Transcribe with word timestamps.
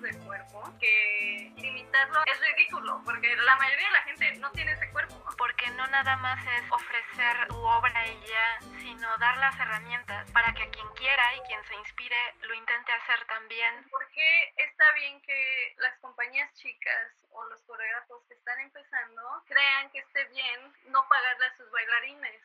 del 0.00 0.16
cuerpo 0.20 0.62
que 0.80 1.52
limitarlo 1.56 2.20
es 2.26 2.40
ridículo, 2.40 3.02
porque 3.04 3.36
la 3.36 3.56
mayoría 3.56 3.86
de 3.86 3.92
la 3.92 4.02
gente 4.02 4.32
no 4.38 4.50
tiene 4.52 4.72
ese 4.72 4.90
cuerpo. 4.90 5.22
Porque 5.36 5.68
no 5.72 5.86
nada 5.88 6.16
más 6.16 6.38
es 6.46 6.70
ofrecer 6.70 7.48
tu 7.48 7.56
obra 7.56 8.06
y 8.06 8.20
ya, 8.26 8.60
sino 8.78 9.18
dar 9.18 9.36
las 9.38 9.58
herramientas 9.58 10.30
para 10.30 10.52
que 10.54 10.68
quien 10.70 10.88
quiera 10.94 11.34
y 11.36 11.40
quien 11.40 11.62
se 11.64 11.74
inspire 11.74 12.16
lo 12.42 12.54
intente 12.54 12.92
hacer 12.92 13.24
también. 13.26 13.88
¿Por 13.90 14.08
qué 14.10 14.52
está 14.56 14.92
bien 14.92 15.20
que 15.22 15.74
las 15.78 15.98
compañías 15.98 16.52
chicas 16.54 17.12
o 17.32 17.44
los 17.46 17.60
coreógrafos 17.62 18.24
que 18.28 18.34
están 18.34 18.60
empezando 18.60 19.22
crean 19.46 19.90
que 19.90 19.98
esté 19.98 20.24
bien 20.26 20.72
no 20.88 21.06
pagarle 21.08 21.46
a 21.46 21.56
sus 21.56 21.70
bailarines? 21.70 22.40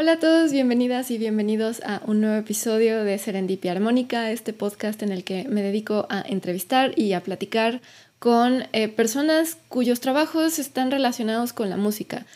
Hola 0.00 0.12
a 0.12 0.18
todos, 0.20 0.52
bienvenidas 0.52 1.10
y 1.10 1.18
bienvenidos 1.18 1.82
a 1.84 2.02
un 2.06 2.20
nuevo 2.20 2.36
episodio 2.36 3.02
de 3.02 3.18
Serendipia 3.18 3.72
Armónica, 3.72 4.30
este 4.30 4.52
podcast 4.52 5.02
en 5.02 5.10
el 5.10 5.24
que 5.24 5.48
me 5.48 5.60
dedico 5.60 6.06
a 6.08 6.20
entrevistar 6.20 6.96
y 6.96 7.14
a 7.14 7.24
platicar 7.24 7.80
con 8.20 8.62
eh, 8.72 8.86
personas 8.86 9.58
cuyos 9.68 9.98
trabajos 9.98 10.60
están 10.60 10.92
relacionados 10.92 11.52
con 11.52 11.68
la 11.68 11.76
música. 11.76 12.26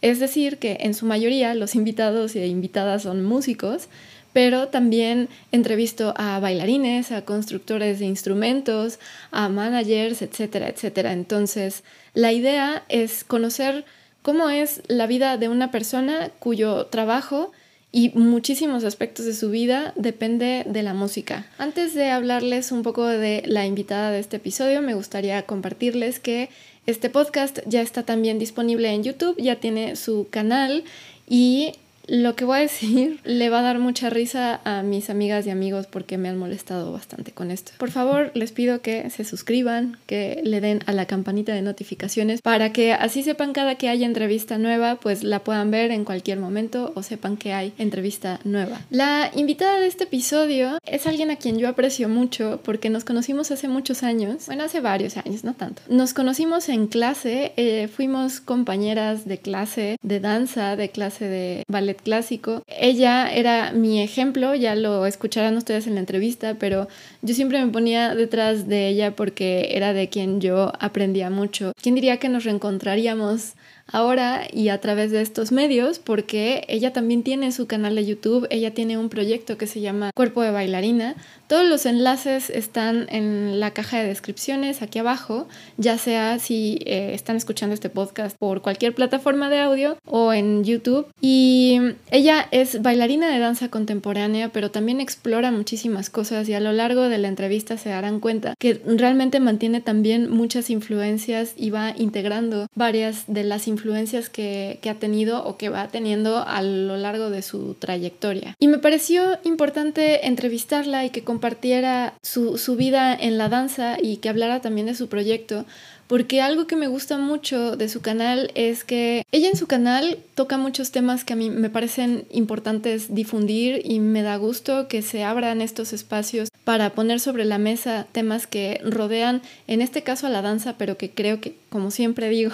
Es 0.00 0.20
decir, 0.20 0.56
que 0.56 0.78
en 0.80 0.94
su 0.94 1.04
mayoría 1.04 1.54
los 1.54 1.74
invitados 1.80 2.34
e 2.34 2.46
invitadas 2.46 3.02
son 3.02 3.22
músicos, 3.22 3.88
pero 4.32 4.68
también 4.68 5.28
entrevisto 5.50 6.14
a 6.16 6.40
bailarines, 6.40 7.12
a 7.12 7.26
constructores 7.26 7.98
de 7.98 8.06
instrumentos, 8.06 8.98
a 9.30 9.50
managers, 9.50 10.22
etcétera, 10.22 10.70
etcétera. 10.70 11.12
Entonces, 11.12 11.84
la 12.14 12.32
idea 12.32 12.84
es 12.88 13.22
conocer 13.22 13.84
cómo 14.22 14.48
es 14.50 14.82
la 14.88 15.06
vida 15.06 15.36
de 15.36 15.48
una 15.48 15.70
persona 15.70 16.30
cuyo 16.38 16.86
trabajo 16.86 17.52
y 17.90 18.10
muchísimos 18.14 18.84
aspectos 18.84 19.26
de 19.26 19.34
su 19.34 19.50
vida 19.50 19.92
depende 19.96 20.64
de 20.66 20.82
la 20.82 20.94
música. 20.94 21.46
Antes 21.58 21.94
de 21.94 22.10
hablarles 22.10 22.72
un 22.72 22.82
poco 22.82 23.06
de 23.06 23.42
la 23.44 23.66
invitada 23.66 24.10
de 24.10 24.18
este 24.18 24.38
episodio, 24.38 24.80
me 24.80 24.94
gustaría 24.94 25.42
compartirles 25.42 26.18
que 26.18 26.48
este 26.86 27.10
podcast 27.10 27.58
ya 27.66 27.82
está 27.82 28.02
también 28.02 28.38
disponible 28.38 28.90
en 28.90 29.04
YouTube, 29.04 29.36
ya 29.38 29.56
tiene 29.56 29.96
su 29.96 30.26
canal 30.30 30.84
y 31.28 31.74
lo 32.06 32.34
que 32.34 32.44
voy 32.44 32.58
a 32.58 32.60
decir 32.60 33.20
le 33.24 33.50
va 33.50 33.60
a 33.60 33.62
dar 33.62 33.78
mucha 33.78 34.10
risa 34.10 34.60
a 34.64 34.82
mis 34.82 35.10
amigas 35.10 35.46
y 35.46 35.50
amigos 35.50 35.86
porque 35.86 36.18
me 36.18 36.28
han 36.28 36.38
molestado 36.38 36.92
bastante 36.92 37.32
con 37.32 37.50
esto. 37.50 37.72
Por 37.78 37.90
favor, 37.90 38.30
les 38.34 38.52
pido 38.52 38.82
que 38.82 39.08
se 39.10 39.24
suscriban, 39.24 39.98
que 40.06 40.40
le 40.44 40.60
den 40.60 40.80
a 40.86 40.92
la 40.92 41.06
campanita 41.06 41.54
de 41.54 41.62
notificaciones 41.62 42.42
para 42.42 42.72
que 42.72 42.92
así 42.92 43.22
sepan 43.22 43.52
cada 43.52 43.76
que 43.76 43.88
haya 43.88 44.06
entrevista 44.06 44.58
nueva, 44.58 44.96
pues 44.96 45.22
la 45.22 45.40
puedan 45.40 45.70
ver 45.70 45.90
en 45.90 46.04
cualquier 46.04 46.38
momento 46.38 46.92
o 46.94 47.02
sepan 47.02 47.36
que 47.36 47.52
hay 47.52 47.72
entrevista 47.78 48.40
nueva. 48.44 48.80
La 48.90 49.30
invitada 49.34 49.78
de 49.80 49.86
este 49.86 50.04
episodio 50.04 50.78
es 50.86 51.06
alguien 51.06 51.30
a 51.30 51.36
quien 51.36 51.58
yo 51.58 51.68
aprecio 51.68 52.08
mucho 52.08 52.60
porque 52.64 52.90
nos 52.90 53.04
conocimos 53.04 53.50
hace 53.50 53.68
muchos 53.68 54.02
años, 54.02 54.46
bueno, 54.46 54.64
hace 54.64 54.80
varios 54.80 55.16
años, 55.16 55.44
no 55.44 55.54
tanto. 55.54 55.82
Nos 55.88 56.14
conocimos 56.14 56.68
en 56.68 56.86
clase, 56.86 57.52
eh, 57.56 57.88
fuimos 57.88 58.40
compañeras 58.40 59.26
de 59.26 59.38
clase 59.38 59.98
de 60.02 60.20
danza, 60.20 60.76
de 60.76 60.90
clase 60.90 61.26
de 61.26 61.62
ballet 61.68 62.01
clásico. 62.02 62.62
Ella 62.66 63.32
era 63.32 63.72
mi 63.72 64.02
ejemplo, 64.02 64.54
ya 64.54 64.74
lo 64.74 65.06
escucharán 65.06 65.56
ustedes 65.56 65.86
en 65.86 65.94
la 65.94 66.00
entrevista, 66.00 66.56
pero 66.58 66.88
yo 67.22 67.34
siempre 67.34 67.64
me 67.64 67.72
ponía 67.72 68.14
detrás 68.14 68.68
de 68.68 68.88
ella 68.88 69.16
porque 69.16 69.70
era 69.72 69.92
de 69.92 70.08
quien 70.08 70.40
yo 70.40 70.72
aprendía 70.78 71.30
mucho. 71.30 71.72
¿Quién 71.80 71.94
diría 71.94 72.18
que 72.18 72.28
nos 72.28 72.44
reencontraríamos 72.44 73.54
ahora 73.86 74.46
y 74.52 74.68
a 74.68 74.80
través 74.80 75.10
de 75.10 75.20
estos 75.20 75.52
medios 75.52 75.98
porque 75.98 76.64
ella 76.68 76.92
también 76.92 77.22
tiene 77.22 77.52
su 77.52 77.66
canal 77.66 77.94
de 77.94 78.06
YouTube, 78.06 78.46
ella 78.50 78.74
tiene 78.74 78.98
un 78.98 79.08
proyecto 79.08 79.58
que 79.58 79.66
se 79.66 79.80
llama 79.80 80.10
Cuerpo 80.14 80.42
de 80.42 80.50
Bailarina. 80.50 81.14
Todos 81.46 81.68
los 81.68 81.84
enlaces 81.84 82.48
están 82.48 83.06
en 83.10 83.60
la 83.60 83.72
caja 83.72 83.98
de 83.98 84.06
descripciones 84.06 84.80
aquí 84.80 84.98
abajo, 84.98 85.48
ya 85.76 85.98
sea 85.98 86.38
si 86.38 86.78
eh, 86.86 87.12
están 87.12 87.36
escuchando 87.36 87.74
este 87.74 87.90
podcast 87.90 88.36
por 88.38 88.62
cualquier 88.62 88.94
plataforma 88.94 89.50
de 89.50 89.60
audio 89.60 89.98
o 90.06 90.32
en 90.32 90.64
YouTube. 90.64 91.06
Y 91.20 91.78
ella 92.10 92.48
es 92.52 92.80
bailarina 92.80 93.28
de 93.28 93.38
danza 93.38 93.68
contemporánea, 93.68 94.48
pero 94.48 94.70
también 94.70 95.00
explora 95.00 95.50
muchísimas 95.50 96.08
cosas 96.08 96.48
y 96.48 96.54
a 96.54 96.60
lo 96.60 96.72
largo 96.72 97.02
de 97.08 97.18
la 97.18 97.28
entrevista 97.28 97.76
se 97.76 97.90
darán 97.90 98.20
cuenta 98.20 98.54
que 98.58 98.80
realmente 98.86 99.40
mantiene 99.40 99.80
también 99.80 100.30
muchas 100.30 100.70
influencias 100.70 101.52
y 101.56 101.70
va 101.70 101.94
integrando 101.96 102.66
varias 102.74 103.24
de 103.26 103.44
las 103.44 103.68
influencias 103.72 104.28
que, 104.28 104.78
ha 104.88 104.94
tenido 104.94 105.44
o 105.44 105.56
que 105.56 105.70
va 105.70 105.88
teniendo 105.88 106.44
a 106.46 106.62
lo 106.62 106.96
largo 106.96 107.30
de 107.30 107.42
su 107.42 107.74
trayectoria. 107.74 108.54
Y 108.58 108.68
me 108.68 108.78
pareció 108.78 109.38
importante 109.44 110.26
entrevistarla 110.26 111.04
y 111.04 111.10
que 111.10 111.24
compartiera 111.24 112.14
su, 112.22 112.58
su 112.58 112.76
vida 112.76 113.14
en 113.14 113.38
la 113.38 113.48
danza 113.48 113.96
y 114.00 114.18
que 114.18 114.28
hablara 114.28 114.60
también 114.60 114.86
de 114.86 114.94
su 114.94 115.08
proyecto, 115.08 115.64
porque 116.12 116.42
algo 116.42 116.66
que 116.66 116.76
me 116.76 116.88
gusta 116.88 117.16
mucho 117.16 117.74
de 117.76 117.88
su 117.88 118.02
canal 118.02 118.50
es 118.54 118.84
que 118.84 119.24
ella 119.32 119.48
en 119.48 119.56
su 119.56 119.66
canal 119.66 120.18
toca 120.34 120.58
muchos 120.58 120.90
temas 120.90 121.24
que 121.24 121.32
a 121.32 121.36
mí 121.36 121.48
me 121.48 121.70
parecen 121.70 122.26
importantes 122.30 123.14
difundir 123.14 123.80
y 123.82 123.98
me 123.98 124.20
da 124.20 124.36
gusto 124.36 124.88
que 124.88 125.00
se 125.00 125.24
abran 125.24 125.62
estos 125.62 125.94
espacios 125.94 126.50
para 126.64 126.90
poner 126.90 127.18
sobre 127.18 127.46
la 127.46 127.56
mesa 127.56 128.06
temas 128.12 128.46
que 128.46 128.78
rodean, 128.84 129.40
en 129.66 129.80
este 129.80 130.02
caso 130.02 130.26
a 130.26 130.30
la 130.30 130.42
danza, 130.42 130.76
pero 130.76 130.98
que 130.98 131.10
creo 131.10 131.40
que, 131.40 131.56
como 131.72 131.90
siempre 131.90 132.28
digo, 132.28 132.52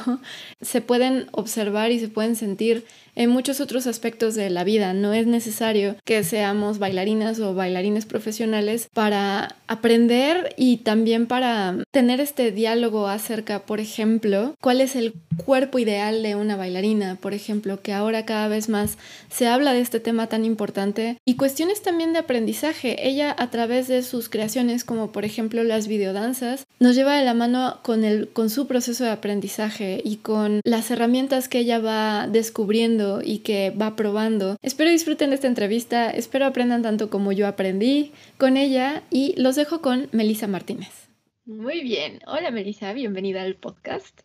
se 0.63 0.81
pueden 0.81 1.27
observar 1.33 1.91
y 1.91 1.99
se 1.99 2.09
pueden 2.09 2.37
sentir 2.37 2.85
en 3.19 3.31
muchos 3.31 3.61
otros 3.61 3.89
aspectos 3.89 4.37
de 4.37 4.49
la 4.49 4.63
vida. 4.63 4.95
No 4.95 5.13
es 5.13 5.27
necesario 5.27 5.97
que 6.05 6.23
seamos 6.23 6.79
bailarinas 6.79 7.41
o 7.41 7.53
bailarines 7.53 8.07
profesionales 8.07 8.89
para 8.95 9.57
aprender 9.67 10.55
y 10.57 10.79
también 10.79 11.27
para 11.27 11.77
tener 11.91 12.21
este 12.21 12.53
diálogo 12.53 13.09
acerca, 13.09 13.67
por 13.67 13.81
ejemplo, 13.81 14.55
cuál 14.61 14.81
es 14.81 14.95
el 14.95 15.15
cuerpo 15.45 15.81
ideal 15.81 16.23
de 16.23 16.37
una 16.37 16.55
bailarina, 16.55 17.17
por 17.17 17.35
ejemplo, 17.35 17.83
que 17.83 17.93
ahora 17.93 18.25
cada 18.25 18.47
vez 18.47 18.69
más 18.69 18.99
se 19.31 19.49
habla 19.49 19.73
de 19.73 19.81
este 19.81 19.99
tema 19.99 20.29
tan 20.29 20.45
importante 20.45 21.19
y 21.25 21.35
cuestiones 21.35 21.83
también 21.83 22.13
de 22.13 22.21
aprendizaje. 22.21 23.09
Ella 23.09 23.35
a 23.37 23.51
través 23.51 23.89
de 23.89 24.05
sus 24.05 24.29
creaciones, 24.29 24.85
como 24.85 25.11
por 25.11 25.25
ejemplo 25.25 25.65
las 25.65 25.89
videodanzas, 25.89 26.67
nos 26.79 26.95
lleva 26.95 27.17
de 27.17 27.25
la 27.25 27.35
mano 27.35 27.81
con, 27.83 28.05
el, 28.05 28.29
con 28.29 28.49
su 28.49 28.69
proceso 28.69 29.03
de 29.03 29.08
aprendizaje 29.13 30.01
y 30.05 30.17
con 30.17 30.61
las 30.65 30.91
herramientas 30.91 31.49
que 31.49 31.61
ella 31.61 31.79
va 31.79 32.27
descubriendo 32.27 33.21
y 33.23 33.41
que 33.41 33.71
va 33.71 33.97
probando. 33.97 34.57
Espero 34.63 34.91
disfruten 34.91 35.31
de 35.31 35.37
esta 35.37 35.47
entrevista, 35.47 36.11
espero 36.11 36.47
aprendan 36.47 36.83
tanto 36.83 37.11
como 37.11 37.33
yo 37.33 37.47
aprendí 37.47 38.13
con 38.39 38.57
ella 38.57 39.03
y 39.11 39.35
los 39.41 39.57
dejo 39.57 39.81
con 39.81 40.09
Melissa 40.13 40.47
Martínez. 40.47 41.09
Muy 41.45 41.83
bien, 41.83 42.21
hola 42.27 42.51
Melissa, 42.51 42.93
bienvenida 42.93 43.43
al 43.43 43.57
podcast. 43.57 44.21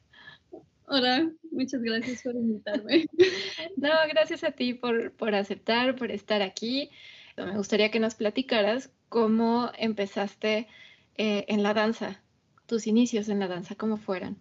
Hola, 0.88 1.32
muchas 1.52 1.82
gracias 1.82 2.22
por 2.24 2.36
invitarme. 2.36 3.06
no, 3.78 3.90
gracias 4.10 4.44
a 4.44 4.52
ti 4.52 4.74
por, 4.74 5.14
por 5.14 5.34
aceptar, 5.34 5.96
por 5.96 6.12
estar 6.12 6.42
aquí. 6.42 6.90
Me 7.38 7.58
gustaría 7.58 7.90
que 7.90 8.00
nos 8.00 8.16
platicaras 8.16 8.92
cómo 9.10 9.72
empezaste 9.78 10.68
eh, 11.16 11.46
en 11.48 11.64
la 11.64 11.74
danza, 11.74 12.22
tus 12.66 12.88
inicios 12.88 13.30
en 13.30 13.40
la 13.40 13.48
danza, 13.48 13.76
cómo 13.76 13.98
fueron. 13.98 14.38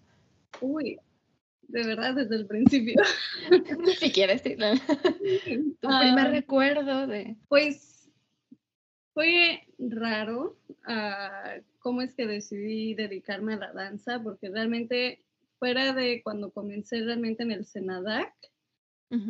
Uy, 0.61 0.99
de 1.69 1.87
verdad, 1.87 2.15
desde 2.15 2.37
el 2.37 2.47
principio. 2.47 3.01
si 3.99 4.13
quieres, 4.13 4.43
tu 4.43 4.51
primer 4.51 4.77
ah. 5.81 6.31
recuerdo 6.31 7.07
de... 7.07 7.37
Pues 7.49 8.11
fue 9.15 9.61
raro 9.79 10.59
uh, 10.89 11.63
cómo 11.79 12.03
es 12.03 12.15
que 12.15 12.27
decidí 12.27 12.95
dedicarme 12.95 13.55
a 13.55 13.59
la 13.59 13.73
danza, 13.73 14.23
porque 14.23 14.49
realmente 14.49 15.25
fuera 15.59 15.93
de 15.93 16.23
cuando 16.23 16.51
comencé 16.51 17.03
realmente 17.03 17.43
en 17.43 17.53
el 17.53 17.65
Senadac, 17.65 18.33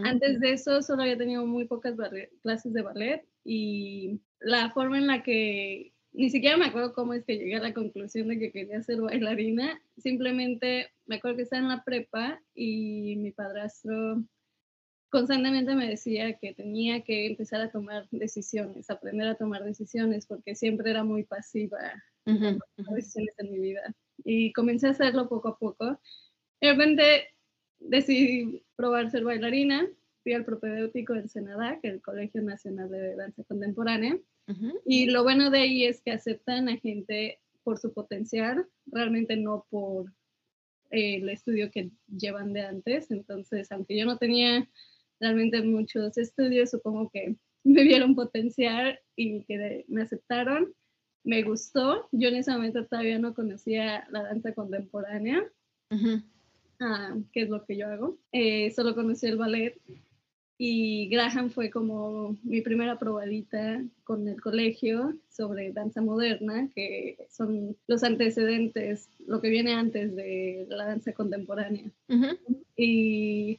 antes 0.05 0.39
de 0.39 0.53
eso 0.53 0.81
solo 0.81 1.03
había 1.03 1.19
tenido 1.19 1.45
muy 1.45 1.65
pocas 1.65 1.97
clases 2.41 2.73
de 2.73 2.83
ballet 2.83 3.27
y 3.45 4.21
la 4.39 4.71
forma 4.71 4.97
en 4.97 5.09
la 5.09 5.25
que 5.25 5.93
ni 6.13 6.31
siquiera 6.31 6.57
me 6.57 6.67
acuerdo 6.67 6.93
cómo 6.93 7.15
es 7.15 7.25
que 7.25 7.37
llegué 7.37 7.57
a 7.57 7.63
la 7.63 7.75
conclusión 7.75 8.29
de 8.29 8.39
que 8.39 8.53
quería 8.53 8.83
ser 8.83 9.01
bailarina. 9.01 9.81
Simplemente 9.97 10.91
me 11.13 11.19
acuerdo 11.19 11.37
que 11.37 11.43
estaba 11.43 11.61
en 11.61 11.69
la 11.69 11.85
prepa 11.85 12.41
y 12.55 13.17
mi 13.17 13.33
padrastro 13.33 14.25
constantemente 15.11 15.75
me 15.75 15.87
decía 15.87 16.39
que 16.39 16.55
tenía 16.55 17.03
que 17.03 17.27
empezar 17.27 17.61
a 17.61 17.71
tomar 17.71 18.09
decisiones, 18.11 18.89
aprender 18.89 19.29
a 19.29 19.35
tomar 19.35 19.63
decisiones, 19.63 20.25
porque 20.25 20.55
siempre 20.55 20.91
era 20.91 21.05
muy 21.05 21.25
pasiva 21.25 22.03
en 22.25 22.59
decisiones 22.95 23.35
en 23.37 23.53
mi 23.53 23.59
vida. 23.59 23.95
Y 24.25 24.55
comencé 24.55 24.87
a 24.87 24.93
hacerlo 24.93 25.29
poco 25.29 25.49
a 25.49 25.59
poco. 25.59 26.01
De 26.63 26.71
repente 26.71 27.27
decidí 27.79 28.65
probar 28.75 29.11
ser 29.11 29.25
bailarina, 29.25 29.87
fui 30.23 30.33
al 30.33 30.47
propedéutico 30.47 31.13
del 31.13 31.29
Senadac, 31.29 31.81
el 31.83 32.01
Colegio 32.01 32.41
Nacional 32.41 32.89
de 32.89 33.17
Danza 33.17 33.45
Contemporánea, 33.45 34.19
y 34.87 35.11
lo 35.11 35.25
bueno 35.25 35.51
de 35.51 35.59
ahí 35.59 35.85
es 35.85 36.01
que 36.01 36.13
aceptan 36.13 36.71
a 36.71 36.79
gente 36.79 37.39
por 37.65 37.79
su 37.79 37.93
potencial, 37.93 38.67
realmente 38.87 39.37
no 39.37 39.67
por 39.69 40.11
eh, 40.93 41.17
el 41.17 41.29
estudio 41.29 41.71
que 41.71 41.91
llevan 42.07 42.53
de 42.53 42.63
antes. 42.63 43.11
Entonces, 43.11 43.73
aunque 43.73 43.97
yo 43.97 44.05
no 44.07 44.19
tenía 44.19 44.69
realmente 45.21 45.63
muchos 45.63 46.17
estudios, 46.19 46.71
supongo 46.71 47.11
que 47.11 47.37
me 47.65 47.83
vieron 47.83 48.15
potencial 48.15 48.99
y 49.17 49.43
que 49.45 49.85
me 49.89 50.03
aceptaron. 50.03 50.73
Me 51.25 51.43
gustó. 51.43 52.09
Yo 52.13 52.29
en 52.29 52.37
ese 52.37 52.51
momento 52.51 52.87
todavía 52.87 53.19
no 53.19 53.35
conocía 53.35 54.07
la 54.11 54.25
danza 54.25 54.53
contemporánea, 54.55 55.45
ah, 56.81 57.17
que 57.33 57.43
es 57.43 57.49
lo 57.49 57.65
que 57.65 57.77
yo 57.77 57.87
hago. 57.89 58.19
Eh, 58.33 58.73
solo 58.73 58.95
conocí 58.95 59.27
el 59.27 59.37
ballet 59.37 59.81
y 60.65 61.09
Graham 61.09 61.51
fue 61.51 61.71
como 61.71 62.37
mi 62.45 62.61
primera 62.61 62.97
probadita 62.97 63.83
con 64.05 64.29
el 64.29 64.41
colegio 64.41 65.13
sobre 65.29 65.73
danza 65.73 66.01
moderna, 66.01 66.69
que 66.73 67.17
son 67.29 67.77
los 67.89 68.05
antecedentes, 68.05 69.09
lo 69.27 69.41
que 69.41 69.49
viene 69.49 69.75
antes 69.75 70.15
de 70.15 70.67
la 70.69 70.87
danza 70.87 71.13
contemporánea. 71.15 71.91
Y 72.77 73.59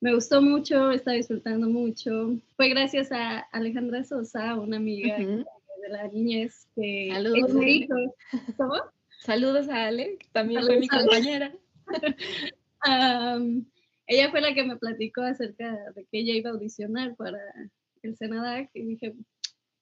me 0.00 0.12
gustó 0.12 0.42
mucho, 0.42 0.90
estaba 0.90 1.16
disfrutando 1.16 1.68
mucho. 1.68 2.36
Fue 2.56 2.68
gracias 2.68 3.12
a 3.12 3.38
Alejandra 3.52 4.02
Sosa, 4.02 4.56
una 4.56 4.78
amiga 4.78 5.18
de 5.18 5.88
la 5.88 6.08
niñez, 6.08 6.66
que 6.74 7.10
Saludos, 7.12 7.54
me 7.54 7.64
dijo, 7.64 7.94
¿cómo? 8.56 8.74
Saludos 9.20 9.68
a 9.68 9.86
Ale, 9.86 10.16
que 10.18 10.26
también 10.32 10.64
fue 10.64 10.80
mi 10.80 10.88
compañera. 10.88 11.54
ella 14.10 14.30
fue 14.30 14.40
la 14.40 14.54
que 14.54 14.64
me 14.64 14.76
platicó 14.76 15.22
acerca 15.22 15.92
de 15.92 16.04
que 16.04 16.18
ella 16.18 16.34
iba 16.34 16.50
a 16.50 16.52
audicionar 16.52 17.14
para 17.14 17.38
el 18.02 18.16
Senadac 18.16 18.68
y 18.74 18.82
dije, 18.82 19.14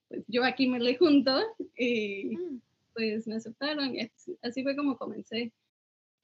pues 0.08 0.22
yo 0.28 0.44
aquí 0.44 0.68
me 0.68 0.78
le 0.78 0.98
junto 0.98 1.40
y 1.76 2.36
mm. 2.36 2.60
pues 2.92 3.26
me 3.26 3.36
aceptaron 3.36 3.94
y 3.94 4.10
así, 4.42 4.62
fue 4.62 4.76
como 4.76 4.98
comencé. 4.98 5.52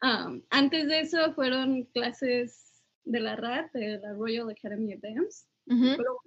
antes 0.01 0.87
de 0.87 1.01
eso 1.01 1.33
fueron 1.33 1.85
clases 1.95 2.83
de 3.05 3.21
la 3.21 3.37
RAT, 3.37 3.73
de 3.73 3.99
la 3.99 4.13
Royal 4.13 4.51
Academy 4.51 4.95
of 4.95 5.01
Dance, 5.01 5.47
pero 5.67 6.19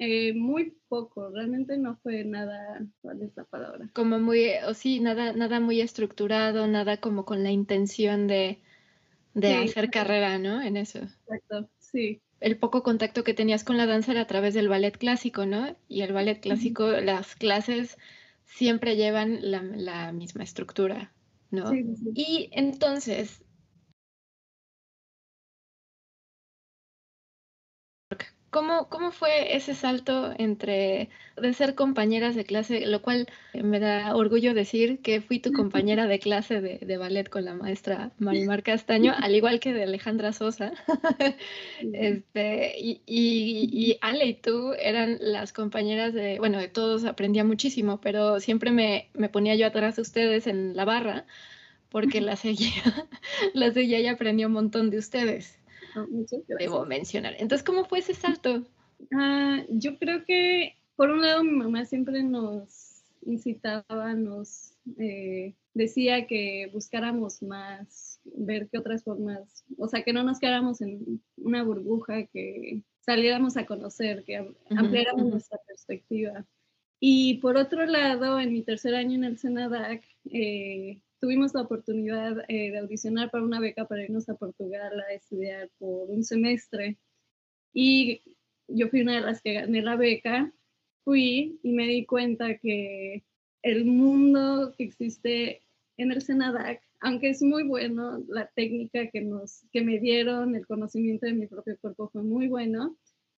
eh, 0.00 0.32
muy 0.34 0.76
poco, 0.88 1.30
realmente 1.30 1.76
no 1.76 1.96
fue 2.02 2.24
nada, 2.24 2.84
¿cuál 3.00 3.22
es 3.22 3.36
la 3.36 3.44
palabra? 3.44 3.88
Como 3.92 4.18
muy, 4.18 4.48
o 4.66 4.74
sí, 4.74 4.98
nada, 4.98 5.34
nada 5.34 5.60
muy 5.60 5.80
estructurado, 5.80 6.66
nada 6.66 6.96
como 6.96 7.24
con 7.24 7.44
la 7.44 7.52
intención 7.52 8.26
de 8.26 8.60
de 9.34 9.54
hacer 9.54 9.90
carrera, 9.90 10.38
¿no? 10.38 10.60
En 10.62 10.76
eso. 10.76 10.98
Exacto, 10.98 11.68
sí. 11.78 12.20
El 12.40 12.58
poco 12.58 12.82
contacto 12.82 13.22
que 13.24 13.34
tenías 13.34 13.64
con 13.64 13.76
la 13.76 13.86
danza 13.86 14.12
era 14.12 14.22
a 14.22 14.26
través 14.26 14.54
del 14.54 14.68
ballet 14.68 14.96
clásico, 14.96 15.46
¿no? 15.46 15.76
Y 15.88 16.02
el 16.02 16.12
ballet 16.12 16.40
clásico, 16.40 16.90
las 16.90 17.36
clases 17.36 17.98
siempre 18.44 18.96
llevan 18.96 19.38
la, 19.42 20.12
misma 20.12 20.42
estructura, 20.42 21.12
¿no? 21.50 21.70
Sí, 21.70 21.84
sí. 21.96 22.10
Y 22.14 22.48
entonces, 22.52 23.42
¿Cómo, 28.52 28.86
¿Cómo 28.90 29.12
fue 29.12 29.56
ese 29.56 29.74
salto 29.74 30.34
entre 30.36 31.08
de 31.38 31.54
ser 31.54 31.74
compañeras 31.74 32.34
de 32.34 32.44
clase, 32.44 32.84
lo 32.86 33.00
cual 33.00 33.26
me 33.54 33.80
da 33.80 34.14
orgullo 34.14 34.52
decir 34.52 35.00
que 35.00 35.22
fui 35.22 35.38
tu 35.38 35.52
compañera 35.52 36.06
de 36.06 36.18
clase 36.18 36.60
de, 36.60 36.96
ballet 36.98 37.30
con 37.30 37.46
la 37.46 37.54
maestra 37.54 38.12
Marimar 38.18 38.62
Castaño, 38.62 39.14
al 39.18 39.34
igual 39.34 39.58
que 39.58 39.72
de 39.72 39.84
Alejandra 39.84 40.34
Sosa? 40.34 40.74
este, 41.94 42.74
y, 42.78 43.00
y, 43.06 43.96
Ale 44.02 44.26
y 44.26 44.34
tú 44.34 44.74
eran 44.74 45.16
las 45.20 45.54
compañeras 45.54 46.12
de, 46.12 46.38
bueno, 46.38 46.58
de 46.58 46.68
todos 46.68 47.06
aprendía 47.06 47.44
muchísimo, 47.44 48.02
pero 48.02 48.38
siempre 48.38 48.70
me, 48.70 49.08
me 49.14 49.30
ponía 49.30 49.54
yo 49.54 49.66
atrás 49.66 49.96
de 49.96 50.02
ustedes 50.02 50.46
en 50.46 50.76
la 50.76 50.84
barra 50.84 51.24
porque 51.88 52.20
la 52.20 52.36
seguía, 52.36 53.08
la 53.54 53.72
seguía 53.72 54.00
y 54.00 54.08
aprendí 54.08 54.44
un 54.44 54.52
montón 54.52 54.90
de 54.90 54.98
ustedes. 54.98 55.61
Debo 56.58 56.86
mencionar. 56.86 57.34
Entonces, 57.38 57.64
¿cómo 57.64 57.84
fue 57.84 58.00
ese 58.00 58.14
salto? 58.14 58.64
Ah, 59.12 59.62
yo 59.68 59.98
creo 59.98 60.24
que, 60.24 60.76
por 60.96 61.10
un 61.10 61.22
lado, 61.22 61.42
mi 61.44 61.52
mamá 61.52 61.84
siempre 61.84 62.22
nos 62.22 63.02
incitaba, 63.24 64.14
nos 64.14 64.74
eh, 64.98 65.54
decía 65.74 66.26
que 66.26 66.68
buscáramos 66.72 67.42
más, 67.42 68.20
ver 68.24 68.68
qué 68.70 68.78
otras 68.78 69.04
formas, 69.04 69.64
o 69.78 69.88
sea, 69.88 70.02
que 70.02 70.12
no 70.12 70.22
nos 70.22 70.38
quedáramos 70.38 70.80
en 70.80 71.22
una 71.36 71.62
burbuja, 71.62 72.26
que 72.26 72.82
saliéramos 73.00 73.56
a 73.56 73.66
conocer, 73.66 74.24
que 74.24 74.54
ampliáramos 74.70 75.26
nuestra 75.26 75.58
perspectiva. 75.66 76.46
Y 77.00 77.38
por 77.38 77.56
otro 77.56 77.84
lado, 77.84 78.38
en 78.38 78.52
mi 78.52 78.62
tercer 78.62 78.94
año 78.94 79.16
en 79.16 79.24
el 79.24 79.38
Senadac, 79.38 80.04
eh, 80.32 81.00
tuvimos 81.22 81.54
la 81.54 81.62
oportunidad 81.62 82.36
eh, 82.48 82.72
de 82.72 82.78
audicionar 82.78 83.30
para 83.30 83.44
una 83.44 83.60
beca 83.60 83.86
para 83.86 84.02
irnos 84.02 84.28
a 84.28 84.34
Portugal 84.34 85.00
a 85.08 85.12
estudiar 85.14 85.70
por 85.78 86.10
un 86.10 86.24
semestre. 86.24 86.98
Y 87.72 88.36
yo 88.66 88.88
fui 88.88 89.02
una 89.02 89.14
de 89.14 89.20
las 89.20 89.40
que 89.40 89.52
gané 89.52 89.82
la 89.82 89.94
beca, 89.94 90.52
fui 91.04 91.60
y 91.62 91.72
me 91.74 91.86
di 91.86 92.06
cuenta 92.06 92.58
que 92.58 93.22
el 93.62 93.84
mundo 93.84 94.74
que 94.76 94.82
existe 94.82 95.62
en 95.96 96.10
el 96.10 96.22
Senadac, 96.22 96.82
aunque 96.98 97.30
es 97.30 97.40
muy 97.40 97.62
bueno, 97.62 98.18
la 98.26 98.48
técnica 98.56 99.08
que, 99.08 99.20
nos, 99.20 99.64
que 99.72 99.82
me 99.82 100.00
dieron, 100.00 100.56
el 100.56 100.66
conocimiento 100.66 101.26
de 101.26 101.34
mi 101.34 101.46
propio 101.46 101.78
cuerpo 101.80 102.08
fue 102.08 102.24
muy 102.24 102.48
bueno, 102.48 102.96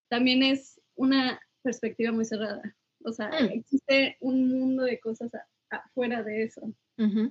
también 0.09 0.41
es 0.41 0.81
una 0.95 1.39
perspectiva 1.61 2.11
muy 2.11 2.25
cerrada. 2.25 2.63
O 3.03 3.13
sea, 3.13 3.29
mm. 3.29 3.45
existe 3.53 4.17
un 4.21 4.49
mundo 4.49 4.85
de 4.85 4.99
cosas 4.99 5.31
afuera 5.69 6.23
de 6.23 6.45
eso. 6.45 6.73
Eh, 6.97 7.29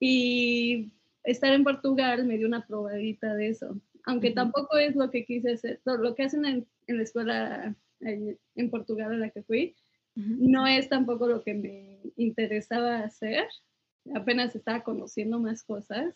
y 0.00 0.92
estar 1.24 1.52
en 1.52 1.64
Portugal 1.64 2.24
me 2.24 2.38
dio 2.38 2.46
una 2.46 2.66
probadita 2.66 3.34
de 3.34 3.48
eso, 3.48 3.80
aunque 4.04 4.30
tampoco 4.30 4.78
es 4.78 4.96
lo 4.96 5.10
que 5.10 5.24
quise 5.24 5.52
hacer, 5.52 5.80
lo 5.84 6.14
que 6.14 6.22
hacen 6.24 6.44
en, 6.44 6.66
la 6.86 7.02
escuela 7.02 7.76
en 8.00 8.70
Portugal 8.70 9.12
a 9.12 9.16
la 9.16 9.30
que 9.30 9.42
fui, 9.42 9.74
no 10.14 10.66
es 10.66 10.88
tampoco 10.88 11.28
lo 11.28 11.44
que 11.44 11.54
me 11.54 12.00
interesaba 12.16 13.00
hacer, 13.00 13.46
apenas 14.14 14.54
estaba 14.54 14.82
conociendo 14.82 15.38
más 15.38 15.62
cosas, 15.62 16.14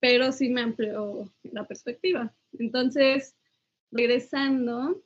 pero 0.00 0.32
sí 0.32 0.48
me 0.48 0.62
amplió 0.62 1.30
la 1.44 1.64
perspectiva. 1.64 2.34
Entonces, 2.58 3.36
regresando, 3.92 5.04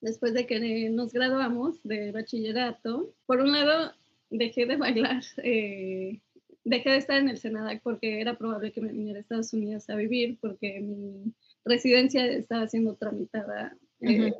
después 0.00 0.32
de 0.32 0.46
que 0.46 0.88
nos 0.88 1.12
graduamos 1.12 1.82
de 1.82 2.12
bachillerato, 2.12 3.14
por 3.26 3.40
un 3.40 3.52
lado 3.52 3.92
dejé 4.30 4.64
de 4.64 4.76
bailar, 4.76 5.22
eh, 5.38 6.20
dejé 6.64 6.90
de 6.90 6.96
estar 6.96 7.18
en 7.18 7.28
el 7.28 7.38
Senadac 7.38 7.82
porque 7.82 8.20
era 8.20 8.36
probable 8.36 8.72
que 8.72 8.80
me 8.80 8.92
viniera 8.92 9.18
a 9.18 9.22
Estados 9.22 9.52
Unidos 9.52 9.88
a 9.90 9.96
vivir 9.96 10.38
porque 10.40 10.80
mi 10.80 11.32
residencia 11.64 12.26
estaba 12.26 12.68
siendo 12.68 12.94
tramitada 12.94 13.76
eh, 14.00 14.32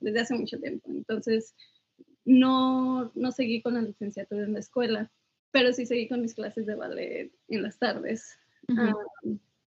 desde 0.00 0.20
hace 0.20 0.34
mucho 0.34 0.58
tiempo. 0.58 0.90
Entonces, 0.90 1.54
no, 2.24 3.10
no 3.14 3.32
seguí 3.32 3.62
con 3.62 3.74
la 3.74 3.82
licenciatura 3.82 4.44
en 4.44 4.54
la 4.54 4.60
escuela, 4.60 5.10
pero 5.50 5.72
sí 5.72 5.86
seguí 5.86 6.08
con 6.08 6.22
mis 6.22 6.34
clases 6.34 6.66
de 6.66 6.74
ballet 6.74 7.32
en 7.48 7.62
las 7.62 7.78
tardes. 7.78 8.38
Ah, 8.68 8.92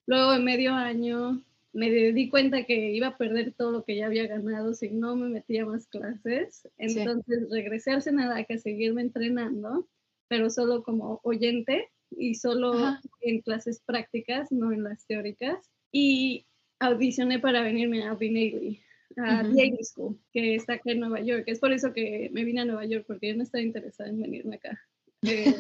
luego, 0.06 0.34
en 0.34 0.44
medio 0.44 0.73
año, 0.73 1.42
me 1.73 1.90
di 1.90 2.28
cuenta 2.28 2.64
que 2.64 2.92
iba 2.92 3.08
a 3.08 3.16
perder 3.16 3.52
todo 3.52 3.73
lo 3.73 3.84
que 3.84 3.96
ya 3.96 4.06
había 4.06 4.28
ganado 4.28 4.75
si 4.75 4.90
no 4.90 5.16
me 5.16 5.28
metía 5.28 5.66
más 5.66 5.88
clases. 5.88 6.68
Entonces 6.78 7.50
regresé 7.50 7.90
al 7.90 8.02
Senadac 8.02 8.50
a 8.50 8.58
seguirme 8.58 9.02
entrenando, 9.02 9.88
pero 10.28 10.50
solo 10.50 10.84
como 10.84 11.20
oyente 11.25 11.90
y 12.18 12.35
solo 12.35 12.75
en 13.21 13.40
clases 13.40 13.80
prácticas, 13.85 14.50
no 14.52 14.73
en 14.73 14.85
las 14.85 15.06
teóricas. 15.06 15.71
Y 15.92 16.47
audicioné 16.78 17.38
para 17.38 17.62
venirme 17.62 18.04
a 18.04 18.14
Vinaley, 18.14 18.83
a 19.16 19.42
uh 19.42 19.85
School, 19.85 20.18
que 20.33 20.56
está 20.56 20.75
acá 20.75 20.92
en 20.92 21.00
Nueva 21.00 21.21
York. 21.21 21.44
Es 21.47 21.61
por 21.61 21.73
eso 21.73 21.92
que 21.92 22.30
me 22.33 22.44
vine 22.44 22.62
a 22.62 22.64
Nueva 22.64 22.85
York, 22.85 23.04
porque 23.06 23.28
yo 23.28 23.37
no 23.37 23.42
estaba 23.42 23.62
interesada 23.62 24.11
en 24.11 24.21
venirme 24.21 24.56
acá. 24.56 24.80
Eh, 25.26 25.54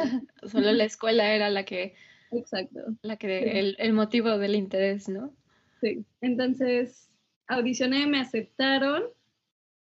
solo 0.46 0.72
la 0.72 0.84
escuela 0.84 1.34
era 1.34 1.48
la 1.48 1.64
que... 1.64 1.94
Exacto. 2.32 2.80
La 3.00 3.16
que, 3.16 3.58
el, 3.58 3.76
el 3.78 3.94
motivo 3.94 4.36
del 4.36 4.56
interés, 4.56 5.08
¿no? 5.08 5.34
Sí, 5.80 6.04
entonces 6.20 7.08
audicioné, 7.46 8.06
me 8.06 8.20
aceptaron, 8.20 9.04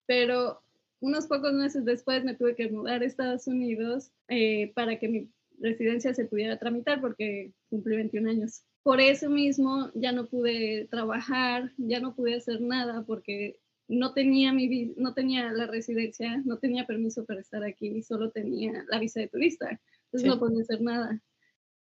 pero 0.07 0.62
unos 1.02 1.26
pocos 1.26 1.52
meses 1.52 1.85
después 1.85 2.25
me 2.25 2.35
tuve 2.35 2.55
que 2.55 2.71
mudar 2.71 3.02
a 3.02 3.05
Estados 3.05 3.49
Unidos 3.49 4.12
eh, 4.29 4.73
para 4.75 4.99
que 4.99 5.09
mi 5.09 5.29
residencia 5.62 6.12
se 6.12 6.26
pudiera 6.26 6.59
tramitar 6.59 7.00
porque 7.00 7.52
cumplí 7.71 7.97
21 7.97 8.31
años. 8.31 8.64
Por 8.83 9.00
eso 9.00 9.31
mismo 9.31 9.90
ya 9.95 10.12
no 10.12 10.26
pude 10.26 10.88
trabajar, 10.90 11.73
ya 11.78 12.00
no 12.00 12.14
pude 12.14 12.35
hacer 12.35 12.61
nada 12.61 13.04
porque 13.07 13.61
no 13.88 14.12
tenía, 14.12 14.52
mi, 14.52 14.92
no 14.97 15.14
tenía 15.14 15.52
la 15.52 15.66
residencia, 15.66 16.42
no 16.45 16.59
tenía 16.59 16.87
permiso 16.87 17.25
para 17.25 17.40
estar 17.40 17.62
aquí, 17.64 18.02
solo 18.02 18.31
tenía 18.31 18.85
la 18.88 18.99
visa 18.99 19.21
de 19.21 19.28
turista, 19.28 19.81
entonces 20.07 20.28
no 20.28 20.38
podía 20.38 20.62
hacer 20.62 20.81
nada. 20.81 21.23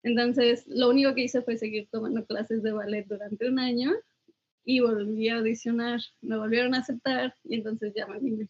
Entonces, 0.03 0.67
lo 0.67 0.91
único 0.91 1.15
que 1.15 1.23
hice 1.23 1.41
fue 1.43 1.57
seguir 1.57 1.89
tomando 1.91 2.27
clases 2.27 2.63
de 2.63 2.73
ballet 2.73 3.07
durante 3.09 3.49
un 3.49 3.59
año 3.59 3.93
y 4.65 4.81
volví 4.81 5.29
a 5.31 5.39
audicionar. 5.39 6.01
Me 6.21 6.37
volvieron 6.37 6.75
a 6.75 6.79
aceptar 6.79 7.35
y 7.45 7.55
entonces 7.55 7.95
ya 7.95 8.07
me 8.07 8.19
vine. 8.19 8.49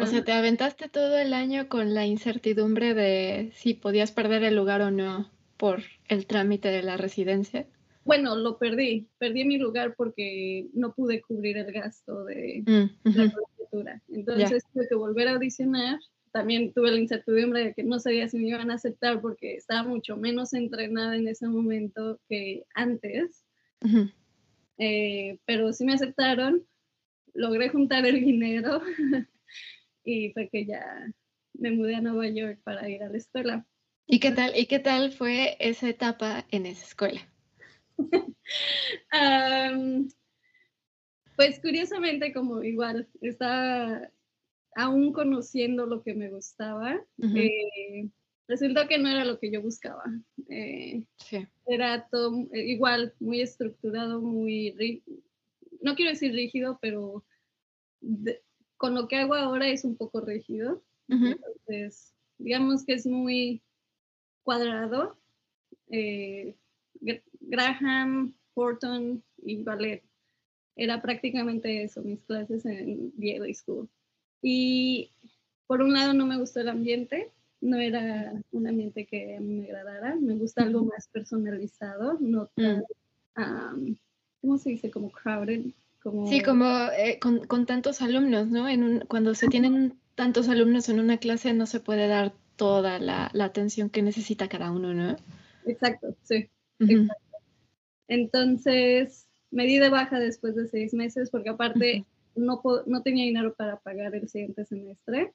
O 0.00 0.06
sea, 0.06 0.24
te 0.24 0.32
aventaste 0.32 0.88
todo 0.88 1.18
el 1.18 1.32
año 1.32 1.68
con 1.68 1.94
la 1.94 2.04
incertidumbre 2.04 2.94
de 2.94 3.52
si 3.54 3.74
podías 3.74 4.10
perder 4.10 4.42
el 4.42 4.56
lugar 4.56 4.80
o 4.80 4.90
no 4.90 5.30
por 5.56 5.82
el 6.08 6.26
trámite 6.26 6.68
de 6.68 6.82
la 6.82 6.96
residencia. 6.96 7.66
Bueno, 8.04 8.34
lo 8.36 8.58
perdí. 8.58 9.08
Perdí 9.18 9.44
mi 9.44 9.56
lugar 9.56 9.94
porque 9.96 10.68
no 10.74 10.94
pude 10.94 11.22
cubrir 11.22 11.56
el 11.56 11.72
gasto 11.72 12.24
de 12.24 12.62
mm, 12.66 13.08
la 13.08 13.32
colegiatura. 13.32 14.02
Entonces 14.08 14.64
tuve 14.72 14.88
que 14.88 14.94
volver 14.96 15.28
a 15.28 15.34
audicionar. 15.34 16.00
También 16.32 16.72
tuve 16.72 16.90
la 16.90 16.98
incertidumbre 16.98 17.64
de 17.64 17.74
que 17.74 17.84
no 17.84 18.00
sabía 18.00 18.28
si 18.28 18.38
me 18.38 18.48
iban 18.48 18.72
a 18.72 18.74
aceptar 18.74 19.20
porque 19.20 19.54
estaba 19.54 19.84
mucho 19.84 20.16
menos 20.16 20.52
entrenada 20.52 21.16
en 21.16 21.28
ese 21.28 21.46
momento 21.46 22.18
que 22.28 22.64
antes. 22.74 23.44
Eh, 24.78 25.38
pero 25.46 25.72
sí 25.72 25.84
me 25.84 25.94
aceptaron. 25.94 26.64
Logré 27.32 27.68
juntar 27.68 28.04
el 28.06 28.20
dinero 28.20 28.80
y 30.04 30.32
fue 30.32 30.48
que 30.48 30.66
ya 30.66 30.84
me 31.54 31.70
mudé 31.70 31.96
a 31.96 32.00
Nueva 32.00 32.28
York 32.28 32.60
para 32.62 32.88
ir 32.88 33.02
a 33.02 33.08
la 33.08 33.16
escuela. 33.16 33.66
¿Y 34.06 34.20
qué 34.20 34.32
tal, 34.32 34.56
y 34.56 34.66
qué 34.66 34.78
tal 34.78 35.12
fue 35.12 35.56
esa 35.60 35.88
etapa 35.88 36.46
en 36.50 36.66
esa 36.66 36.84
escuela? 36.84 37.26
pues 41.36 41.58
curiosamente, 41.60 42.32
como 42.32 42.62
igual, 42.62 43.08
estaba 43.22 44.10
aún 44.76 45.12
conociendo 45.12 45.86
lo 45.86 46.02
que 46.02 46.14
me 46.14 46.28
gustaba, 46.28 47.00
eh, 47.30 48.08
resultó 48.48 48.86
que 48.88 48.98
no 48.98 49.08
era 49.08 49.24
lo 49.24 49.38
que 49.38 49.50
yo 49.50 49.62
buscaba. 49.62 50.04
Eh, 50.48 51.04
era 51.66 52.06
todo 52.08 52.46
eh, 52.52 52.66
igual, 52.66 53.14
muy 53.20 53.40
estructurado, 53.40 54.20
muy, 54.20 55.02
no 55.80 55.94
quiero 55.94 56.10
decir 56.10 56.32
rígido, 56.32 56.78
pero 56.82 57.24
con 58.84 58.94
lo 58.94 59.08
que 59.08 59.16
hago 59.16 59.32
ahora 59.32 59.66
es 59.66 59.82
un 59.82 59.96
poco 59.96 60.20
rígido. 60.20 60.82
Entonces, 61.08 62.12
digamos 62.36 62.84
que 62.84 62.92
es 62.92 63.06
muy 63.06 63.62
cuadrado. 64.42 65.16
Graham, 67.40 68.34
Horton 68.52 69.24
y 69.38 69.62
ballet. 69.62 70.02
Era 70.76 71.00
prácticamente 71.00 71.82
eso, 71.82 72.02
mis 72.02 72.20
clases 72.24 72.66
en 72.66 73.10
Daily 73.16 73.54
School. 73.54 73.88
Y 74.42 75.08
por 75.66 75.80
un 75.80 75.94
lado 75.94 76.12
no 76.12 76.26
me 76.26 76.36
gustó 76.36 76.60
el 76.60 76.68
ambiente, 76.68 77.32
no 77.62 77.78
era 77.78 78.34
un 78.52 78.66
ambiente 78.66 79.06
que 79.06 79.40
me 79.40 79.64
agradara, 79.64 80.14
me 80.16 80.34
gusta 80.34 80.62
algo 80.62 80.84
más 80.84 81.08
personalizado, 81.08 82.18
no 82.20 82.48
tan, 82.48 82.82
mm. 83.34 83.96
¿cómo 84.42 84.58
se 84.58 84.68
dice? 84.68 84.90
Como 84.90 85.10
crowded. 85.10 85.72
Como... 86.04 86.26
Sí, 86.28 86.42
como 86.42 86.66
eh, 86.98 87.18
con, 87.18 87.64
tantos 87.64 88.02
alumnos, 88.02 88.48
¿no? 88.48 88.68
En 88.68 89.00
cuando 89.08 89.34
se 89.34 89.48
tienen 89.48 89.98
tantos 90.14 90.50
alumnos 90.50 90.90
en 90.90 91.00
una 91.00 91.16
clase 91.16 91.54
no 91.54 91.64
se 91.64 91.80
puede 91.80 92.06
dar 92.08 92.34
toda 92.56 92.98
la, 92.98 93.30
atención 93.40 93.88
que 93.88 94.02
necesita 94.02 94.48
cada 94.48 94.70
uno, 94.70 94.92
¿no? 94.92 95.16
Exacto, 95.66 96.14
sí. 96.22 96.50
exacto. 96.78 97.38
Entonces, 98.06 99.26
me 99.50 99.64
di 99.64 99.78
de 99.78 99.88
baja 99.88 100.18
después 100.18 100.54
de 100.54 100.68
seis 100.68 100.92
meses 100.92 101.30
porque 101.30 101.48
aparte 101.48 102.04
no, 102.36 102.60
no 102.84 103.02
tenía 103.02 103.24
dinero 103.24 103.54
para 103.54 103.78
pagar 103.78 104.14
el 104.14 104.28
siguiente 104.28 104.66
semestre. 104.66 105.32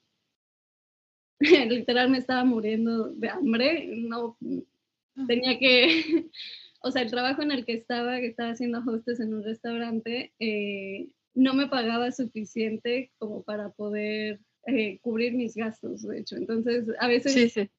Literal 1.40 2.12
me 2.12 2.20
estaba 2.20 2.44
muriendo 2.44 3.10
de 3.10 3.30
hambre. 3.30 3.88
No 3.88 4.38
ah. 5.18 5.26
tenía 5.28 5.58
que, 5.58 6.30
o 6.82 6.92
sea, 6.92 7.02
el 7.02 7.12
trabajo 7.12 7.42
en 7.42 7.52
el 7.52 7.66
que 7.66 7.74
estaba, 7.74 8.20
que 8.20 8.28
estaba 8.28 8.52
haciendo 8.52 8.84
hostess 8.86 9.20
en 9.20 9.34
un 9.34 9.44
restaurante, 9.44 10.34
eh, 10.40 11.10
no 11.34 11.54
me 11.54 11.68
pagaba 11.68 12.12
suficiente 12.12 13.12
como 13.18 13.44
para 13.44 13.70
poder 13.70 14.40
eh, 14.66 15.00
cubrir 15.02 15.34
mis 15.34 15.56
gastos, 15.56 16.04
de 16.04 16.20
hecho. 16.20 16.38
Entonces, 16.38 16.86
a 17.00 17.08
veces 17.08 17.70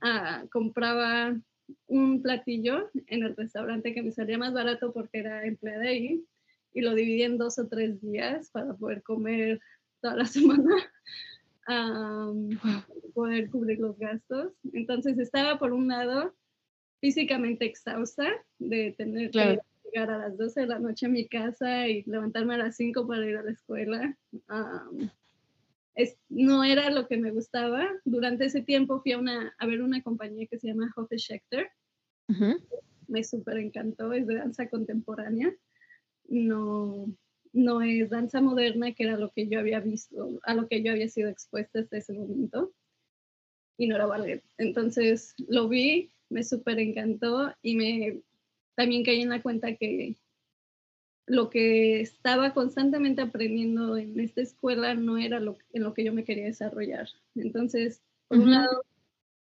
ah, 0.00 0.44
compraba 0.50 1.40
un 1.86 2.22
platillo 2.22 2.90
en 3.06 3.22
el 3.22 3.36
restaurante 3.36 3.94
que 3.94 4.02
me 4.02 4.12
salía 4.12 4.38
más 4.38 4.52
barato 4.52 4.92
porque 4.92 5.18
era 5.18 5.44
empleada 5.44 5.84
ahí 5.84 6.24
y 6.72 6.80
lo 6.80 6.94
dividí 6.94 7.22
en 7.22 7.38
dos 7.38 7.58
o 7.58 7.68
tres 7.68 8.00
días 8.00 8.50
para 8.50 8.74
poder 8.74 9.02
comer 9.02 9.60
toda 10.00 10.16
la 10.16 10.24
semana, 10.26 10.74
poder 13.14 13.50
cubrir 13.50 13.78
los 13.78 13.98
gastos. 13.98 14.52
Entonces 14.72 15.18
estaba 15.18 15.58
por 15.58 15.72
un 15.72 15.88
lado 15.88 16.34
físicamente 17.00 17.64
exhausta 17.64 18.28
de 18.58 18.92
tener 18.96 19.30
que 19.30 19.58
llegar 19.84 20.10
a 20.10 20.18
las 20.18 20.36
12 20.36 20.60
de 20.60 20.66
la 20.66 20.78
noche 20.78 21.06
a 21.06 21.08
mi 21.08 21.26
casa 21.26 21.88
y 21.88 22.02
levantarme 22.04 22.54
a 22.54 22.58
las 22.58 22.76
5 22.76 23.06
para 23.06 23.26
ir 23.26 23.36
a 23.36 23.42
la 23.42 23.52
escuela 23.52 24.16
no 26.28 26.64
era 26.64 26.90
lo 26.90 27.06
que 27.06 27.16
me 27.16 27.30
gustaba. 27.30 27.88
Durante 28.04 28.46
ese 28.46 28.62
tiempo 28.62 29.00
fui 29.00 29.12
a, 29.12 29.18
una, 29.18 29.54
a 29.58 29.66
ver 29.66 29.82
una 29.82 30.02
compañía 30.02 30.46
que 30.46 30.58
se 30.58 30.68
llama 30.68 30.92
Hofe 30.96 31.18
Schechter. 31.18 31.70
Me 33.08 33.24
súper 33.24 33.58
encantó, 33.58 34.12
es 34.12 34.26
de 34.26 34.36
danza 34.36 34.68
contemporánea. 34.68 35.52
No, 36.28 37.12
no 37.52 37.82
es 37.82 38.08
danza 38.08 38.40
moderna, 38.40 38.92
que 38.92 39.04
era 39.04 39.16
lo 39.16 39.30
que 39.30 39.48
yo 39.48 39.58
había 39.58 39.80
visto, 39.80 40.38
a 40.44 40.54
lo 40.54 40.68
que 40.68 40.82
yo 40.82 40.92
había 40.92 41.08
sido 41.08 41.28
expuesta 41.28 41.80
hasta 41.80 41.96
ese 41.96 42.12
momento. 42.12 42.72
Y 43.76 43.88
no 43.88 43.96
era 43.96 44.06
ballet. 44.06 44.44
Entonces 44.58 45.34
lo 45.48 45.68
vi, 45.68 46.12
me 46.30 46.42
súper 46.42 46.78
encantó 46.78 47.54
y 47.62 47.76
me 47.76 48.22
también 48.74 49.04
caí 49.04 49.20
en 49.20 49.28
la 49.28 49.42
cuenta 49.42 49.76
que 49.76 50.16
lo 51.26 51.50
que 51.50 52.00
estaba 52.00 52.54
constantemente 52.54 53.22
aprendiendo 53.22 53.96
en 53.96 54.18
esta 54.18 54.40
escuela 54.40 54.94
no 54.94 55.18
era 55.18 55.38
lo, 55.38 55.58
en 55.72 55.82
lo 55.82 55.94
que 55.94 56.04
yo 56.04 56.12
me 56.12 56.24
quería 56.24 56.46
desarrollar. 56.46 57.08
Entonces, 57.36 58.02
por 58.26 58.38
un 58.38 58.50
lado, 58.50 58.84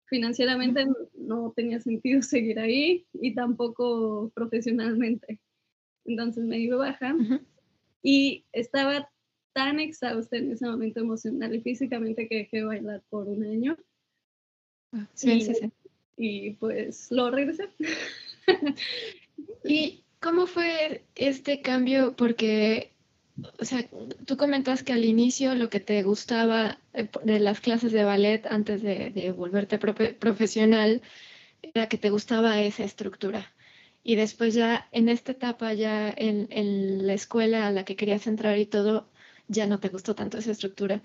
financieramente 0.06 0.86
no 1.16 1.54
tenía 1.56 1.80
sentido 1.80 2.22
seguir 2.22 2.60
ahí 2.60 3.08
y 3.14 3.34
tampoco 3.34 4.32
profesionalmente. 4.36 5.40
Entonces 6.06 6.44
me 6.44 6.58
dio 6.58 6.80
baja 6.80 7.16
y 8.04 8.46
estaba 8.52 9.10
tan 9.54 9.80
exhausta 9.80 10.38
en 10.38 10.52
ese 10.52 10.66
momento 10.66 11.00
emocional 11.00 11.56
y 11.56 11.62
físicamente 11.62 12.28
que 12.28 12.38
dejé 12.38 12.58
de 12.58 12.64
bailar 12.66 13.04
por 13.10 13.28
un 13.28 13.44
año. 13.44 13.78
Ah, 14.94 15.08
sí, 15.14 15.32
y, 15.32 15.42
sí, 15.42 15.54
sí. 15.56 15.72
Y 16.18 16.52
pues 16.52 17.12
lo 17.12 17.32
regresé. 17.32 17.70
y 19.64 20.04
¿Cómo 20.22 20.46
fue 20.46 21.04
este 21.16 21.62
cambio? 21.62 22.16
Porque, 22.16 22.94
o 23.60 23.66
sea, 23.66 23.90
tú 24.26 24.38
comentas 24.38 24.84
que 24.84 24.94
al 24.94 25.04
inicio 25.04 25.56
lo 25.56 25.70
que 25.72 25.80
te 25.80 26.04
gustaba 26.04 26.78
eh, 26.94 27.10
de 27.24 27.40
las 27.40 27.60
clases 27.60 27.92
de 27.92 28.04
ballet 28.04 28.46
antes 28.46 28.84
de, 28.84 29.34
volverte 29.36 29.80
profesional 29.80 31.02
era 31.64 31.90
que 31.90 31.98
te 31.98 32.12
gustaba 32.12 32.62
esa 32.62 32.84
estructura. 32.84 33.52
Y 34.04 34.16
después 34.16 34.54
ya 34.54 34.88
en 34.92 35.10
esta 35.10 35.32
etapa, 35.34 35.74
ya 35.74 36.14
en, 36.16 37.08
la 37.08 37.14
escuela 37.14 37.68
a 37.68 37.72
la 37.72 37.86
que 37.86 37.96
querías 37.96 38.28
entrar 38.28 38.58
y 38.60 38.68
todo, 38.68 39.10
ya 39.48 39.68
no 39.68 39.80
te 39.80 39.90
gustó 39.90 40.16
tanto 40.16 40.38
esa 40.38 40.52
estructura. 40.52 41.02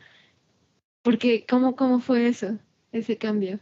Porque, 1.03 1.47
¿cómo, 1.49 1.77
cómo 1.77 2.01
fue 2.01 2.29
eso, 2.29 2.59
ese 2.93 3.17
cambio? 3.19 3.61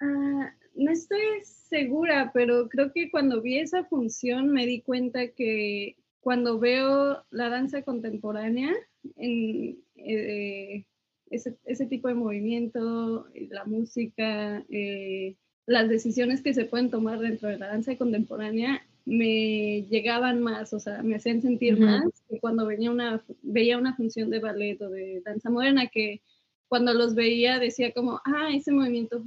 Ah, 0.00 0.54
no 0.74 0.90
estoy 0.90 1.20
segura, 1.44 2.30
pero 2.32 2.68
creo 2.68 2.92
que 2.92 3.10
cuando 3.10 3.42
vi 3.42 3.58
esa 3.58 3.84
función 3.84 4.50
me 4.50 4.66
di 4.66 4.80
cuenta 4.80 5.28
que 5.28 5.96
cuando 6.20 6.58
veo 6.58 7.24
la 7.30 7.48
danza 7.48 7.82
contemporánea, 7.82 8.74
en 9.16 9.78
eh, 9.96 10.84
ese, 11.30 11.86
tipo 11.86 12.08
de 12.08 12.14
movimiento, 12.14 13.28
la 13.50 13.64
música, 13.64 14.64
eh, 14.68 15.36
las 15.66 15.88
decisiones 15.88 16.42
que 16.42 16.54
se 16.54 16.64
pueden 16.64 16.90
tomar 16.90 17.20
dentro 17.20 17.48
de 17.48 17.58
la 17.58 17.68
danza 17.68 17.96
contemporánea, 17.96 18.82
me 19.04 19.82
llegaban 19.88 20.40
más, 20.40 20.72
o 20.72 20.80
sea, 20.80 21.02
me 21.02 21.16
hacían 21.16 21.40
sentir 21.40 21.78
más 21.78 22.04
que 22.28 22.38
cuando 22.38 22.66
venía 22.66 22.90
una, 22.90 23.22
veía 23.42 23.78
una 23.78 23.96
función 23.96 24.30
de 24.30 24.40
ballet 24.40 24.80
o 24.82 24.90
de 24.90 25.22
danza 25.24 25.50
moderna 25.50 25.86
que 25.86 26.20
cuando 26.68 26.92
los 26.94 27.14
veía 27.14 27.58
decía 27.58 27.92
como, 27.92 28.20
ah, 28.24 28.50
ese 28.54 28.72
movimiento 28.72 29.24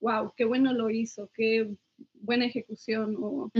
wow, 0.00 0.32
qué 0.36 0.44
bueno 0.44 0.72
lo 0.72 0.90
hizo, 0.90 1.30
qué 1.34 1.74
buena 2.14 2.46
ejecución 2.46 3.16
o 3.18 3.50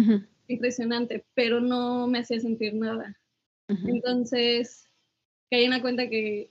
impresionante, 0.49 1.25
pero 1.35 1.61
no 1.61 2.07
me 2.07 2.19
hacía 2.19 2.41
sentir 2.41 2.75
nada. 2.75 3.17
Entonces, 3.69 4.91
caí 5.51 5.65
en 5.65 5.71
la 5.71 5.81
cuenta 5.81 6.09
que 6.09 6.51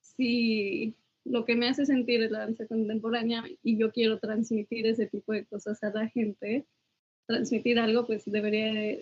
si 0.00 0.94
lo 1.24 1.44
que 1.44 1.56
me 1.56 1.68
hace 1.68 1.84
sentir 1.86 2.22
es 2.22 2.30
la 2.30 2.40
danza 2.40 2.66
contemporánea 2.66 3.44
y 3.62 3.76
yo 3.76 3.92
quiero 3.92 4.18
transmitir 4.18 4.86
ese 4.86 5.06
tipo 5.06 5.32
de 5.32 5.44
cosas 5.44 5.82
a 5.82 5.90
la 5.90 6.08
gente, 6.08 6.66
transmitir 7.26 7.78
algo, 7.78 8.06
pues 8.06 8.24
debería 8.26 8.98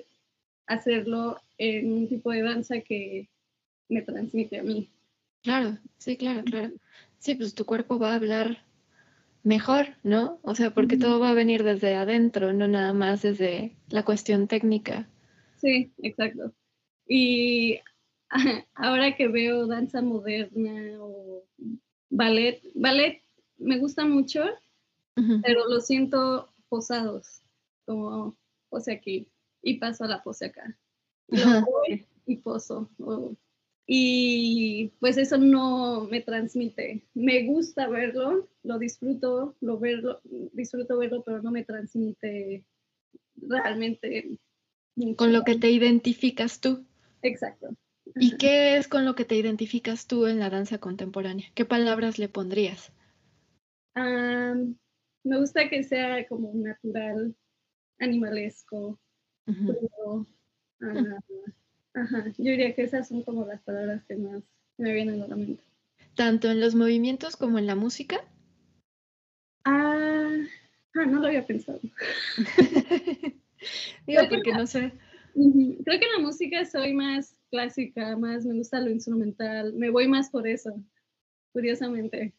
hacerlo 0.66 1.40
en 1.58 1.92
un 1.92 2.08
tipo 2.08 2.30
de 2.30 2.42
danza 2.42 2.80
que 2.80 3.28
me 3.88 4.02
transmite 4.02 4.58
a 4.58 4.62
mí. 4.62 4.90
Claro, 5.42 5.78
sí, 5.98 6.16
claro, 6.16 6.42
claro. 6.44 6.72
Sí, 7.18 7.34
pues 7.34 7.54
tu 7.54 7.64
cuerpo 7.64 7.98
va 7.98 8.12
a 8.12 8.16
hablar 8.16 8.67
mejor, 9.48 9.86
¿no? 10.02 10.38
O 10.42 10.54
sea, 10.54 10.74
porque 10.74 10.98
todo 10.98 11.18
va 11.20 11.30
a 11.30 11.34
venir 11.34 11.64
desde 11.64 11.94
adentro, 11.94 12.52
no 12.52 12.68
nada 12.68 12.92
más 12.92 13.22
desde 13.22 13.78
la 13.88 14.04
cuestión 14.04 14.46
técnica. 14.46 15.08
Sí, 15.56 15.90
exacto. 16.02 16.52
Y 17.08 17.80
ahora 18.74 19.16
que 19.16 19.26
veo 19.28 19.66
danza 19.66 20.02
moderna 20.02 20.98
o 21.00 21.44
ballet, 22.10 22.60
ballet 22.74 23.22
me 23.56 23.78
gusta 23.78 24.04
mucho, 24.04 24.44
pero 25.42 25.66
lo 25.66 25.80
siento 25.80 26.50
posados, 26.68 27.40
como 27.86 28.36
pose 28.68 28.92
aquí 28.92 29.26
y 29.62 29.78
paso 29.78 30.04
a 30.04 30.08
la 30.08 30.22
pose 30.22 30.46
acá. 30.46 30.78
Y, 32.26 32.36
poso. 32.36 32.90
Y 33.90 34.92
pues 35.00 35.16
eso 35.16 35.38
no 35.38 36.04
me 36.04 36.20
transmite. 36.20 37.06
Me 37.14 37.46
gusta 37.46 37.88
verlo, 37.88 38.46
lo 38.62 38.78
disfruto, 38.78 39.56
lo 39.62 39.78
verlo, 39.78 40.20
disfruto 40.52 40.98
verlo, 40.98 41.22
pero 41.24 41.40
no 41.40 41.50
me 41.50 41.64
transmite 41.64 42.66
realmente. 43.36 44.38
Con 45.16 45.32
lo 45.32 45.42
que 45.42 45.56
te 45.56 45.70
identificas 45.70 46.60
tú. 46.60 46.84
Exacto. 47.22 47.68
¿Y 48.14 48.36
qué 48.36 48.76
es 48.76 48.88
con 48.88 49.06
lo 49.06 49.14
que 49.14 49.24
te 49.24 49.36
identificas 49.36 50.06
tú 50.06 50.26
en 50.26 50.38
la 50.38 50.50
danza 50.50 50.76
contemporánea? 50.76 51.46
¿Qué 51.54 51.64
palabras 51.64 52.18
le 52.18 52.28
pondrías? 52.28 52.92
me 53.94 55.38
gusta 55.38 55.68
que 55.68 55.82
sea 55.82 56.26
como 56.28 56.52
natural, 56.54 57.34
animalesco, 57.98 58.98
ah, 61.94 62.24
Yo 62.38 62.50
diría 62.50 62.74
que 62.74 62.82
esas 62.82 63.08
son 63.08 63.22
como 63.22 63.46
las 63.46 63.60
palabras 63.62 64.04
que 64.04 64.16
más 64.16 64.42
me 64.76 64.92
vienen 64.92 65.22
a 65.22 65.26
la 65.26 65.36
mente. 65.36 65.62
¿Tanto 66.14 66.50
en 66.50 66.60
los 66.60 66.74
movimientos 66.74 67.36
como 67.36 67.58
en 67.58 67.66
la 67.66 67.74
música? 67.74 68.20
Ah, 69.64 70.36
ah 70.94 71.06
no 71.06 71.20
lo 71.20 71.26
había 71.26 71.46
pensado. 71.46 71.80
Digo, 74.06 74.22
porque 74.28 74.52
no 74.52 74.66
sé. 74.66 74.92
Creo 75.34 76.00
que 76.00 76.06
en 76.06 76.12
la 76.16 76.20
música 76.20 76.64
soy 76.64 76.94
más 76.94 77.38
clásica, 77.50 78.16
más 78.16 78.44
me 78.44 78.54
gusta 78.54 78.80
lo 78.80 78.90
instrumental, 78.90 79.72
me 79.74 79.90
voy 79.90 80.08
más 80.08 80.30
por 80.30 80.48
eso, 80.48 80.82
curiosamente. 81.52 82.32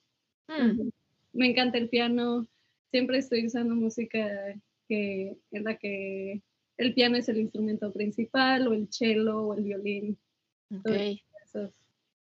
Mm. 0.48 0.90
Me 1.34 1.48
encanta 1.48 1.78
el 1.78 1.90
piano, 1.90 2.48
siempre 2.92 3.18
estoy 3.18 3.46
usando 3.46 3.76
música 3.76 4.56
que, 4.88 5.38
en 5.52 5.64
la 5.64 5.78
que 5.78 6.42
el 6.80 6.94
piano 6.94 7.18
es 7.18 7.28
el 7.28 7.38
instrumento 7.38 7.92
principal, 7.92 8.68
o 8.68 8.74
el 8.74 8.88
cello, 8.90 9.48
o 9.48 9.54
el 9.54 9.64
violín. 9.64 10.18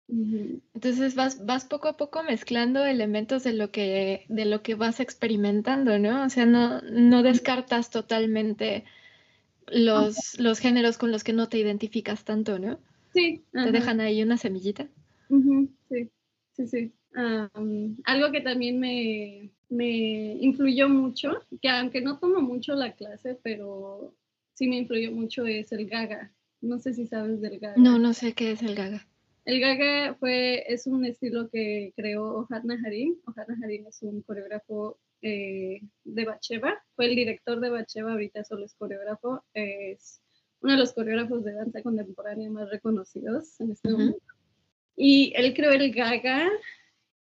Entonces 0.09 1.17
vas, 1.17 1.45
vas 1.45 1.65
poco 1.65 1.89
a 1.89 1.97
poco 1.97 2.23
mezclando 2.23 2.85
elementos 2.85 3.43
de 3.43 3.53
lo 3.53 3.73
que, 3.73 4.25
de 4.29 4.45
lo 4.45 4.63
que 4.63 4.77
vas 4.77 5.01
experimentando, 5.01 5.99
¿no? 5.99 6.25
O 6.25 6.29
sea, 6.29 6.47
no, 6.47 6.81
no 6.83 7.25
descartas 7.25 7.91
totalmente 7.91 8.85
los, 9.67 10.39
los 10.39 10.61
géneros 10.61 10.97
con 10.97 11.11
los 11.11 11.25
que 11.25 11.33
no 11.33 11.49
te 11.49 11.59
identificas 11.59 12.25
tanto, 12.25 12.61
¿no? 12.61 12.79
Sí. 13.13 13.43
¿Te 13.53 13.73
dejan 13.73 14.01
ahí 14.01 14.23
una 14.23 14.37
semillita? 14.37 14.87
sí, 15.89 16.09
sí, 16.53 16.69
sí. 16.69 16.93
algo 18.05 18.31
que 18.31 18.43
también 18.43 18.79
me, 18.79 19.51
me 19.71 20.35
influyó 20.35 20.89
mucho, 20.89 21.43
que 21.61 21.69
aunque 21.69 22.01
no 22.01 22.19
tomo 22.19 22.41
mucho 22.43 22.75
la 22.77 22.93
clase, 22.93 23.37
pero 23.43 24.15
sí 24.57 24.67
me 24.67 24.79
influyó 24.79 25.13
mucho, 25.13 25.47
es 25.47 25.71
el 25.73 25.87
gaga. 25.87 26.33
No 26.61 26.79
sé 26.79 26.95
si 26.95 27.07
sabes 27.07 27.41
del 27.41 27.59
gaga. 27.61 27.77
No, 27.77 27.99
no 27.99 28.13
sé 28.15 28.33
qué 28.33 28.53
es 28.53 28.63
el 28.63 28.75
gaga. 28.75 29.07
El 29.45 29.61
gaga 29.61 30.15
fue, 30.15 30.65
es 30.73 30.87
un 30.87 31.05
estilo 31.05 31.49
que 31.51 31.93
creó 31.95 32.39
Oharna 32.39 32.81
Harim. 32.85 33.15
Oharna 33.27 33.57
Harim 33.63 33.87
es 33.87 34.03
un 34.03 34.23
coreógrafo 34.23 34.99
eh, 35.23 35.83
de 36.05 36.25
Bacheva. 36.25 36.83
Fue 36.97 37.07
el 37.07 37.15
director 37.15 37.61
de 37.61 37.71
Bacheva, 37.71 38.13
ahorita 38.13 38.43
solo 38.45 38.65
es 38.65 38.75
coreógrafo. 38.75 39.45
Es 39.53 40.21
uno 40.63 40.73
de 40.73 40.79
los 40.79 40.95
coreógrafos 40.95 41.45
de 41.45 41.53
danza 41.53 41.83
contemporánea 41.83 42.51
más 42.51 42.71
reconocidos 42.71 43.61
en 43.61 43.73
este 43.73 43.91
momento. 43.91 44.19
Y 44.97 45.33
él 45.37 45.55
creó 45.55 45.71
el 45.73 45.93
gaga 45.93 46.51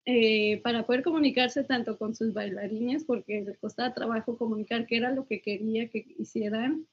eh, 0.06 0.60
para 0.62 0.86
poder 0.86 1.02
comunicarse 1.02 1.64
tanto 1.64 1.98
con 1.98 2.14
sus 2.14 2.32
bailarines, 2.32 3.04
porque 3.04 3.42
le 3.42 3.54
costaba 3.56 3.92
trabajo 3.92 4.38
comunicar 4.38 4.86
qué 4.86 4.96
era 4.96 5.12
lo 5.12 5.26
que 5.26 5.42
quería 5.42 5.88
que 5.90 6.06
hicieran, 6.18 6.86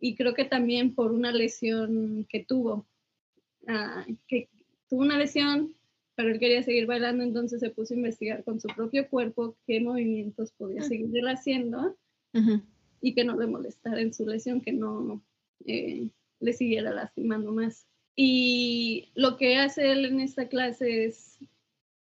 y 0.00 0.16
creo 0.16 0.34
que 0.34 0.44
también 0.44 0.94
por 0.94 1.12
una 1.12 1.30
lesión 1.30 2.26
que 2.28 2.42
tuvo, 2.42 2.86
ah, 3.68 4.06
que 4.26 4.48
tuvo 4.88 5.02
una 5.02 5.18
lesión, 5.18 5.74
pero 6.14 6.30
él 6.30 6.38
quería 6.38 6.62
seguir 6.62 6.86
bailando, 6.86 7.22
entonces 7.22 7.60
se 7.60 7.70
puso 7.70 7.94
a 7.94 7.98
investigar 7.98 8.42
con 8.44 8.60
su 8.60 8.68
propio 8.68 9.08
cuerpo 9.08 9.56
qué 9.66 9.80
movimientos 9.80 10.52
podía 10.52 10.82
seguir 10.82 11.24
haciendo 11.26 11.96
y 13.00 13.14
que 13.14 13.24
no 13.24 13.38
le 13.38 13.46
molestara 13.46 14.00
en 14.00 14.12
su 14.12 14.26
lesión, 14.26 14.60
que 14.60 14.72
no 14.72 15.22
eh, 15.64 16.08
le 16.40 16.52
siguiera 16.52 16.92
lastimando 16.92 17.52
más. 17.52 17.86
Y 18.16 19.08
lo 19.14 19.36
que 19.36 19.56
hace 19.56 19.92
él 19.92 20.04
en 20.04 20.20
esta 20.20 20.48
clase 20.48 21.06
es 21.06 21.38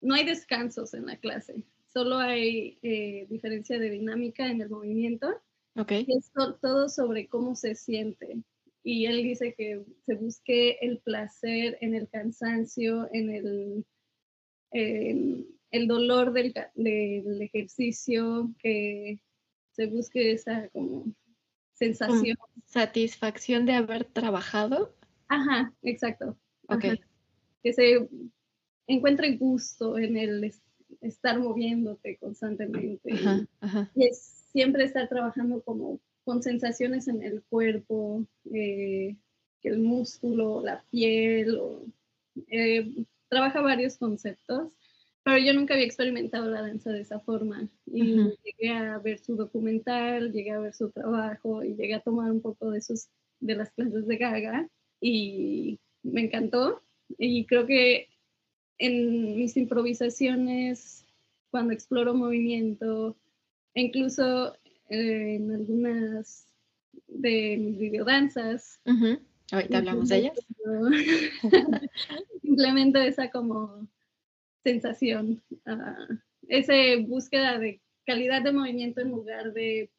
no 0.01 0.15
hay 0.15 0.25
descansos 0.25 0.93
en 0.93 1.06
la 1.06 1.17
clase, 1.17 1.63
solo 1.91 2.17
hay 2.17 2.77
eh, 2.84 3.25
diferencia 3.29 3.79
de 3.79 3.89
dinámica 3.89 4.47
en 4.49 4.62
el 4.62 4.69
movimiento. 4.69 5.41
Okay. 5.75 6.05
Es 6.07 6.31
todo 6.62 6.88
sobre 6.88 7.27
cómo 7.27 7.55
se 7.55 7.75
siente. 7.75 8.43
Y 8.83 9.05
él 9.05 9.23
dice 9.23 9.55
que 9.55 9.83
se 10.05 10.15
busque 10.15 10.77
el 10.81 10.99
placer 10.99 11.77
en 11.81 11.95
el 11.95 12.09
cansancio, 12.09 13.09
en 13.13 13.31
el, 13.31 13.86
el 14.71 15.88
dolor 15.88 16.33
del, 16.33 16.53
del, 16.75 17.41
ejercicio, 17.41 18.53
que 18.59 19.19
se 19.71 19.88
busque 19.88 20.33
esa 20.33 20.67
como 20.69 21.05
sensación. 21.73 22.38
Satisfacción 22.65 23.65
de 23.65 23.73
haber 23.73 24.05
trabajado. 24.05 24.93
Ajá, 25.29 25.73
exacto. 25.81 26.38
Okay. 26.67 26.99
Que 27.63 27.73
se 27.73 28.09
encuentre 28.88 29.38
gusto 29.38 29.97
en 29.97 30.17
el 30.17 30.53
estar 31.01 31.39
moviéndote 31.39 32.17
constantemente. 32.17 33.13
Y 33.95 34.05
es 34.05 34.42
siempre 34.53 34.85
estar 34.85 35.09
trabajando 35.09 35.61
como 35.63 35.99
con 36.23 36.41
sensaciones 36.41 37.07
en 37.07 37.21
el 37.23 37.43
cuerpo, 37.43 38.25
eh, 38.53 39.17
el 39.63 39.79
músculo, 39.79 40.61
la 40.63 40.83
piel, 40.89 41.59
eh, 42.47 43.05
trabaja 43.27 43.61
varios 43.61 43.97
conceptos, 43.97 44.73
pero 45.23 45.37
yo 45.37 45.53
nunca 45.53 45.73
había 45.73 45.85
experimentado 45.85 46.49
la 46.49 46.61
danza 46.61 46.91
de 46.91 47.01
esa 47.01 47.19
forma. 47.19 47.69
Y 47.85 48.15
llegué 48.43 48.69
a 48.69 48.97
ver 48.99 49.19
su 49.19 49.35
documental, 49.35 50.31
llegué 50.31 50.51
a 50.51 50.59
ver 50.59 50.73
su 50.73 50.91
trabajo 50.91 51.63
y 51.63 51.75
llegué 51.75 51.95
a 51.95 52.01
tomar 52.01 52.31
un 52.31 52.41
poco 52.41 52.71
de 52.71 52.81
sus 52.81 53.07
de 53.39 53.55
las 53.55 53.71
clases 53.71 54.07
de 54.07 54.17
Gaga 54.17 54.69
y 55.01 55.79
me 56.01 56.21
encantó. 56.21 56.81
Y 57.17 57.45
creo 57.45 57.65
que 57.65 58.09
en 58.77 59.35
mis 59.35 59.55
improvisaciones, 59.57 61.05
cuando 61.51 61.73
exploro 61.73 62.13
movimiento, 62.13 63.15
incluso 63.75 64.55
eh, 64.89 65.36
en 65.36 65.51
algunas 65.51 66.47
de 67.07 67.57
mis 67.57 67.77
videodanzas. 67.79 68.79
Ahorita 69.51 69.77
hablamos 69.77 70.09
de 70.09 70.17
ellas. 70.17 70.39
implemento 72.43 72.99
esa 72.99 73.29
como 73.29 73.88
sensación, 74.63 75.41
uh, 75.65 76.15
esa 76.47 76.73
búsqueda 77.05 77.57
de 77.57 77.81
calidad 78.05 78.43
de 78.43 78.51
movimiento 78.51 79.01
en 79.01 79.09
lugar 79.09 79.53
de 79.53 79.89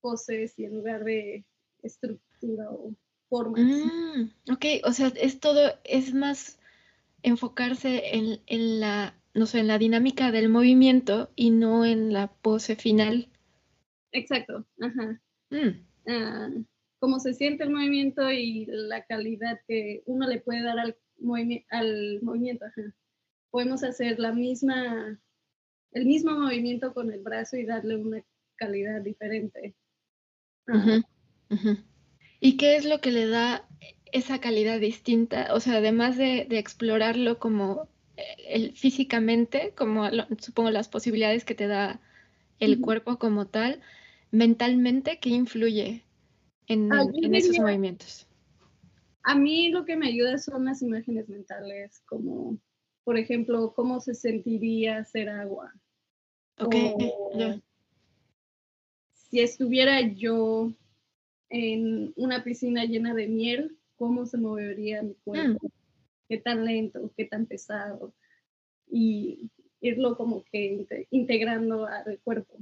poses 0.00 0.58
y 0.58 0.64
en 0.64 0.74
lugar 0.74 1.04
de 1.04 1.44
estructura 1.82 2.70
o 2.70 2.94
formas. 3.28 3.60
Mm, 3.62 4.52
ok, 4.52 4.64
o 4.84 4.92
sea, 4.92 5.12
es 5.16 5.40
todo, 5.40 5.78
es 5.84 6.12
más 6.14 6.58
enfocarse 7.22 8.14
en, 8.14 8.40
en, 8.46 8.80
la, 8.80 9.14
no 9.34 9.46
sé, 9.46 9.60
en 9.60 9.66
la 9.66 9.78
dinámica 9.78 10.30
del 10.32 10.48
movimiento 10.48 11.30
y 11.36 11.50
no 11.50 11.84
en 11.84 12.12
la 12.12 12.28
pose 12.28 12.76
final. 12.76 13.28
Exacto, 14.12 14.64
ajá. 14.80 15.20
Mm. 15.50 15.86
Ah, 16.06 16.50
cómo 16.98 17.18
se 17.20 17.34
siente 17.34 17.64
el 17.64 17.70
movimiento 17.70 18.30
y 18.30 18.66
la 18.66 19.04
calidad 19.04 19.60
que 19.66 20.02
uno 20.06 20.26
le 20.26 20.40
puede 20.40 20.62
dar 20.62 20.78
al, 20.78 20.96
al 21.70 22.22
movimiento, 22.22 22.64
ajá. 22.64 22.94
Podemos 23.50 23.84
hacer 23.84 24.18
la 24.18 24.32
misma, 24.32 25.20
el 25.92 26.06
mismo 26.06 26.32
movimiento 26.38 26.92
con 26.92 27.12
el 27.12 27.20
brazo 27.20 27.56
y 27.56 27.66
darle 27.66 27.96
una 27.96 28.24
calidad 28.56 29.00
diferente. 29.00 29.74
¿Y 32.40 32.56
qué 32.56 32.76
es 32.76 32.84
lo 32.84 33.00
que 33.00 33.10
le 33.10 33.26
da 33.26 33.68
esa 34.14 34.40
calidad 34.40 34.78
distinta, 34.78 35.48
o 35.52 35.60
sea, 35.60 35.78
además 35.78 36.16
de, 36.16 36.46
explorarlo 36.50 37.40
como 37.40 37.88
el, 38.16 38.72
físicamente, 38.76 39.72
como 39.76 40.08
supongo 40.38 40.70
las 40.70 40.88
posibilidades 40.88 41.44
que 41.44 41.54
te 41.54 41.66
da 41.66 42.00
el 42.60 42.80
cuerpo 42.80 43.18
como 43.18 43.46
tal, 43.46 43.80
mentalmente, 44.30 45.18
¿qué 45.18 45.30
influye 45.30 46.04
en, 46.66 46.90
esos 47.34 47.58
movimientos? 47.58 48.26
A 49.22 49.34
mí 49.34 49.70
lo 49.70 49.84
que 49.84 49.96
me 49.96 50.08
ayuda 50.08 50.38
son 50.38 50.64
las 50.64 50.82
imágenes 50.82 51.28
mentales, 51.28 52.02
como, 52.06 52.58
por 53.04 53.18
ejemplo, 53.18 53.72
cómo 53.74 54.00
se 54.00 54.14
sentiría 54.14 54.98
hacer 54.98 55.28
agua. 55.28 55.72
Ok, 56.58 56.74
Si 59.12 59.40
estuviera 59.40 60.00
yo 60.00 60.72
en 61.48 62.12
una 62.16 62.44
piscina 62.44 62.84
llena 62.84 63.14
de 63.14 63.26
miel, 63.26 63.78
cómo 63.96 64.26
se 64.26 64.38
movería 64.38 65.02
mi 65.02 65.14
cuerpo. 65.24 65.70
Qué 66.28 66.38
tan 66.38 66.64
lento, 66.64 67.12
qué 67.16 67.24
tan 67.24 67.46
pesado, 67.46 68.14
y 68.90 69.50
irlo 69.80 70.16
como 70.16 70.44
que 70.44 70.86
integrando 71.10 71.86
al 71.86 72.18
cuerpo. 72.24 72.58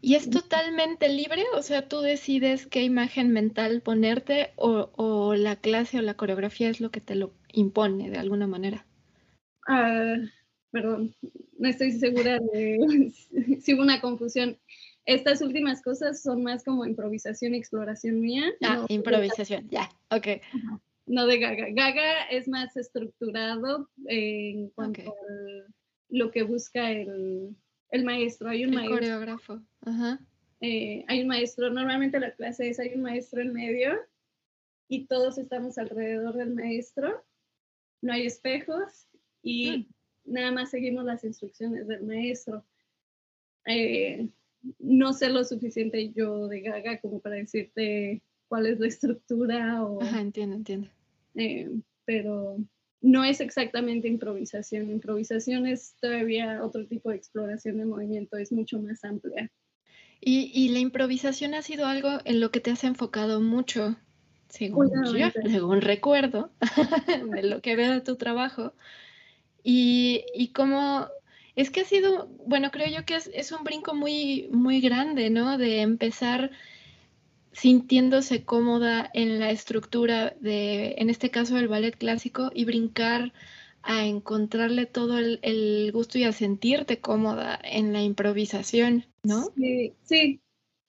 ¿Y 0.00 0.14
es 0.14 0.30
totalmente 0.30 1.08
libre? 1.08 1.44
O 1.54 1.62
sea, 1.62 1.88
tú 1.88 2.00
decides 2.00 2.66
qué 2.66 2.82
imagen 2.82 3.30
mental 3.30 3.82
ponerte 3.82 4.52
o, 4.56 5.34
la 5.34 5.56
clase 5.56 5.98
o 5.98 6.02
la 6.02 6.14
coreografía 6.14 6.68
es 6.68 6.80
lo 6.80 6.90
que 6.90 7.00
te 7.00 7.14
lo 7.14 7.32
impone 7.52 8.10
de 8.10 8.18
alguna 8.18 8.46
manera. 8.46 8.86
Ah, 9.66 10.16
perdón, 10.70 11.14
no 11.58 11.68
estoy 11.68 11.92
segura 11.92 12.38
de 12.52 13.12
si 13.60 13.74
hubo 13.74 13.82
una 13.82 14.00
confusión. 14.00 14.58
Estas 15.06 15.40
últimas 15.42 15.82
cosas 15.82 16.22
son 16.22 16.42
más 16.42 16.64
como 16.64 16.84
improvisación 16.84 17.54
y 17.54 17.58
exploración 17.58 18.20
mía. 18.20 18.44
Ah, 18.62 18.84
improvisación, 18.88 19.68
ya, 19.68 19.90
ok. 20.10 20.26
No 21.10 21.26
de 21.26 21.38
Gaga. 21.40 21.66
Gaga 21.70 22.22
es 22.30 22.46
más 22.46 22.76
estructurado 22.76 23.90
en 24.06 24.70
cuanto 24.70 25.10
a 25.10 25.72
lo 26.08 26.30
que 26.30 26.44
busca 26.44 26.92
el, 26.92 27.56
el 27.90 28.04
maestro. 28.04 28.48
Hay 28.48 28.64
un 28.64 28.74
maestro. 28.74 28.94
coreógrafo. 28.94 29.60
Ajá. 29.80 30.20
Eh, 30.60 31.04
hay 31.08 31.22
un 31.22 31.26
maestro, 31.26 31.68
normalmente 31.70 32.20
la 32.20 32.32
clase 32.32 32.68
es, 32.68 32.78
hay 32.78 32.94
un 32.94 33.02
maestro 33.02 33.40
en 33.42 33.52
medio 33.52 33.98
y 34.86 35.06
todos 35.06 35.36
estamos 35.36 35.78
alrededor 35.78 36.36
del 36.36 36.54
maestro. 36.54 37.24
No 38.02 38.12
hay 38.12 38.26
espejos 38.26 39.08
y 39.42 39.78
mm. 39.78 40.32
nada 40.32 40.52
más 40.52 40.70
seguimos 40.70 41.04
las 41.04 41.24
instrucciones 41.24 41.88
del 41.88 42.04
maestro. 42.04 42.64
Eh, 43.66 44.28
no 44.78 45.12
sé 45.12 45.28
lo 45.28 45.42
suficiente 45.42 46.12
yo 46.12 46.46
de 46.46 46.60
Gaga 46.60 47.00
como 47.00 47.18
para 47.18 47.34
decirte 47.34 48.22
cuál 48.46 48.66
es 48.66 48.78
la 48.78 48.86
estructura 48.86 49.82
o... 49.82 50.00
Ajá, 50.00 50.20
entiendo, 50.20 50.54
entiendo. 50.54 50.88
Eh, 51.34 51.70
pero 52.04 52.58
no 53.00 53.24
es 53.24 53.40
exactamente 53.40 54.08
improvisación. 54.08 54.90
Improvisación 54.90 55.66
es 55.66 55.94
todavía 56.00 56.62
otro 56.62 56.86
tipo 56.86 57.10
de 57.10 57.16
exploración 57.16 57.78
de 57.78 57.86
movimiento, 57.86 58.36
es 58.36 58.52
mucho 58.52 58.80
más 58.80 59.04
amplia. 59.04 59.50
Y, 60.22 60.68
la 60.68 60.80
improvisación 60.80 61.54
ha 61.54 61.62
sido 61.62 61.86
algo 61.86 62.18
en 62.26 62.40
lo 62.40 62.50
que 62.50 62.60
te 62.60 62.70
has 62.70 62.84
enfocado 62.84 63.40
mucho, 63.40 63.96
según, 64.48 64.90
según 65.46 65.80
recuerdo, 65.80 66.50
de 67.34 67.42
lo 67.42 67.62
que 67.62 67.74
veo 67.74 67.92
de 67.92 68.02
tu 68.02 68.16
trabajo. 68.16 68.74
Y, 69.62 70.24
y 70.34 70.48
cómo 70.48 71.08
es 71.56 71.70
que 71.70 71.80
ha 71.80 71.84
sido, 71.84 72.26
bueno, 72.46 72.70
creo 72.70 72.88
yo 72.88 73.06
que 73.06 73.16
es, 73.16 73.30
es, 73.32 73.50
un 73.52 73.64
brinco 73.64 73.94
muy, 73.94 74.48
muy 74.52 74.82
grande, 74.82 75.30
¿no? 75.30 75.56
De 75.56 75.80
empezar 75.80 76.50
sintiéndose 77.52 78.44
cómoda 78.44 79.10
en 79.12 79.40
la 79.40 79.50
estructura 79.50 80.34
de, 80.40 80.94
en 80.98 81.10
este 81.10 81.30
caso, 81.30 81.58
el 81.58 81.68
ballet 81.68 81.96
clásico 81.96 82.50
y 82.54 82.64
brincar 82.64 83.32
a 83.82 84.04
encontrarle 84.04 84.86
todo 84.86 85.18
el, 85.18 85.90
gusto 85.92 86.18
y 86.18 86.24
a 86.24 86.32
sentirte 86.32 87.00
cómoda 87.00 87.58
en 87.62 87.92
la 87.92 88.02
improvisación, 88.02 89.06
¿no? 89.22 89.52
Sí, 89.56 89.94
sí, 90.02 90.40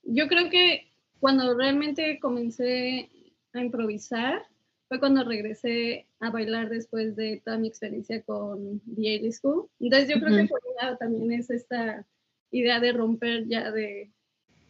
yo 0.03 0.27
creo 0.27 0.49
que 0.49 0.91
cuando 1.19 1.55
realmente 1.55 2.19
comencé 2.19 3.09
a 3.53 3.61
improvisar 3.61 4.45
fue 4.87 4.99
cuando 4.99 5.23
regresé 5.23 6.07
a 6.19 6.31
bailar 6.31 6.69
después 6.69 7.15
de 7.15 7.41
toda 7.45 7.57
mi 7.57 7.69
experiencia 7.69 8.21
con 8.23 8.81
The 8.95 9.31
School. 9.31 9.69
Entonces 9.79 10.09
yo 10.09 10.19
creo 10.19 10.35
que 10.35 10.49
por 10.49 10.59
un 10.67 10.75
lado 10.81 10.97
también 10.97 11.31
es 11.31 11.49
esta 11.49 12.05
idea 12.51 12.81
de 12.81 12.91
romper 12.91 13.47
ya 13.47 13.71
de 13.71 14.11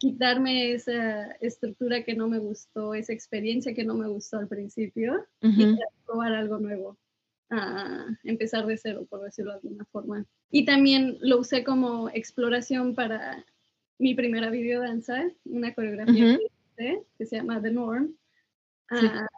quitarme 0.02 0.72
esa 0.72 1.30
estructura 1.40 2.02
que 2.02 2.16
no 2.16 2.26
me 2.26 2.40
gustó, 2.40 2.92
esa 2.92 3.12
experiencia 3.12 3.72
que 3.72 3.84
no 3.84 3.94
me 3.94 4.08
gustó 4.08 4.38
al 4.38 4.48
principio 4.48 5.24
y 5.40 5.76
probar 6.04 6.32
algo 6.32 6.58
nuevo, 6.58 6.98
a 7.50 8.06
empezar 8.24 8.66
de 8.66 8.76
cero, 8.76 9.06
por 9.08 9.22
decirlo 9.22 9.52
de 9.52 9.58
alguna 9.58 9.84
forma. 9.92 10.26
Y 10.50 10.64
también 10.64 11.18
lo 11.20 11.38
usé 11.38 11.62
como 11.62 12.08
exploración 12.08 12.96
para 12.96 13.46
mi 13.96 14.16
primera 14.16 14.50
videodanza, 14.50 15.30
una 15.44 15.72
coreografía 15.72 16.36
que, 16.76 17.24
se 17.24 17.36
llama 17.36 17.62
The 17.62 17.70
Norm. 17.70 18.16
Ah, 18.90 19.28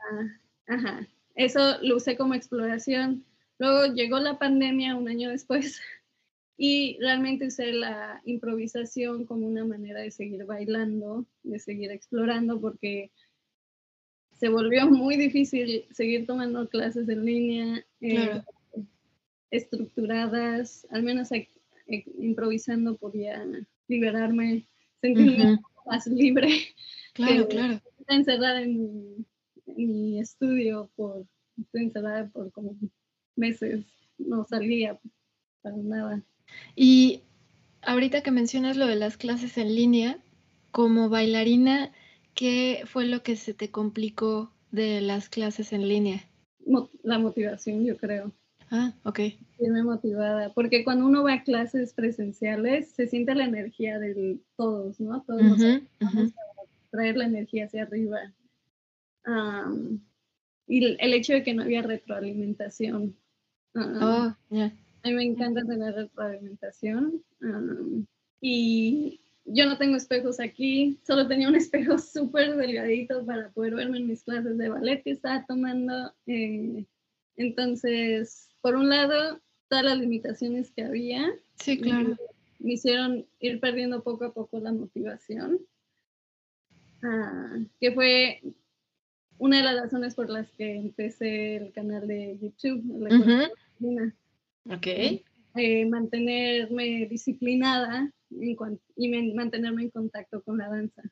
ajá, 0.66 1.06
eso 1.34 1.76
lo 1.82 1.96
usé 1.96 2.16
como 2.16 2.32
exploración. 2.32 3.26
Luego 3.58 3.92
llegó 3.92 4.18
la 4.18 4.38
pandemia 4.38 4.96
un 4.96 5.08
año 5.08 5.28
después 5.28 5.78
y 6.56 6.98
realmente 7.00 7.48
usé 7.48 7.72
la 7.72 8.20
improvisación 8.24 9.24
como 9.24 9.46
una 9.46 9.64
manera 9.64 10.00
de 10.00 10.10
seguir 10.10 10.44
bailando, 10.44 11.26
de 11.42 11.58
seguir 11.58 11.90
explorando, 11.90 12.60
porque 12.60 13.10
se 14.34 14.48
volvió 14.48 14.86
muy 14.90 15.16
difícil 15.16 15.84
seguir 15.92 16.26
tomando 16.26 16.68
clases 16.68 17.08
en 17.08 17.24
línea, 17.24 17.86
eh, 18.00 18.42
estructuradas, 19.50 20.86
al 20.90 21.02
menos 21.02 21.28
improvisando 21.86 22.96
podía 22.96 23.44
liberarme, 23.88 24.66
sentirme 25.00 25.60
más 25.86 26.06
libre. 26.06 26.48
Claro, 27.14 27.46
claro. 27.48 27.80
Estoy 28.00 28.16
encerrada 28.16 28.62
en 28.62 29.26
mi, 29.66 30.20
estudio 30.20 30.90
por, 30.96 31.26
estoy 31.60 31.84
encerrada 31.84 32.28
por 32.28 32.50
como 32.52 32.76
meses, 33.36 33.84
no 34.18 34.44
salía 34.44 34.98
para 35.62 35.76
nada. 35.76 36.22
Y 36.76 37.22
ahorita 37.82 38.22
que 38.22 38.30
mencionas 38.30 38.76
lo 38.76 38.86
de 38.86 38.96
las 38.96 39.16
clases 39.16 39.58
en 39.58 39.74
línea, 39.74 40.18
como 40.70 41.08
bailarina, 41.08 41.92
¿qué 42.34 42.82
fue 42.86 43.06
lo 43.06 43.22
que 43.22 43.36
se 43.36 43.54
te 43.54 43.70
complicó 43.70 44.50
de 44.70 45.00
las 45.00 45.28
clases 45.28 45.72
en 45.72 45.88
línea? 45.88 46.24
La 47.02 47.18
motivación, 47.18 47.84
yo 47.84 47.96
creo. 47.96 48.32
Ah, 48.70 48.92
ok. 49.04 49.20
Irme 49.60 49.84
motivada, 49.84 50.52
porque 50.52 50.82
cuando 50.82 51.06
uno 51.06 51.22
va 51.22 51.34
a 51.34 51.42
clases 51.44 51.92
presenciales, 51.92 52.90
se 52.90 53.06
siente 53.06 53.34
la 53.34 53.44
energía 53.44 53.98
de 53.98 54.38
todos, 54.56 54.98
¿no? 54.98 55.22
Todos 55.22 55.42
vamos 56.00 56.32
a 56.32 56.90
traer 56.90 57.16
la 57.16 57.26
energía 57.26 57.66
hacia 57.66 57.82
arriba. 57.82 58.18
y 60.66 60.84
el 60.84 61.14
hecho 61.14 61.34
de 61.34 61.44
que 61.44 61.54
no 61.54 61.62
había 61.62 61.82
retroalimentación. 61.82 63.16
oh, 63.76 64.34
ya. 64.50 64.72
A 65.04 65.08
mí 65.08 65.14
me 65.14 65.24
encanta 65.24 65.62
tener 65.64 65.94
retroalimentación. 65.94 67.22
y 68.40 69.20
yo 69.44 69.66
no 69.66 69.76
tengo 69.76 69.96
espejos 69.96 70.40
aquí, 70.40 70.98
solo 71.06 71.28
tenía 71.28 71.48
un 71.48 71.56
espejo 71.56 71.98
súper 71.98 72.56
delgadito 72.56 73.24
para 73.26 73.50
poder 73.50 73.74
verme 73.74 73.98
en 73.98 74.06
mis 74.06 74.22
clases 74.24 74.56
de 74.56 74.70
ballet 74.70 75.02
que 75.02 75.10
estaba 75.10 75.44
tomando. 75.46 76.14
Eh, 76.26 76.86
entonces, 77.36 78.48
por 78.62 78.76
un 78.76 78.88
lado, 78.88 79.40
todas 79.68 79.84
las 79.84 79.98
limitaciones 79.98 80.70
que 80.70 80.84
había. 80.84 81.34
Sí, 81.56 81.78
claro. 81.78 82.16
Me, 82.58 82.72
hicieron 82.72 83.26
ir 83.40 83.60
perdiendo 83.60 84.02
poco 84.02 84.24
a 84.24 84.32
poco 84.32 84.58
la 84.58 84.72
motivación. 84.72 85.60
Ah, 87.02 87.58
que 87.78 87.92
fue 87.92 88.40
una 89.36 89.58
de 89.58 89.64
las 89.64 89.82
razones 89.82 90.14
por 90.14 90.30
las 90.30 90.50
que 90.52 90.76
empecé 90.76 91.56
el 91.56 91.72
canal 91.72 92.06
de 92.08 92.38
YouTube, 92.40 92.82
la 93.00 94.14
Ok. 94.70 94.86
Eh, 94.86 95.86
mantenerme 95.86 97.06
disciplinada 97.06 98.10
y 98.30 98.56
mantenerme 99.34 99.82
en 99.82 99.90
contacto 99.90 100.42
con 100.42 100.58
la 100.58 100.68
danza. 100.68 101.02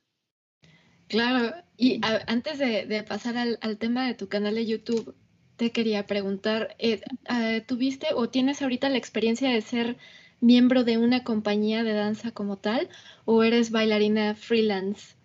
Claro, 1.09 1.55
y 1.77 2.01
antes 2.27 2.59
de, 2.59 3.05
pasar 3.07 3.37
al, 3.37 3.79
tema 3.79 4.07
de 4.07 4.15
tu 4.15 4.29
canal 4.29 4.55
de 4.55 4.67
YouTube, 4.67 5.15
te 5.57 5.71
quería 5.71 6.07
preguntar, 6.07 6.75
eh, 6.79 7.03
eh, 7.29 7.61
¿tuviste 7.67 8.09
o 8.15 8.31
tienes 8.31 8.63
ahorita 8.63 8.89
la 8.89 8.97
experiencia 8.97 9.51
de 9.51 9.61
ser 9.61 9.99
miembro 10.41 10.85
de 10.85 10.99
una 10.99 11.23
compañía 11.23 11.85
de 11.85 11.93
danza 11.93 12.33
como 12.33 12.59
tal 12.59 12.89
o 13.25 13.45
eres 13.45 13.71
bailarina 13.71 14.35
freelance 14.35 15.17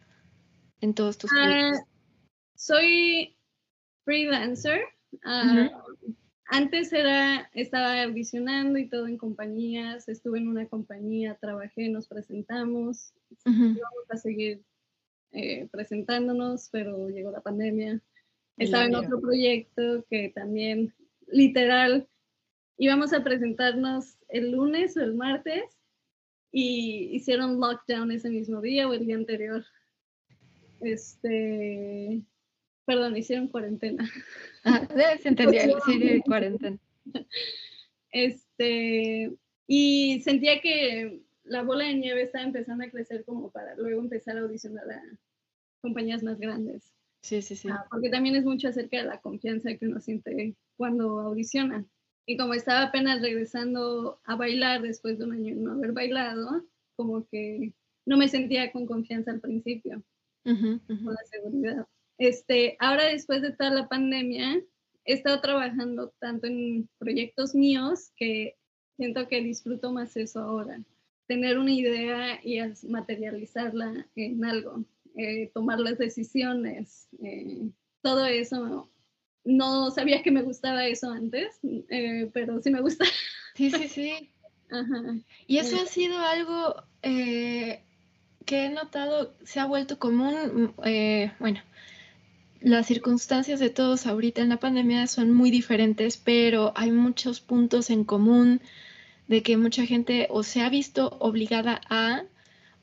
en 0.81 0.93
todos 0.93 1.17
tus 1.17 1.31
uh, 1.31 1.35
Soy 2.55 3.35
freelancer. 4.03 4.81
Ah, 5.23 5.71
antes 6.49 6.93
era, 6.93 7.49
estaba 7.53 8.03
audicionando 8.03 8.79
y 8.79 8.87
todo 8.87 9.07
en 9.07 9.17
compañías, 9.17 10.07
estuve 10.07 10.39
en 10.39 10.47
una 10.47 10.67
compañía, 10.67 11.37
trabajé, 11.39 11.89
nos 11.89 12.07
presentamos, 12.07 13.13
íbamos 13.45 14.05
a 14.09 14.17
seguir 14.17 14.63
eh, 15.31 15.67
presentándonos, 15.71 16.69
pero 16.71 17.09
llegó 17.09 17.31
la 17.31 17.41
pandemia. 17.41 18.01
Estaba 18.57 18.85
en 18.85 18.95
otro 18.95 19.19
proyecto 19.19 20.05
que 20.09 20.29
también, 20.29 20.93
literal, 21.27 22.07
íbamos 22.77 23.13
a 23.13 23.23
presentarnos 23.23 24.17
el 24.29 24.51
lunes 24.51 24.95
o 24.97 25.01
el 25.01 25.15
martes 25.15 25.63
y 26.51 27.09
hicieron 27.11 27.59
lockdown 27.59 28.11
ese 28.11 28.29
mismo 28.29 28.61
día 28.61 28.87
o 28.87 28.93
el 28.93 29.05
día 29.05 29.15
anterior. 29.15 29.63
Este, 30.79 32.21
perdón, 32.87 33.17
hicieron 33.17 33.49
cuarentena. 33.49 34.09
Ah, 34.63 34.87
se 35.21 35.27
entendió, 35.27 35.61
sí, 35.85 36.21
cuarentena. 36.25 36.79
Este, 38.11 39.31
y 39.67 40.21
sentía 40.21 40.61
que 40.61 41.21
la 41.43 41.63
bola 41.63 41.85
de 41.85 41.95
nieve 41.95 42.23
estaba 42.23 42.45
empezando 42.45 42.85
a 42.85 42.89
crecer 42.89 43.25
como 43.25 43.51
para 43.51 43.75
luego 43.75 44.01
empezar 44.01 44.37
a 44.37 44.41
audicionar 44.41 44.89
a 44.89 45.03
compañías 45.81 46.23
más 46.23 46.39
grandes. 46.39 46.93
Sí, 47.21 47.41
sí, 47.41 47.57
sí. 47.57 47.67
Ah, 47.69 47.85
porque 47.91 48.09
también 48.09 48.35
es 48.37 48.45
mucho 48.45 48.69
acerca 48.69 48.97
de 48.97 49.03
la 49.03 49.19
confianza 49.19 49.75
que 49.75 49.85
uno 49.85 49.99
siente 49.99 50.55
cuando 50.77 51.19
audiciona. 51.19 51.85
Y 52.25 52.37
como 52.37 52.53
estaba 52.53 52.83
apenas 52.83 53.21
regresando 53.21 54.21
a 54.23 54.35
bailar 54.35 54.81
después 54.81 55.17
de 55.17 55.25
un 55.25 55.33
año 55.33 55.55
no 55.55 55.73
haber 55.73 55.91
bailado, 55.91 56.65
como 56.95 57.27
que 57.27 57.73
no 58.05 58.15
me 58.15 58.29
sentía 58.29 58.71
con 58.71 58.85
confianza 58.85 59.31
al 59.31 59.41
principio, 59.41 60.01
con 60.43 60.81
la 60.87 61.23
seguridad. 61.29 61.87
Este, 62.17 62.75
ahora 62.79 63.05
después 63.05 63.41
de 63.41 63.51
toda 63.51 63.69
la 63.69 63.87
pandemia, 63.87 64.61
he 65.05 65.13
estado 65.13 65.39
trabajando 65.39 66.13
tanto 66.19 66.47
en 66.47 66.89
proyectos 66.97 67.55
míos 67.55 68.11
que 68.15 68.55
siento 68.97 69.27
que 69.27 69.41
disfruto 69.41 69.91
más 69.91 70.17
eso 70.17 70.41
ahora. 70.41 70.81
Tener 71.27 71.57
una 71.57 71.71
idea 71.71 72.39
y 72.43 72.59
materializarla 72.87 74.07
en 74.15 74.43
algo, 74.43 74.83
eh, 75.15 75.51
tomar 75.53 75.79
las 75.79 75.97
decisiones, 75.97 77.07
eh, 77.23 77.69
todo 78.01 78.25
eso. 78.25 78.89
No 79.43 79.91
sabía 79.91 80.23
que 80.23 80.31
me 80.31 80.41
gustaba 80.41 80.85
eso 80.87 81.11
antes, 81.11 81.59
eh, 81.89 82.29
pero 82.33 82.61
sí 82.61 82.69
me 82.69 82.81
gusta. 82.81 83.05
Sí, 83.55 83.71
sí, 83.71 83.87
sí. 83.87 84.31
Y 85.47 85.59
eso 85.59 85.77
ha 85.77 85.85
sido 85.85 86.19
algo 86.19 86.75
que 87.01 87.81
he 88.49 88.69
notado, 88.69 89.33
se 89.45 89.61
ha 89.61 89.65
vuelto 89.65 89.97
común, 89.97 90.73
bueno, 91.39 91.61
las 92.61 92.87
circunstancias 92.87 93.59
de 93.59 93.69
todos 93.69 94.07
ahorita 94.07 94.41
en 94.41 94.49
la 94.49 94.57
pandemia 94.57 95.07
son 95.07 95.33
muy 95.33 95.51
diferentes, 95.51 96.17
pero 96.17 96.73
hay 96.75 96.91
muchos 96.91 97.39
puntos 97.39 97.89
en 97.89 98.03
común 98.03 98.61
de 99.27 99.43
que 99.43 99.57
mucha 99.57 99.85
gente 99.85 100.27
o 100.29 100.43
se 100.43 100.61
ha 100.61 100.69
visto 100.69 101.17
obligada 101.19 101.81
a 101.89 102.23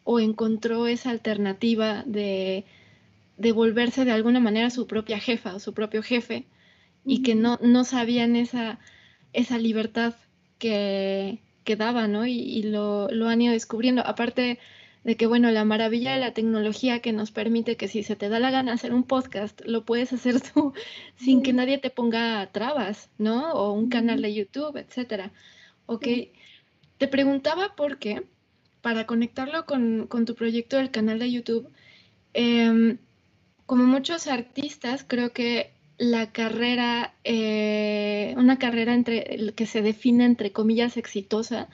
o 0.04 0.20
encontró 0.20 0.86
esa 0.86 1.10
alternativa 1.10 2.04
de, 2.06 2.64
de 3.38 3.52
volverse 3.52 4.04
de 4.04 4.12
alguna 4.12 4.40
manera 4.40 4.70
su 4.70 4.86
propia 4.86 5.18
jefa 5.18 5.54
o 5.54 5.60
su 5.60 5.72
propio 5.72 6.02
jefe 6.02 6.44
y 7.04 7.22
que 7.22 7.34
no, 7.34 7.58
no 7.62 7.84
sabían 7.84 8.36
esa, 8.36 8.78
esa 9.32 9.58
libertad 9.58 10.14
que, 10.58 11.40
que 11.64 11.76
daba, 11.76 12.06
¿no? 12.08 12.26
Y, 12.26 12.38
y 12.38 12.62
lo, 12.64 13.08
lo, 13.10 13.28
han 13.28 13.42
ido 13.42 13.52
descubriendo. 13.52 14.06
Aparte, 14.06 14.58
de 15.04 15.16
que, 15.16 15.26
bueno, 15.26 15.50
la 15.50 15.64
maravilla 15.64 16.14
de 16.14 16.20
la 16.20 16.32
tecnología 16.32 17.00
que 17.00 17.12
nos 17.12 17.30
permite 17.30 17.76
que 17.76 17.88
si 17.88 18.02
se 18.02 18.16
te 18.16 18.30
da 18.30 18.40
la 18.40 18.50
gana 18.50 18.72
hacer 18.72 18.94
un 18.94 19.04
podcast, 19.04 19.60
lo 19.66 19.84
puedes 19.84 20.12
hacer 20.12 20.40
tú 20.40 20.72
sin 21.16 21.42
que 21.42 21.52
nadie 21.52 21.78
te 21.78 21.90
ponga 21.90 22.50
trabas, 22.52 23.10
¿no? 23.18 23.52
O 23.52 23.72
un 23.72 23.90
canal 23.90 24.22
de 24.22 24.34
YouTube, 24.34 24.76
etcétera. 24.78 25.32
Ok, 25.86 26.06
te 26.98 27.08
preguntaba 27.08 27.76
por 27.76 27.98
qué, 27.98 28.24
para 28.80 29.06
conectarlo 29.06 29.66
con, 29.66 30.08
tu 30.26 30.34
proyecto 30.34 30.78
del 30.78 30.90
canal 30.90 31.18
de 31.18 31.30
YouTube, 31.30 31.68
em, 32.32 32.98
como 33.66 33.84
muchos 33.84 34.26
artistas, 34.26 35.04
creo 35.06 35.32
que 35.32 35.72
la 35.98 36.32
carrera, 36.32 37.14
eh, 37.24 38.34
una 38.36 38.58
carrera 38.58 38.94
entre, 38.94 39.52
que 39.54 39.66
se 39.66 39.82
define 39.82 40.24
entre 40.24 40.52
comillas 40.52 40.96
exitosa, 40.96 41.68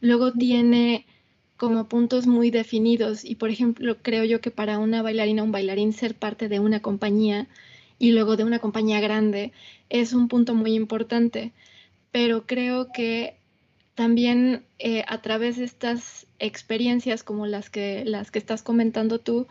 luego 0.00 0.32
tiene 0.32 1.06
como 1.58 1.88
puntos 1.88 2.26
muy 2.26 2.50
definidos. 2.50 3.24
Y 3.24 3.34
por 3.34 3.50
ejemplo 3.50 3.98
creo 4.00 4.24
yo 4.24 4.40
que 4.40 4.50
para 4.50 4.78
una 4.78 5.02
bailarina 5.02 5.42
un 5.42 5.52
bailarín 5.52 5.92
ser 5.92 6.14
parte 6.14 6.48
de 6.48 6.60
una 6.60 6.80
compañía 6.80 7.48
y 7.98 8.12
luego 8.12 8.36
de 8.36 8.44
una 8.44 8.60
compañía 8.60 9.00
grande 9.00 9.52
es 9.90 10.14
un 10.14 10.28
punto 10.28 10.54
muy 10.54 10.74
importante. 10.74 11.52
Pero 12.12 12.46
creo 12.46 12.90
que 12.92 13.36
también 13.94 14.64
eh, 14.78 15.04
a 15.08 15.20
través 15.20 15.56
de 15.56 15.64
estas 15.64 16.26
experiencias 16.38 17.24
como 17.24 17.46
las 17.46 17.68
que 17.68 18.04
las 18.06 18.30
que 18.30 18.38
estás 18.38 18.62
comentando 18.62 19.18
tú 19.18 19.48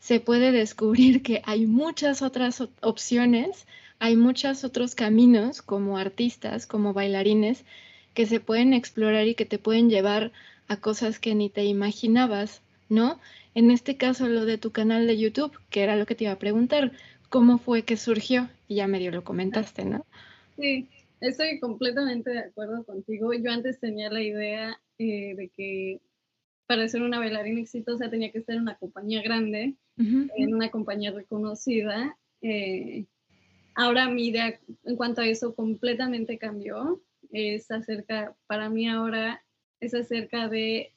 se 0.00 0.18
puede 0.18 0.50
descubrir 0.50 1.22
que 1.22 1.40
hay 1.44 1.66
muchas 1.66 2.20
otras 2.20 2.64
opciones 2.80 3.66
hay 4.00 4.16
muchos 4.16 4.64
otros 4.64 4.96
caminos 4.96 5.62
como 5.62 5.98
artistas 5.98 6.66
como 6.66 6.94
bailarines 6.94 7.64
que 8.12 8.26
se 8.26 8.40
pueden 8.40 8.72
explorar 8.72 9.28
y 9.28 9.36
que 9.36 9.44
te 9.44 9.58
pueden 9.58 9.88
llevar 9.88 10.32
a 10.68 10.80
cosas 10.80 11.18
que 11.18 11.34
ni 11.34 11.50
te 11.50 11.64
imaginabas, 11.64 12.62
¿no? 12.88 13.18
En 13.54 13.70
este 13.70 13.96
caso, 13.96 14.28
lo 14.28 14.44
de 14.44 14.58
tu 14.58 14.70
canal 14.70 15.06
de 15.06 15.18
YouTube, 15.18 15.58
que 15.70 15.82
era 15.82 15.96
lo 15.96 16.06
que 16.06 16.14
te 16.14 16.24
iba 16.24 16.32
a 16.32 16.38
preguntar, 16.38 16.92
¿cómo 17.28 17.58
fue 17.58 17.82
que 17.82 17.96
surgió? 17.96 18.48
Y 18.68 18.76
ya 18.76 18.86
medio 18.86 19.10
lo 19.10 19.24
comentaste, 19.24 19.84
¿no? 19.84 20.04
Sí, 20.58 20.88
estoy 21.20 21.58
completamente 21.60 22.30
de 22.30 22.40
acuerdo 22.40 22.84
contigo. 22.84 23.32
Yo 23.32 23.50
antes 23.50 23.80
tenía 23.80 24.10
la 24.10 24.20
idea 24.20 24.80
eh, 24.98 25.34
de 25.34 25.48
que 25.48 26.00
para 26.66 26.88
ser 26.88 27.02
una 27.02 27.18
bailarina 27.18 27.60
exitosa 27.60 28.10
tenía 28.10 28.32
que 28.32 28.38
estar 28.38 28.56
en 28.56 28.62
una 28.62 28.76
compañía 28.76 29.22
grande, 29.22 29.74
en 29.96 30.54
una 30.54 30.70
compañía 30.70 31.12
reconocida. 31.12 32.18
Eh, 32.42 33.06
ahora 33.74 34.10
mi 34.10 34.26
idea 34.26 34.58
en 34.84 34.96
cuanto 34.96 35.20
a 35.20 35.26
eso 35.26 35.54
completamente 35.54 36.38
cambió. 36.38 37.00
Es 37.32 37.70
acerca, 37.70 38.36
para 38.46 38.68
mí 38.68 38.88
ahora 38.88 39.42
es 39.80 39.94
acerca 39.94 40.48
de 40.48 40.92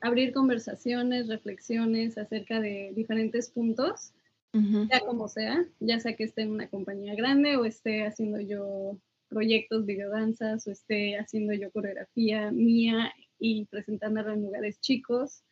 abrir 0.00 0.32
conversaciones, 0.32 1.28
reflexiones 1.28 2.16
acerca 2.16 2.60
de 2.60 2.92
diferentes 2.94 3.50
puntos, 3.50 4.12
ya 4.52 5.00
como 5.00 5.28
sea, 5.28 5.64
ya 5.78 6.00
sea 6.00 6.16
que 6.16 6.24
esté 6.24 6.42
en 6.42 6.50
una 6.50 6.68
compañía 6.68 7.14
grande 7.14 7.56
o 7.56 7.64
esté 7.64 8.04
haciendo 8.04 8.40
yo 8.40 8.98
proyectos, 9.28 9.86
videodanzas 9.86 10.66
o 10.66 10.72
esté 10.72 11.16
haciendo 11.16 11.52
yo 11.54 11.70
coreografía 11.70 12.50
mía 12.50 13.12
y 13.38 13.66
presentándola 13.66 14.32
en 14.32 14.42
lugares 14.42 14.80
chicos. 14.80 15.44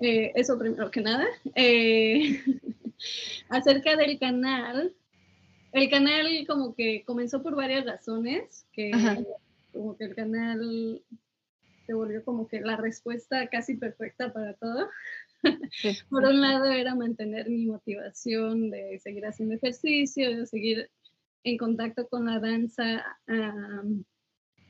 Eh, 0.00 0.32
eso 0.34 0.58
primero 0.58 0.90
que 0.90 1.00
nada. 1.00 1.26
Eh, 1.54 2.40
acerca 3.48 3.96
del 3.96 4.18
canal, 4.18 4.94
el 5.72 5.90
canal 5.90 6.26
como 6.46 6.74
que 6.74 7.02
comenzó 7.04 7.42
por 7.42 7.56
varias 7.56 7.84
razones 7.84 8.66
que 8.72 8.92
como 9.78 9.96
que 9.96 10.06
el 10.06 10.16
canal 10.16 11.00
se 11.86 11.94
volvió 11.94 12.24
como 12.24 12.48
que 12.48 12.60
la 12.60 12.76
respuesta 12.76 13.46
casi 13.46 13.76
perfecta 13.76 14.32
para 14.32 14.54
todo. 14.54 14.88
Por 16.10 16.24
un 16.24 16.40
lado 16.40 16.64
era 16.64 16.96
mantener 16.96 17.48
mi 17.48 17.64
motivación 17.66 18.70
de 18.70 18.98
seguir 18.98 19.24
haciendo 19.24 19.54
ejercicio, 19.54 20.36
de 20.36 20.46
seguir 20.46 20.90
en 21.44 21.56
contacto 21.56 22.08
con 22.08 22.26
la 22.26 22.40
danza 22.40 23.06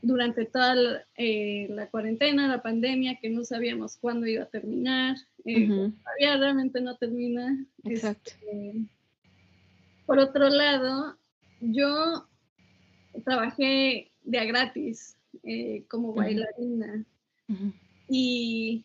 durante 0.03 0.45
toda 0.45 1.07
eh, 1.17 1.69
la, 1.71 1.89
cuarentena, 1.89 2.47
la 2.47 2.63
pandemia, 2.63 3.19
que 3.19 3.31
no 3.31 3.45
sabíamos 3.45 3.97
cuándo 3.97 4.27
iba 4.27 4.43
a 4.43 4.51
terminar. 4.51 5.17
Eh, 5.47 5.67
Todavía 5.67 6.37
realmente 6.37 6.83
no 6.83 6.99
termina. 6.99 7.65
Exacto. 7.85 8.33
Este, 8.33 8.75
por 10.05 10.19
otro 10.19 10.51
lado, 10.51 11.17
yo 11.61 12.29
trabajé 13.25 14.13
de 14.29 14.39
a 14.39 14.45
gratis 14.45 15.17
eh, 15.43 15.85
como 15.89 16.13
bailarina. 16.13 17.05
Y 18.09 18.85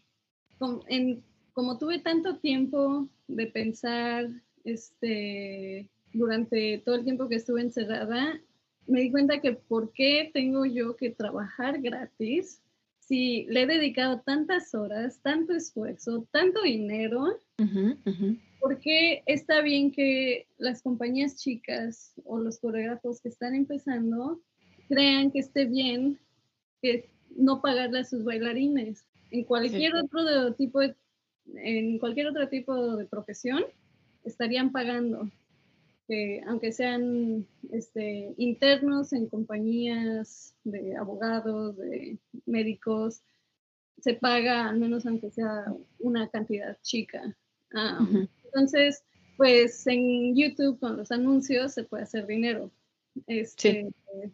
como 1.54 1.78
tuve 1.78 2.00
tanto 2.00 2.38
tiempo 2.38 3.10
de 3.28 3.48
pensar 3.48 4.30
este, 4.64 5.90
durante 6.14 6.82
todo 6.86 6.96
el 6.96 7.04
tiempo 7.04 7.28
que 7.28 7.36
estuve 7.36 7.62
encerrada, 7.62 8.40
me 8.88 9.02
di 9.02 9.12
cuenta 9.12 9.42
que 9.42 9.54
por 9.54 9.92
qué 9.92 10.32
tengo 10.34 10.66
yo 10.66 10.96
que 10.96 11.10
trabajar 11.10 11.82
gratis 11.82 12.62
si 13.00 13.46
le 13.50 13.64
he 13.64 13.68
dedicado 13.68 14.22
tantas 14.22 14.74
horas, 14.74 15.20
tanto 15.22 15.54
esfuerzo, 15.54 16.26
tanto 16.32 16.62
dinero. 16.62 17.38
¿Por 18.62 18.80
qué 18.80 19.24
está 19.26 19.62
bien 19.62 19.92
que 19.92 20.48
las 20.58 20.82
compañías 20.82 21.36
chicas 21.36 22.14
o 22.24 22.40
los 22.40 22.60
coreógrafos 22.60 23.20
que 23.20 23.28
están 23.28 23.56
empezando 23.56 24.42
crean 24.88 25.32
que 25.32 25.40
esté 25.40 25.66
bien 25.66 26.20
que 26.82 27.10
no 27.36 27.62
pagarle 27.62 28.00
a 28.00 28.06
sus 28.06 28.24
bailarines. 28.24 29.06
En 29.32 29.44
cualquier 29.46 29.96
otro 29.96 30.54
tipo 30.54 30.80
de, 30.80 30.96
en 31.56 31.98
cualquier 32.00 32.28
otro 32.28 32.48
tipo 32.50 32.96
de 32.96 33.06
profesión 33.06 33.64
estarían 34.24 34.72
pagando, 34.72 35.30
que 36.08 36.42
aunque 36.48 36.72
sean 36.72 37.48
este, 37.72 38.34
internos 38.38 39.14
en 39.14 39.28
compañías 39.28 40.56
de 40.64 40.96
abogados, 40.96 41.78
de 41.78 42.18
médicos, 42.46 43.22
se 44.00 44.14
paga 44.14 44.70
al 44.70 44.80
menos 44.80 45.06
aunque 45.06 45.32
sea 45.32 45.66
una 46.00 46.28
cantidad 46.30 46.78
chica. 46.82 47.36
Ah, 47.74 48.06
entonces, 48.44 49.04
pues 49.38 49.88
en 49.88 50.36
YouTube 50.36 50.80
con 50.80 50.98
los 50.98 51.12
anuncios 51.12 51.74
se 51.74 51.84
puede 51.84 52.04
hacer 52.04 52.28
dinero 52.28 52.72
este, 53.28 53.90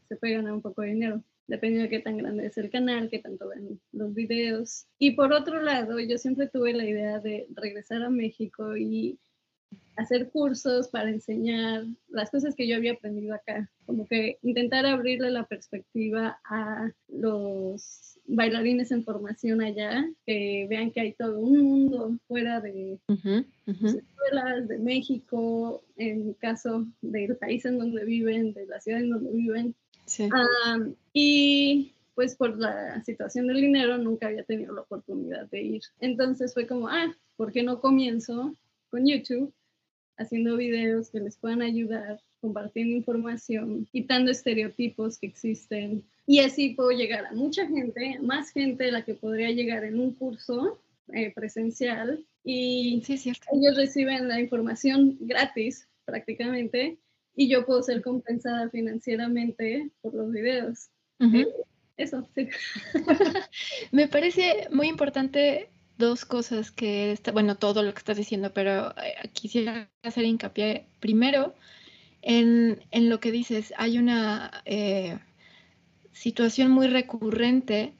se 0.07 0.15
puede 0.15 0.33
ganar 0.33 0.53
un 0.53 0.61
poco 0.61 0.81
de 0.81 0.89
dinero, 0.89 1.23
dependiendo 1.47 1.83
de 1.83 1.89
qué 1.89 1.99
tan 1.99 2.17
grande 2.17 2.45
es 2.45 2.57
el 2.57 2.69
canal, 2.69 3.09
qué 3.09 3.19
tanto 3.19 3.49
ven 3.49 3.79
los 3.91 4.13
videos. 4.13 4.85
Y 4.97 5.11
por 5.11 5.33
otro 5.33 5.61
lado, 5.61 5.99
yo 5.99 6.17
siempre 6.17 6.47
tuve 6.47 6.73
la 6.73 6.85
idea 6.85 7.19
de 7.19 7.47
regresar 7.55 8.03
a 8.03 8.09
México 8.09 8.77
y 8.77 9.19
hacer 9.95 10.29
cursos 10.29 10.87
para 10.87 11.09
enseñar 11.09 11.83
las 12.07 12.31
cosas 12.31 12.55
que 12.55 12.67
yo 12.67 12.77
había 12.77 12.93
aprendido 12.93 13.35
acá, 13.35 13.69
como 13.85 14.07
que 14.07 14.37
intentar 14.41 14.85
abrirle 14.85 15.29
la 15.29 15.45
perspectiva 15.45 16.39
a 16.45 16.91
los 17.07 18.18
bailarines 18.29 18.91
en 18.91 19.03
formación 19.03 19.61
allá, 19.61 20.07
que 20.25 20.67
vean 20.69 20.91
que 20.91 21.01
hay 21.01 21.13
todo 21.13 21.39
un 21.39 21.59
mundo 21.59 22.15
fuera 22.27 22.61
de 22.61 22.99
las 23.65 23.95
escuelas, 23.95 24.67
de 24.67 24.77
México, 24.77 25.83
en 25.97 26.29
el 26.29 26.35
caso 26.37 26.85
del 27.01 27.35
país 27.37 27.65
en 27.65 27.79
donde 27.79 28.05
viven, 28.05 28.53
de 28.53 28.65
la 28.67 28.79
ciudad 28.79 29.01
en 29.01 29.09
donde 29.09 29.31
viven. 29.31 29.75
y 31.13 31.91
pues 32.15 32.35
por 32.35 32.57
la 32.57 33.01
situación 33.03 33.47
del 33.47 33.61
dinero 33.61 33.97
nunca 33.97 34.27
había 34.27 34.43
tenido 34.43 34.73
la 34.73 34.81
oportunidad 34.81 35.49
de 35.49 35.61
ir. 35.61 35.81
Entonces 35.99 36.53
fue 36.53 36.67
como, 36.67 36.87
ah, 36.87 37.15
¿por 37.37 37.51
qué 37.51 37.63
no 37.63 37.79
comienzo 37.79 38.53
con 38.89 39.07
YouTube 39.07 39.53
haciendo 40.19 40.57
videos 40.57 41.09
que 41.09 41.19
les 41.19 41.37
puedan 41.37 41.61
ayudar, 41.61 42.19
compartiendo 42.41 42.95
información, 42.95 43.87
quitando 43.91 44.29
estereotipos 44.29 45.17
que 45.17 45.27
existen? 45.27 46.03
Y 46.27 46.39
así 46.41 46.75
puedo 46.75 46.91
llegar 46.91 47.25
a 47.25 47.33
mucha 47.33 47.65
gente, 47.65 48.19
más 48.21 48.51
gente 48.51 48.83
de 48.83 48.91
la 48.91 49.03
que 49.03 49.15
podría 49.15 49.49
llegar 49.49 49.83
en 49.83 49.99
un 49.99 50.13
curso 50.13 50.79
eh, 51.13 51.33
presencial. 51.33 52.23
Y 52.43 53.01
sí, 53.03 53.17
cierto. 53.17 53.47
ellos 53.53 53.75
reciben 53.75 54.27
la 54.27 54.39
información 54.39 55.17
gratis 55.21 55.87
prácticamente 56.05 56.99
y 57.35 57.49
yo 57.49 57.65
puedo 57.65 57.81
ser 57.81 58.01
compensada 58.01 58.69
financieramente 58.69 59.89
por 60.01 60.13
los 60.13 60.31
videos 60.31 60.89
eso, 61.99 62.25
sí. 62.33 62.47
Me 63.91 64.07
parece 64.07 64.67
muy 64.71 64.87
importante 64.87 65.69
dos 65.99 66.25
cosas 66.25 66.71
que, 66.71 67.11
está, 67.11 67.31
bueno, 67.31 67.55
todo 67.55 67.83
lo 67.83 67.93
que 67.93 67.99
estás 67.99 68.17
diciendo, 68.17 68.51
pero 68.53 68.91
eh, 68.97 69.29
quisiera 69.33 69.89
hacer 70.01 70.25
hincapié 70.25 70.87
primero 70.99 71.53
en, 72.23 72.79
lo 72.91 73.19
que 73.19 73.31
dices. 73.31 73.73
Hay 73.77 73.99
una 73.99 74.63
eh, 74.65 75.19
situación 76.11 76.71
muy 76.71 76.87
recurrente 76.87 77.93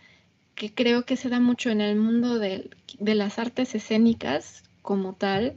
que 0.56 0.74
creo 0.74 1.06
que 1.06 1.16
se 1.16 1.30
da 1.30 1.40
mucho 1.40 1.70
en 1.70 1.82
el 1.82 1.96
mundo 1.98 2.40
de, 2.40 2.72
las 3.00 3.38
artes 3.38 3.76
escénicas 3.76 4.64
como 4.82 5.14
tal, 5.14 5.56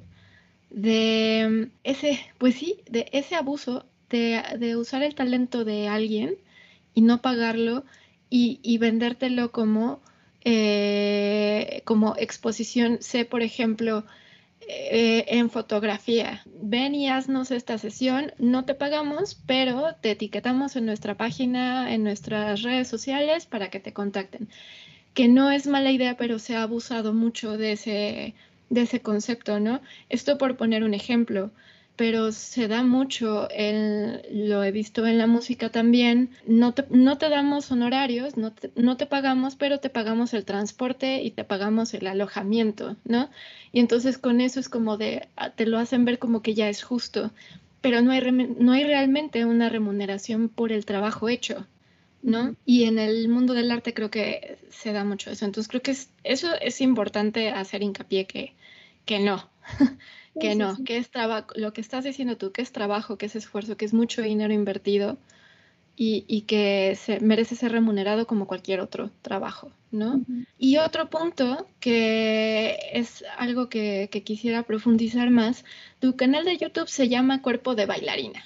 de 0.68 1.70
ese, 1.84 2.20
pues 2.38 2.56
sí, 2.56 2.80
de 2.90 3.08
ese 3.12 3.36
abuso 3.36 3.86
de, 4.10 4.42
de 4.58 4.76
usar 4.76 5.02
el 5.02 5.14
talento 5.14 5.64
de 5.64 5.88
alguien 5.88 6.36
y 6.94 7.00
no 7.00 7.22
pagarlo 7.22 7.84
y, 8.34 8.78
vendértelo 8.78 9.52
como, 9.52 10.00
eh, 10.44 11.82
como 11.84 12.14
exposición, 12.16 12.98
sé 13.00 13.24
por 13.24 13.42
ejemplo, 13.42 14.04
eh, 14.68 15.24
en 15.28 15.50
fotografía. 15.50 16.42
Ven 16.46 16.94
y 16.94 17.08
haznos 17.08 17.50
esta 17.50 17.78
sesión, 17.78 18.32
no 18.38 18.64
te 18.64 18.74
pagamos, 18.74 19.34
pero 19.46 19.96
te 20.00 20.12
etiquetamos 20.12 20.76
en 20.76 20.86
nuestra 20.86 21.16
página, 21.16 21.92
en 21.92 22.04
nuestras 22.04 22.62
redes 22.62 22.88
sociales 22.88 23.46
para 23.46 23.70
que 23.70 23.80
te 23.80 23.92
contacten. 23.92 24.48
Que 25.14 25.28
no 25.28 25.50
es 25.50 25.66
mala 25.66 25.90
idea, 25.90 26.16
pero 26.16 26.38
se 26.38 26.56
ha 26.56 26.62
abusado 26.62 27.12
mucho 27.12 27.58
de 27.58 27.72
ese, 27.72 28.34
de 28.70 28.82
ese 28.82 29.00
concepto, 29.00 29.60
¿no? 29.60 29.80
Esto 30.08 30.38
por 30.38 30.56
poner 30.56 30.84
un 30.84 30.94
ejemplo 30.94 31.50
pero 31.96 32.32
se 32.32 32.68
da 32.68 32.82
mucho, 32.82 33.48
lo 34.30 34.64
he 34.64 34.72
visto 34.72 35.06
en 35.06 35.18
la 35.18 35.26
música 35.26 35.68
también, 35.68 36.30
no 36.46 36.72
te, 36.72 36.84
no 36.90 37.18
te 37.18 37.28
damos 37.28 37.70
honorarios, 37.70 38.36
no 38.36 38.52
te, 38.52 38.70
no 38.76 38.96
te, 38.96 39.06
pagamos, 39.06 39.56
pero 39.56 39.78
te 39.78 39.90
pagamos 39.90 40.32
el 40.32 40.44
transporte 40.44 41.22
y 41.22 41.30
te 41.30 41.44
pagamos 41.44 41.92
el 41.94 42.06
alojamiento, 42.06 42.96
¿no? 43.04 43.30
Y 43.72 43.80
entonces 43.80 44.16
con 44.18 44.40
eso 44.40 44.58
es 44.58 44.68
como 44.68 44.96
de, 44.96 45.28
ah, 45.36 45.50
te 45.50 45.66
lo 45.66 45.78
hacen 45.78 46.04
ver 46.04 46.18
como 46.18 46.40
que 46.42 46.54
ya 46.54 46.68
es 46.68 46.82
justo, 46.82 47.30
pero 47.82 48.00
no 48.00 48.12
hay, 48.12 48.20
no 48.32 48.72
hay 48.72 48.84
realmente 48.84 49.44
una 49.44 49.68
remuneración 49.68 50.48
por 50.48 50.72
el 50.72 50.86
trabajo 50.86 51.28
hecho, 51.28 51.66
¿no? 52.22 52.56
Y 52.64 52.84
en 52.84 52.98
el 52.98 53.28
mundo 53.28 53.52
del 53.52 53.70
arte 53.70 53.92
creo 53.92 54.10
que 54.10 54.56
se 54.70 54.92
da 54.92 55.04
mucho 55.04 55.30
eso, 55.30 55.44
entonces 55.44 55.68
creo 55.68 55.82
que 55.82 55.96
eso 56.24 56.48
es 56.60 56.80
importante 56.80 57.50
hacer 57.50 57.82
hincapié 57.82 58.26
que, 58.26 58.54
que 59.04 59.18
no. 59.18 59.48
que 60.40 60.54
no, 60.54 60.76
que 60.84 60.96
es 60.96 61.10
trabajo, 61.10 61.48
lo 61.56 61.72
que 61.72 61.80
estás 61.80 62.04
diciendo 62.04 62.36
tú, 62.36 62.52
que 62.52 62.62
es 62.62 62.72
trabajo, 62.72 63.18
que 63.18 63.26
es 63.26 63.36
esfuerzo, 63.36 63.76
que 63.76 63.84
es 63.84 63.92
mucho 63.92 64.22
dinero 64.22 64.52
invertido 64.52 65.18
y, 65.94 66.42
que 66.42 66.96
se, 66.96 67.20
merece 67.20 67.54
ser 67.54 67.72
remunerado 67.72 68.26
como 68.26 68.46
cualquier 68.46 68.80
otro 68.80 69.10
trabajo, 69.20 69.70
¿no? 69.90 70.22
Y 70.58 70.78
otro 70.78 71.10
punto 71.10 71.66
que 71.80 72.76
es 72.92 73.24
algo 73.36 73.68
que, 73.68 74.08
quisiera 74.24 74.62
profundizar 74.64 75.30
más, 75.30 75.64
tu 76.00 76.16
canal 76.16 76.44
de 76.44 76.56
YouTube 76.56 76.88
se 76.88 77.08
llama 77.08 77.42
Cuerpo 77.42 77.74
de 77.74 77.86
Bailarina. 77.86 78.44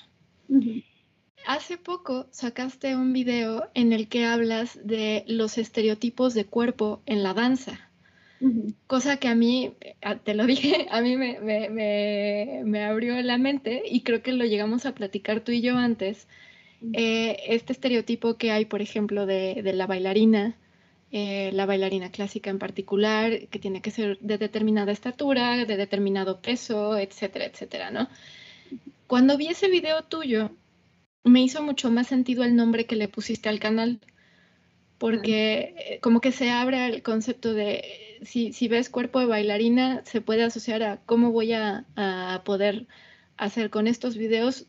Hace 1.46 1.78
poco 1.78 2.26
sacaste 2.30 2.96
un 2.96 3.12
video 3.12 3.70
en 3.74 3.92
el 3.92 4.08
que 4.08 4.26
hablas 4.26 4.78
de 4.84 5.24
los 5.28 5.58
estereotipos 5.58 6.34
de 6.34 6.44
cuerpo 6.44 7.00
en 7.06 7.22
la 7.22 7.34
danza. 7.34 7.85
Cosa 8.86 9.16
que 9.16 9.28
a 9.28 9.34
mí, 9.34 9.72
te 10.24 10.34
lo 10.34 10.46
dije, 10.46 10.86
a 10.90 11.00
mí 11.00 11.16
me, 11.16 12.84
abrió 12.84 13.20
la 13.22 13.38
mente 13.38 13.82
y 13.86 14.02
creo 14.02 14.22
que 14.22 14.32
lo 14.32 14.44
llegamos 14.44 14.86
a 14.86 14.94
platicar 14.94 15.40
tú 15.40 15.52
y 15.52 15.62
yo 15.62 15.76
antes. 15.76 16.28
Eh, 16.92 17.38
este 17.48 17.72
estereotipo 17.72 18.36
que 18.36 18.52
hay, 18.52 18.66
por 18.66 18.82
ejemplo, 18.82 19.26
de, 19.26 19.62
la 19.74 19.86
bailarina, 19.86 20.56
eh, 21.10 21.50
la 21.52 21.66
bailarina 21.66 22.10
clásica 22.10 22.50
en 22.50 22.58
particular, 22.58 23.48
que 23.48 23.58
tiene 23.58 23.80
que 23.80 23.90
ser 23.90 24.18
de 24.20 24.38
determinada 24.38 24.92
estatura, 24.92 25.64
de 25.64 25.76
determinado 25.76 26.40
peso, 26.40 26.98
etcétera, 26.98 27.46
etcétera, 27.46 27.90
¿no? 27.90 28.08
Cuando 29.06 29.38
vi 29.38 29.48
ese 29.48 29.68
video 29.68 30.02
tuyo, 30.04 30.50
me 31.24 31.40
hizo 31.40 31.62
mucho 31.62 31.90
más 31.90 32.08
sentido 32.08 32.44
el 32.44 32.56
nombre 32.56 32.86
que 32.86 32.96
le 32.96 33.08
pusiste 33.08 33.48
al 33.48 33.60
canal, 33.60 34.00
porque 34.98 35.74
eh, 35.76 36.00
como 36.00 36.20
que 36.20 36.32
se 36.32 36.50
abre 36.50 36.86
el 36.86 37.02
concepto 37.02 37.54
de 37.54 38.05
si, 38.22 38.68
ves 38.68 38.90
cuerpo 38.90 39.20
de 39.20 39.26
bailarina, 39.26 40.04
se 40.04 40.20
puede 40.20 40.42
asociar 40.42 40.82
a 40.82 40.98
cómo 41.06 41.32
voy 41.32 41.52
a, 41.52 41.84
poder 42.44 42.86
hacer 43.36 43.70
con 43.70 43.86
estos 43.86 44.16
videos, 44.16 44.66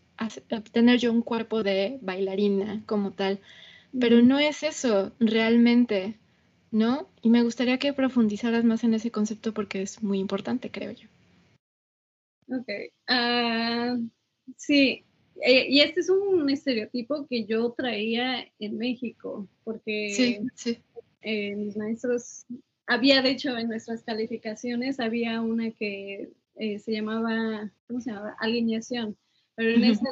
obtener 0.52 1.00
yo 1.00 1.12
un 1.12 1.22
cuerpo 1.22 1.64
de 1.64 2.00
bailarina 2.02 2.84
como 2.86 3.12
tal. 3.12 3.40
Pero 4.00 4.22
no 4.22 4.40
es 4.40 4.64
eso 4.64 5.14
realmente, 5.20 6.16
¿no? 6.72 7.08
Y 7.22 7.30
me 7.30 7.44
gustaría 7.44 7.80
que 7.80 7.94
profundizaras 7.94 8.64
más 8.64 8.84
en 8.84 8.94
ese 8.94 9.12
concepto 9.12 9.54
porque 9.54 9.82
es 9.82 10.04
muy 10.04 10.20
importante, 10.20 10.70
creo 10.70 10.92
yo. 10.92 11.08
Ok. 12.50 12.70
Ah, 13.08 13.98
sí, 14.56 15.06
eh, 15.42 15.68
y 15.70 15.82
este 15.82 16.00
es 16.02 16.10
un 16.10 16.50
estereotipo 16.50 17.28
que 17.28 17.46
yo 17.46 17.72
traía 17.72 18.46
en 18.60 18.78
México, 18.78 19.48
porque 19.64 20.42
eh, 21.22 21.56
mis 21.56 21.78
maestros 21.78 22.46
había, 22.88 23.22
de 23.22 23.32
hecho, 23.32 23.58
en 23.58 23.68
nuestras 23.68 24.04
calificaciones, 24.04 25.00
había 25.00 25.42
una 25.42 25.72
que 25.72 26.32
eh, 26.56 26.80
se 26.80 26.92
llamaba, 26.94 27.70
¿cómo 27.88 28.00
se 28.00 28.12
llamaba? 28.12 28.36
Alineación, 28.40 29.18
pero 29.56 29.72
en 29.72 29.84
esta 29.84 30.10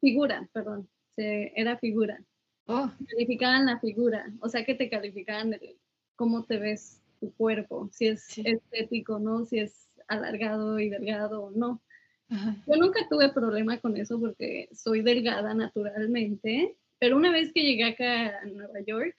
figura, 0.00 0.48
perdón, 0.52 0.88
era 1.16 1.76
figura. 1.78 2.20
Oh. 2.66 2.90
Calificaban 3.08 3.66
la 3.66 3.78
figura, 3.78 4.30
o 4.40 4.48
sea 4.48 4.64
que 4.64 4.74
te 4.74 4.90
calificaban 4.90 5.56
cómo 6.16 6.44
te 6.44 6.58
ves 6.58 7.00
tu 7.20 7.32
cuerpo, 7.34 7.88
si 7.92 8.08
es 8.08 8.38
estético, 8.38 9.18
¿no? 9.18 9.44
Si 9.44 9.58
es 9.58 9.88
alargado 10.06 10.78
y 10.78 10.88
delgado 10.88 11.44
o 11.44 11.50
no. 11.50 11.82
Yo 12.30 12.76
nunca 12.76 13.06
tuve 13.08 13.30
problema 13.30 13.78
con 13.78 13.96
eso 13.96 14.20
porque 14.20 14.68
soy 14.72 15.02
delgada 15.02 15.54
naturalmente, 15.54 16.76
pero 16.98 17.16
una 17.16 17.32
vez 17.32 17.52
que 17.52 17.62
llegué 17.62 17.84
acá 17.84 18.38
a 18.38 18.44
Nueva 18.44 18.80
York, 18.86 19.16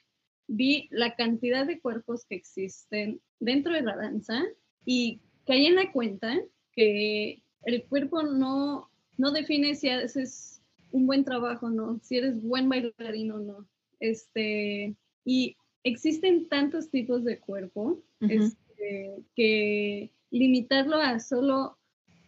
vi 0.49 0.87
la 0.91 1.15
cantidad 1.15 1.65
de 1.65 1.79
cuerpos 1.79 2.25
que 2.25 2.35
existen 2.35 3.21
dentro 3.39 3.73
de 3.73 3.83
la 3.83 3.95
danza 3.95 4.43
y 4.83 5.21
caí 5.45 5.67
en 5.67 5.75
la 5.75 5.91
cuenta 5.91 6.37
que 6.73 7.43
el 7.63 7.83
cuerpo 7.85 8.23
no, 8.23 8.89
no 9.17 9.31
define 9.31 9.75
si 9.75 9.89
haces 9.89 10.61
un 10.91 11.05
buen 11.05 11.23
trabajo 11.23 11.67
o 11.67 11.69
no, 11.69 11.99
si 12.01 12.17
eres 12.17 12.41
buen 12.41 12.67
bailarín 12.67 13.31
o 13.31 13.39
no. 13.39 13.67
Este, 13.99 14.95
y 15.23 15.55
existen 15.83 16.47
tantos 16.49 16.89
tipos 16.89 17.23
de 17.23 17.39
cuerpo 17.39 18.01
este, 18.21 19.23
que 19.35 20.11
limitarlo 20.31 20.97
a 20.97 21.19
solo 21.19 21.77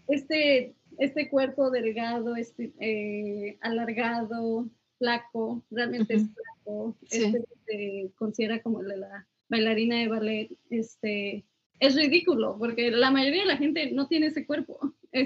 este, 0.08 0.76
este 1.00 1.30
cuerpo 1.30 1.72
delgado, 1.72 2.36
este, 2.36 2.72
eh, 2.80 3.58
alargado, 3.62 4.70
flaco, 5.00 5.64
realmente 5.72 6.16
es 6.16 6.24
este 7.10 7.44
se 7.66 8.12
considera 8.16 8.62
como 8.62 8.82
la 8.82 9.28
bailarina 9.50 10.00
de 10.00 10.08
ballet, 10.08 10.50
este, 10.70 11.44
es 11.80 11.96
ridículo, 11.96 12.58
porque 12.58 12.92
la 12.92 13.12
mayoría 13.12 13.42
de 13.42 13.48
la 13.48 13.58
gente 13.58 13.92
no 13.92 14.08
tiene 14.08 14.28
ese 14.28 14.46
cuerpo. 14.46 14.80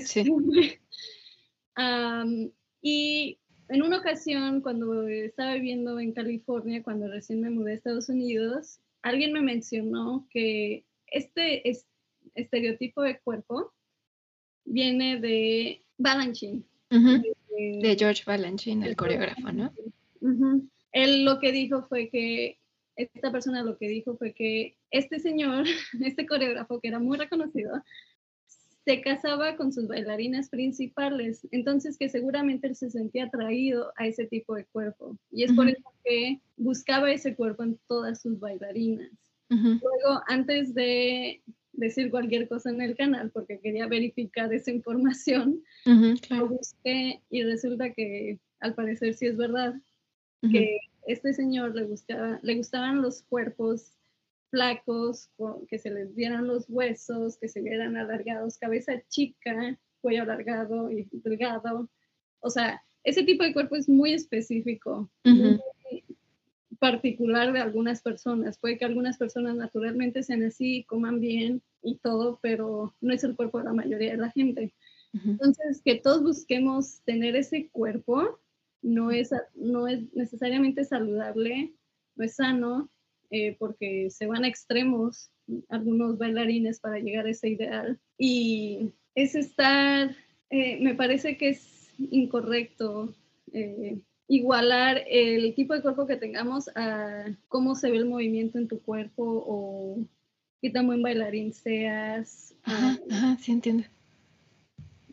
y 2.82 3.40
en 3.70 3.82
una 3.82 3.98
ocasión, 3.98 4.62
cuando 4.62 5.08
estaba 5.08 5.56
viviendo 5.56 6.00
en 6.00 6.14
California, 6.14 6.84
cuando 6.84 7.08
recién 7.08 7.42
me 7.42 7.50
mudé 7.50 7.72
a 7.72 7.76
Estados 7.76 8.10
Unidos, 8.10 8.80
alguien 9.02 9.34
me 9.34 9.42
mencionó 9.42 10.28
que 10.32 10.86
este 11.08 11.64
estereotipo 12.36 13.02
de 13.02 13.20
cuerpo 13.20 13.74
viene 14.66 15.20
de 15.20 15.84
Balanchine. 15.98 16.64
de, 16.90 17.96
George 17.98 18.24
Balanchine, 18.26 18.88
el 18.88 18.96
coreógrafo, 18.96 19.52
¿no? 19.52 19.74
Él 20.96 21.26
lo 21.26 21.40
que 21.40 21.52
dijo 21.52 21.84
fue 21.84 22.10
que 22.10 22.58
esta 22.96 23.30
persona 23.30 23.64
lo 23.64 23.78
que 23.78 23.90
dijo 23.90 24.16
fue 24.18 24.34
que 24.34 24.78
este 24.92 25.20
señor, 25.20 25.66
este 26.02 26.26
coreógrafo 26.26 26.80
que 26.80 26.88
era 26.88 27.00
muy 27.00 27.18
reconocido, 27.18 27.84
se 28.86 29.02
casaba 29.02 29.58
con 29.58 29.74
sus 29.74 29.88
bailarinas 29.88 30.48
principales, 30.50 31.46
entonces 31.52 31.98
que 31.98 32.08
seguramente 32.08 32.68
él 32.68 32.76
se 32.76 32.90
sentía 32.92 33.26
atraído 33.26 33.92
a 33.98 34.08
ese 34.08 34.26
tipo 34.28 34.56
de 34.56 34.66
cuerpo. 34.66 35.18
Y 35.32 35.44
es 35.44 35.52
por 35.54 35.68
eso 35.68 35.92
que 36.04 36.40
buscaba 36.56 37.12
ese 37.12 37.36
cuerpo 37.36 37.64
en 37.64 37.78
todas 37.88 38.22
sus 38.22 38.40
bailarinas. 38.40 39.12
Luego, 39.50 40.22
antes 40.28 40.74
de 40.74 41.42
decir 41.74 42.10
cualquier 42.10 42.48
cosa 42.48 42.70
en 42.70 42.82
el 42.82 42.96
canal, 42.96 43.32
porque 43.32 43.60
quería 43.60 43.88
verificar 43.88 44.54
esa 44.54 44.72
información, 44.72 45.62
lo 46.30 46.48
busqué 46.48 47.22
y 47.30 47.44
resulta 47.44 47.92
que 47.92 48.40
al 48.60 48.76
parecer 48.76 49.16
sí 49.16 49.26
es 49.26 49.36
verdad, 49.36 49.74
que 50.42 50.78
este 51.08 51.34
señor 51.34 51.76
le, 51.76 51.84
gustaba, 51.84 52.40
le 52.42 52.56
gustaban 52.56 53.02
los 53.02 53.24
cuerpos 53.24 53.94
flacos, 54.50 55.30
que 55.68 55.80
se 55.80 55.90
les 55.90 56.16
vieran 56.16 56.48
los 56.48 56.66
huesos, 56.70 57.38
que 57.38 57.48
se 57.48 57.62
vieran 57.62 57.98
alargados, 57.98 58.58
cabeza 58.58 59.02
chica, 59.10 59.78
cuello 60.02 60.24
alargado 60.24 60.92
y 60.92 61.08
delgado. 61.12 61.90
O 62.40 62.50
sea, 62.50 62.82
ese 63.04 63.24
tipo 63.24 63.44
de 63.44 63.54
cuerpo 63.54 63.76
es 63.76 63.90
muy 63.90 64.14
específico, 64.14 65.10
muy 65.24 65.60
particular 66.80 67.54
de 67.54 67.60
algunas 67.60 68.02
personas. 68.02 68.58
Puede 68.58 68.78
que 68.78 68.86
algunas 68.86 69.18
personas 69.18 69.56
naturalmente 69.56 70.24
sean 70.24 70.44
así, 70.44 70.84
coman 70.84 71.20
bien 71.20 71.62
y 71.82 71.96
todo, 71.98 72.40
pero 72.42 72.94
no 73.02 73.14
es 73.14 73.24
el 73.24 73.36
cuerpo 73.36 73.60
de 73.60 73.66
la 73.66 73.74
mayoría 73.74 74.12
de 74.12 74.18
la 74.18 74.32
gente. 74.32 74.74
Entonces, 75.24 75.82
que 75.84 75.96
todos 75.96 76.24
busquemos 76.24 77.02
tener 77.06 77.36
ese 77.36 77.70
cuerpo 77.70 78.40
no 78.86 79.12
es, 79.12 79.32
no 79.56 79.88
es 79.88 80.14
necesariamente 80.14 80.86
saludable, 80.86 81.74
no 82.16 82.24
es 82.24 82.36
sano, 82.36 82.90
eh, 83.32 83.56
porque 83.58 84.10
se 84.12 84.28
van 84.28 84.44
a 84.44 84.48
extremos 84.48 85.32
algunos 85.70 86.18
bailarines 86.18 86.80
para 86.80 87.00
llegar 87.00 87.26
a 87.26 87.32
ese 87.32 87.50
ideal. 87.50 88.00
Y 88.18 88.94
es 89.16 89.36
estar, 89.36 90.16
eh, 90.52 90.80
me 90.82 90.94
parece 90.94 91.36
que 91.36 91.50
es 91.50 91.90
incorrecto 91.98 93.14
eh, 93.54 94.00
igualar 94.28 95.04
el 95.10 95.56
tipo 95.56 95.74
de 95.74 95.82
cuerpo 95.82 96.06
que 96.06 96.18
tengamos 96.18 96.70
a 96.76 97.26
cómo 97.48 97.76
se 97.76 97.90
ve 97.90 97.98
el 97.98 98.06
movimiento 98.06 98.60
en 98.60 98.68
tu 98.68 98.82
cuerpo 98.82 99.24
o 99.24 100.08
qué 100.62 100.70
tan 100.70 100.86
buen 100.86 101.02
bailarín 101.02 101.54
seas. 101.54 102.56
Ajá, 102.64 103.00
ajá 103.10 103.38
sí 103.40 103.52
entiendo. 103.52 103.84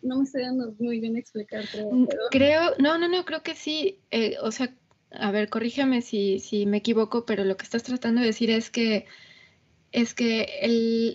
No 0.03 0.19
me 0.19 0.25
estoy 0.25 0.43
dando 0.43 0.75
muy 0.79 1.01
bien 1.01 1.17
explicar, 1.17 1.65
creo. 1.71 1.91
Mm, 1.93 2.09
creo, 2.31 2.73
no, 2.79 2.99
no, 2.99 3.09
no, 3.09 3.25
creo 3.25 3.43
que 3.43 3.55
sí. 3.55 3.99
o 4.43 4.51
sea, 4.51 4.75
a 5.13 5.31
ver, 5.31 5.49
corrígeme 5.49 6.03
si, 6.03 6.39
si 6.41 6.67
me 6.67 6.79
equivoco, 6.79 7.25
pero 7.25 7.45
lo 7.45 7.57
que 7.57 7.65
estás 7.65 7.83
tratando 7.83 8.21
de 8.21 8.27
decir 8.29 8.51
es 8.51 8.71
que 8.71 9.07
es 9.93 10.15
que 10.15 10.49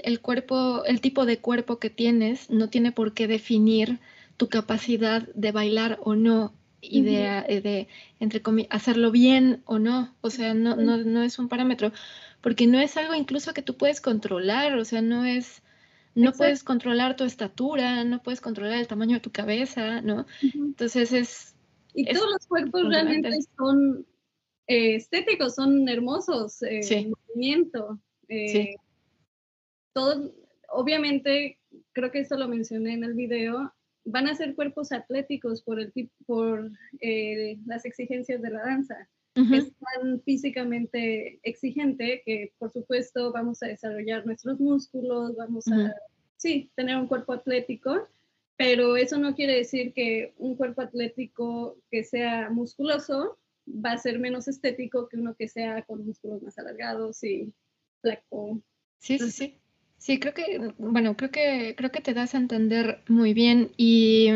el, 0.03 0.19
cuerpo, 0.21 0.85
el 0.85 1.01
tipo 1.01 1.25
de 1.25 1.39
cuerpo 1.39 1.79
que 1.79 1.89
tienes 1.89 2.49
no 2.49 2.69
tiene 2.69 2.91
por 2.91 3.13
qué 3.13 3.27
definir 3.27 3.99
tu 4.37 4.49
capacidad 4.49 5.27
de 5.33 5.51
bailar 5.51 5.97
o 6.03 6.15
no 6.15 6.53
y 6.79 7.01
de, 7.01 7.25
eh, 7.47 7.61
de, 7.61 7.87
entre 8.19 8.41
hacerlo 8.69 9.11
bien 9.11 9.63
o 9.65 9.79
no. 9.79 10.15
O 10.21 10.29
sea, 10.29 10.53
no, 10.53 10.75
no, 10.75 10.97
no, 10.97 11.23
es 11.23 11.39
un 11.39 11.49
parámetro, 11.49 11.91
porque 12.41 12.67
no 12.67 12.79
es 12.79 12.95
algo 12.97 13.15
incluso 13.15 13.53
que 13.53 13.63
tú 13.63 13.75
puedes 13.77 13.99
controlar, 13.99 14.75
o 14.75 14.85
sea, 14.85 15.01
no 15.01 15.25
es, 15.25 15.63
no 16.17 16.33
puedes 16.33 16.63
controlar 16.63 17.15
tu 17.15 17.23
estatura, 17.23 18.03
no 18.03 18.21
puedes 18.21 18.41
controlar 18.41 18.79
el 18.79 18.87
tamaño 18.87 19.15
de 19.15 19.21
tu 19.21 19.31
cabeza, 19.31 20.01
¿no? 20.01 20.25
Entonces 20.41 21.13
es, 21.13 21.55
y 21.93 22.05
todos 22.05 22.29
los 22.31 22.47
cuerpos 22.47 22.87
realmente 22.87 23.29
son 23.57 24.05
eh, 24.67 24.95
estéticos, 24.95 25.55
son 25.55 25.87
hermosos, 25.89 26.61
eh, 26.61 26.83
sí. 26.83 27.11
movimiento. 27.27 27.99
Eh, 28.29 28.75
todo, 29.93 30.31
obviamente, 30.69 31.59
creo 31.93 32.11
que 32.11 32.19
eso 32.19 32.37
lo 32.37 32.47
mencioné 32.47 32.93
en 32.93 33.03
el 33.03 33.13
video, 33.13 33.73
van 34.05 34.27
a 34.27 34.35
ser 34.35 34.55
cuerpos 34.55 34.91
atléticos 34.91 35.61
por, 35.63 35.79
el, 35.79 35.91
por 36.25 36.71
eh, 37.01 37.57
las 37.65 37.85
exigencias 37.85 38.41
de 38.41 38.49
la 38.51 38.61
danza. 38.61 39.09
Es 39.37 39.71
tan 39.77 40.21
físicamente 40.21 41.39
exigente 41.43 42.23
que, 42.25 42.53
por 42.57 42.71
supuesto, 42.71 43.31
vamos 43.31 43.61
a 43.61 43.67
desarrollar 43.67 44.25
nuestros 44.25 44.59
músculos, 44.59 45.35
vamos 45.35 45.67
a, 45.67 45.93
sí, 46.37 46.71
tener 46.75 46.97
un 46.97 47.07
cuerpo 47.07 47.33
atlético, 47.33 48.07
pero 48.55 48.97
eso 48.97 49.19
no 49.19 49.35
quiere 49.35 49.55
decir 49.55 49.93
que 49.93 50.33
un 50.37 50.55
cuerpo 50.55 50.81
atlético 50.81 51.77
que 51.91 52.03
sea 52.03 52.49
musculoso 52.49 53.37
va 53.67 53.91
a 53.91 53.97
ser 53.97 54.17
menos 54.17 54.47
estético 54.47 55.07
que 55.07 55.17
uno 55.17 55.35
que 55.35 55.47
sea 55.47 55.83
con 55.83 56.05
músculos 56.05 56.41
más 56.41 56.57
alargados 56.57 57.23
y 57.23 57.53
flaco. 58.01 58.59
Sí, 58.99 59.19
sí, 59.19 59.31
sí. 59.31 59.59
Sí, 59.99 60.19
creo 60.19 60.33
que, 60.33 60.73
bueno, 60.77 61.17
creo 61.17 61.31
que, 61.31 61.73
creo 61.75 61.91
que 61.91 62.01
te 62.01 62.13
das 62.13 62.35
a 62.35 62.37
entender 62.37 63.03
muy 63.07 63.33
bien. 63.33 63.71
Y 63.77 64.29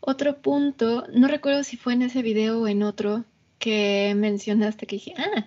otro 0.00 0.42
punto, 0.42 1.06
no 1.12 1.28
recuerdo 1.28 1.64
si 1.64 1.76
fue 1.76 1.94
en 1.94 2.02
ese 2.02 2.22
video 2.22 2.62
o 2.62 2.68
en 2.68 2.82
otro 2.82 3.24
que 3.66 4.14
mencionaste 4.16 4.86
que 4.86 4.96
dije, 4.96 5.14
ah, 5.18 5.46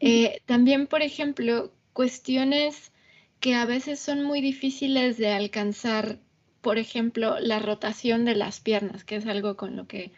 eh, 0.00 0.42
también, 0.46 0.86
por 0.88 1.02
ejemplo, 1.02 1.72
cuestiones 1.92 2.92
que 3.40 3.54
a 3.54 3.64
veces 3.64 4.00
son 4.00 4.24
muy 4.24 4.40
difíciles 4.40 5.18
de 5.18 5.28
alcanzar 5.28 6.18
por 6.64 6.78
ejemplo, 6.78 7.38
la 7.40 7.58
rotación 7.58 8.24
de 8.24 8.34
las 8.34 8.58
piernas, 8.58 9.04
que 9.04 9.16
es 9.16 9.26
algo 9.26 9.54
con 9.54 9.76
lo 9.76 9.86
que 9.86 10.12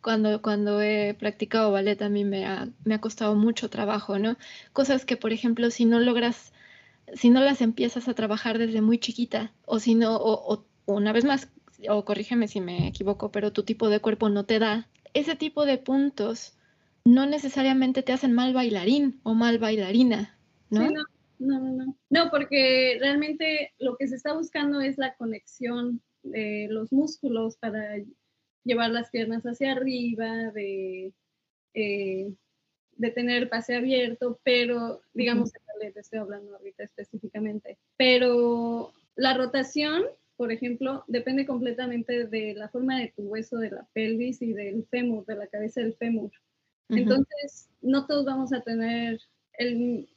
cuando, 0.00 0.40
cuando 0.40 0.80
he 0.80 1.12
practicado 1.12 1.70
ballet 1.70 2.00
a 2.00 2.08
mí 2.08 2.24
me 2.24 2.46
ha, 2.46 2.68
me 2.84 2.94
ha 2.94 3.00
costado 3.02 3.34
mucho 3.34 3.68
trabajo, 3.68 4.18
¿no? 4.18 4.38
Cosas 4.72 5.04
que, 5.04 5.18
por 5.18 5.34
ejemplo, 5.34 5.70
si 5.70 5.84
no 5.84 6.00
logras, 6.00 6.54
si 7.12 7.28
no 7.28 7.40
las 7.42 7.60
empiezas 7.60 8.08
a 8.08 8.14
trabajar 8.14 8.56
desde 8.56 8.80
muy 8.80 8.98
chiquita, 8.98 9.52
o 9.66 9.78
si 9.78 9.94
no, 9.94 10.16
o, 10.16 10.64
una 10.86 11.12
vez 11.12 11.26
más, 11.26 11.48
o 11.90 12.06
corrígeme 12.06 12.48
si 12.48 12.62
me 12.62 12.88
equivoco, 12.88 13.30
pero 13.30 13.52
tu 13.52 13.62
tipo 13.62 13.90
de 13.90 14.00
cuerpo 14.00 14.30
no 14.30 14.46
te 14.46 14.58
da, 14.58 14.88
ese 15.12 15.36
tipo 15.36 15.66
de 15.66 15.76
puntos 15.76 16.54
no 17.06 17.24
necesariamente 17.24 18.02
te 18.02 18.12
hacen 18.12 18.32
mal 18.32 18.52
bailarín 18.52 19.20
o 19.22 19.34
mal 19.34 19.58
bailarina, 19.58 20.36
¿no? 20.70 20.90
No, 20.90 21.04
no, 21.38 21.60
no. 21.60 21.96
No, 22.10 22.30
porque 22.32 22.96
realmente 22.98 23.72
lo 23.78 23.96
que 23.96 24.08
se 24.08 24.16
está 24.16 24.34
buscando 24.34 24.80
es 24.80 24.98
la 24.98 25.14
conexión 25.14 26.02
de 26.24 26.66
los 26.68 26.92
músculos 26.92 27.58
para 27.58 27.98
llevar 28.64 28.90
las 28.90 29.10
piernas 29.10 29.44
hacia 29.44 29.70
arriba, 29.70 30.50
de, 30.50 31.12
eh, 31.74 32.34
de 32.96 33.10
tener 33.12 33.44
el 33.44 33.48
pase 33.48 33.76
abierto, 33.76 34.40
pero 34.42 35.02
digamos, 35.14 35.50
uh 35.50 35.66
te 35.78 36.00
estoy 36.00 36.18
hablando 36.18 36.56
ahorita 36.56 36.84
específicamente. 36.84 37.78
Pero 37.98 38.92
la 39.14 39.36
rotación, 39.36 40.04
por 40.36 40.50
ejemplo, 40.50 41.04
depende 41.06 41.46
completamente 41.46 42.26
de 42.26 42.54
la 42.54 42.70
forma 42.70 42.98
de 42.98 43.12
tu 43.14 43.24
hueso, 43.24 43.58
de 43.58 43.70
la 43.70 43.86
pelvis 43.92 44.40
y 44.40 44.54
del 44.54 44.86
fémur, 44.86 45.26
de 45.26 45.36
la 45.36 45.46
cabeza 45.46 45.82
del 45.82 45.94
fémur. 45.94 46.32
Entonces, 46.88 47.68
no 47.82 48.06
todos 48.06 48.24
vamos 48.24 48.52
a 48.52 48.60
tener 48.60 49.20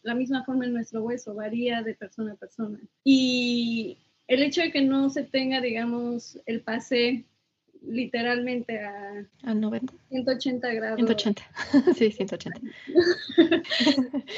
la 0.04 0.16
misma 0.16 0.44
forma 0.44 0.66
en 0.66 0.74
nuestro 0.74 1.04
hueso, 1.04 1.34
varía 1.34 1.82
de 1.82 1.96
persona 1.96 2.34
a 2.34 2.36
persona. 2.36 2.80
Y 3.04 3.98
el 4.28 4.44
hecho 4.44 4.62
de 4.62 4.72
que 4.72 4.82
no 4.82 5.10
se 5.10 5.24
tenga, 5.24 5.62
digamos, 5.62 6.40
el 6.46 6.62
pase 6.62 7.26
literalmente 7.82 8.80
a, 8.80 9.26
a 9.44 9.54
90. 9.54 9.94
180 10.10 10.74
grados. 10.74 10.98
180, 10.98 11.42
sí, 11.96 12.12
180. 12.12 12.60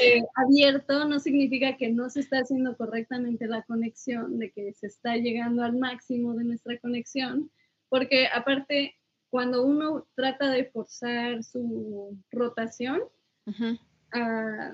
Eh, 0.04 0.22
abierto 0.36 1.06
no 1.06 1.20
significa 1.20 1.76
que 1.76 1.90
no 1.90 2.10
se 2.10 2.22
está 2.22 2.40
haciendo 2.40 2.78
correctamente 2.78 3.48
la 3.48 3.64
conexión, 3.64 4.40
de 4.40 4.52
que 4.52 4.74
se 4.74 4.88
está 4.88 5.16
llegando 5.18 5.64
al 5.64 5.76
máximo 5.78 6.34
de 6.34 6.44
nuestra 6.44 6.78
conexión, 6.80 7.52
porque 7.90 8.28
aparte, 8.28 8.96
cuando 9.32 9.66
uno 9.66 10.06
trata 10.14 10.52
de 10.52 10.66
forzar 10.66 11.44
su 11.44 12.18
rotación, 12.32 13.02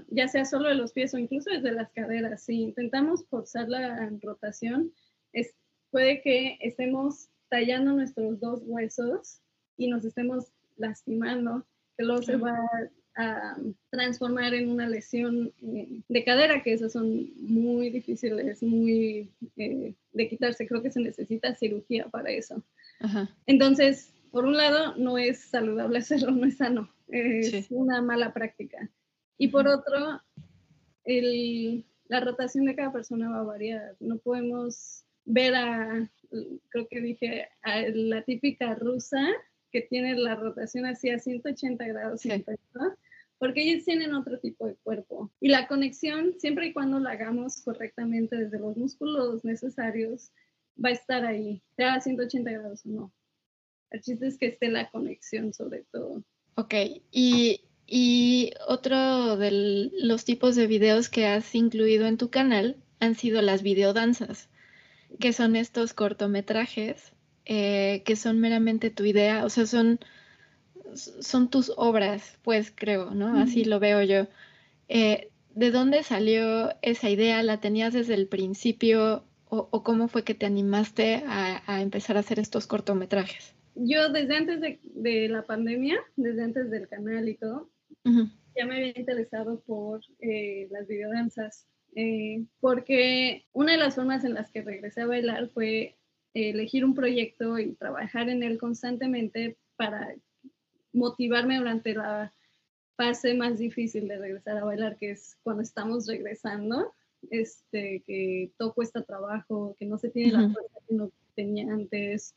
ya 0.10 0.28
sea 0.28 0.45
solo 0.45 0.68
de 0.68 0.76
los 0.76 0.91
pies 0.91 1.14
o 1.14 1.20
incluso 1.20 1.51
desde 1.51 1.72
las 1.72 1.91
caderas. 1.91 2.43
Si 2.43 2.62
intentamos 2.62 3.24
forzar 3.28 3.70
la 3.70 4.12
rotación, 4.22 4.91
es, 5.32 5.55
puede 5.91 6.22
que 6.22 6.58
estemos 6.60 7.30
tallando 7.49 7.93
nuestros 7.93 8.39
dos 8.39 8.62
huesos 8.66 9.41
y 9.78 9.88
nos 9.88 10.03
estemos 10.03 10.51
lastimando, 10.76 11.64
que 11.95 12.03
luego 12.03 12.24
se 12.24 12.38
va 12.38 12.58
a 13.16 13.58
transformar 13.91 14.55
en 14.55 14.70
una 14.70 14.89
lesión 14.89 15.53
eh, 15.62 16.01
de 16.08 16.24
cadera, 16.24 16.64
que 16.64 16.74
esas 16.74 16.93
son 16.93 17.32
muy 17.36 17.91
difíciles, 17.91 18.64
muy 18.64 19.32
eh, 19.55 19.93
de 20.14 20.30
quitarse. 20.30 20.68
Creo 20.68 20.82
que 20.82 20.91
se 20.91 20.99
necesita 20.99 21.53
cirugía 21.53 22.08
para 22.10 22.32
eso. 22.32 22.64
Entonces, 23.45 24.14
por 24.32 24.45
un 24.45 24.57
lado, 24.57 24.95
no 24.97 25.17
es 25.17 25.39
saludable 25.39 25.97
hacerlo, 25.99 26.32
no 26.32 26.45
es 26.45 26.57
sano, 26.57 26.89
es 27.07 27.67
una 27.69 28.01
mala 28.01 28.34
práctica. 28.34 28.89
Y 29.38 29.49
por 29.49 29.67
otro, 29.67 30.21
la 31.05 32.19
rotación 32.19 32.65
de 32.65 32.75
cada 32.75 32.91
persona 32.91 33.30
va 33.30 33.39
a 33.41 33.43
variar. 33.43 33.95
No 33.99 34.17
podemos 34.17 35.05
ver 35.25 35.55
a, 35.55 36.09
creo 36.69 36.88
que 36.88 37.01
dije, 37.01 37.47
a 37.61 37.82
la 37.93 38.23
típica 38.23 38.75
rusa 38.75 39.19
que 39.71 39.82
tiene 39.82 40.15
la 40.15 40.36
rotación 40.36 40.86
así 40.86 41.09
a 41.09 41.19
180 41.19 41.86
grados, 41.86 42.23
porque 43.38 43.61
ellos 43.61 43.86
tienen 43.86 44.15
otro 44.15 44.39
tipo 44.39 44.65
de 44.65 44.75
cuerpo. 44.75 45.32
Y 45.39 45.49
la 45.49 45.67
conexión, 45.67 46.34
siempre 46.39 46.67
y 46.67 46.73
cuando 46.73 46.99
la 46.99 47.11
hagamos 47.11 47.61
correctamente 47.61 48.36
desde 48.36 48.59
los 48.59 48.75
músculos 48.78 49.43
necesarios, 49.43 50.32
va 50.84 50.89
a 50.89 50.93
estar 50.93 51.25
ahí, 51.25 51.61
sea 51.75 51.95
a 51.95 52.01
180 52.01 52.51
grados 52.51 52.86
o 52.86 52.89
no. 52.89 53.13
El 53.91 54.01
chiste 54.01 54.27
es 54.27 54.38
que 54.38 54.47
esté 54.47 54.69
la 54.69 54.89
conexión 54.89 55.53
sobre 55.53 55.83
todo. 55.91 56.23
Ok, 56.55 56.73
y, 57.11 57.61
y 57.85 58.51
otro 58.67 59.38
de 59.38 59.91
los 60.01 60.25
tipos 60.25 60.55
de 60.55 60.67
videos 60.67 61.09
que 61.09 61.25
has 61.27 61.53
incluido 61.55 62.07
en 62.07 62.17
tu 62.17 62.29
canal 62.29 62.77
han 62.99 63.15
sido 63.15 63.41
las 63.41 63.61
videodanzas, 63.61 64.49
que 65.19 65.33
son 65.33 65.55
estos 65.55 65.93
cortometrajes 65.93 67.13
eh, 67.49 68.03
que 68.05 68.17
son 68.17 68.41
meramente 68.41 68.89
tu 68.89 69.05
idea, 69.05 69.45
o 69.45 69.49
sea, 69.49 69.65
son, 69.65 70.01
son 70.93 71.49
tus 71.49 71.71
obras, 71.77 72.38
pues 72.41 72.73
creo, 72.75 73.11
¿no? 73.11 73.38
Así 73.39 73.63
lo 73.63 73.79
veo 73.79 74.03
yo. 74.03 74.27
Eh, 74.89 75.29
¿De 75.55 75.71
dónde 75.71 76.03
salió 76.03 76.75
esa 76.81 77.09
idea? 77.09 77.41
¿La 77.43 77.61
tenías 77.61 77.93
desde 77.93 78.15
el 78.15 78.27
principio 78.27 79.23
o, 79.47 79.81
cómo 79.81 80.09
fue 80.09 80.25
que 80.25 80.33
te 80.33 80.45
animaste 80.45 81.23
a, 81.25 81.81
empezar 81.81 82.17
a 82.17 82.19
hacer 82.19 82.38
estos 82.38 82.67
cortometrajes? 82.67 83.53
Yo 83.80 84.09
desde 84.09 84.36
antes 84.36 84.80
de, 84.84 85.30
la 85.30 85.45
pandemia, 85.45 85.99
desde 86.15 86.43
antes 86.43 86.69
del 86.69 86.88
canal 86.88 87.30
y 87.30 87.36
todo, 87.36 87.69
ya 88.03 88.65
me 88.65 88.78
había 88.78 88.97
interesado 88.97 89.59
por 89.61 90.01
eh, 90.19 90.67
las 90.71 90.88
videodanzas, 90.88 91.67
eh, 91.95 92.45
porque 92.59 93.45
una 93.53 93.73
de 93.73 93.78
las 93.78 93.95
formas 93.95 94.23
en 94.23 94.34
las 94.34 94.51
que 94.51 94.61
regresé 94.61 95.01
a 95.01 95.07
bailar 95.07 95.49
fue 95.49 95.97
elegir 96.34 96.86
un 96.86 96.93
proyecto 96.93 97.57
y 97.57 97.73
trabajar 97.73 98.30
en 98.30 98.43
él 98.43 98.59
constantemente 98.59 99.57
para 99.75 100.15
motivarme 100.93 101.57
durante 101.57 101.93
la 101.93 102.34
fase 102.95 103.34
más 103.36 103.59
difícil 103.59 104.07
de 104.07 104.17
regresar 104.17 104.57
a 104.57 104.65
bailar, 104.65 104.97
que 104.97 105.11
es 105.11 105.38
cuando 105.43 105.61
estamos 105.61 106.07
regresando, 106.07 106.93
este, 107.30 108.03
que 108.05 108.51
todo 108.57 108.73
cuesta 108.73 109.03
trabajo, 109.03 109.75
que 109.80 109.86
no 109.86 109.97
se 109.97 110.09
tiene 110.09 110.34
la 110.34 110.49
fuerza 110.49 110.80
que 110.88 110.93
uno 110.95 111.11
tenía 111.36 111.71
antes, 111.71 112.36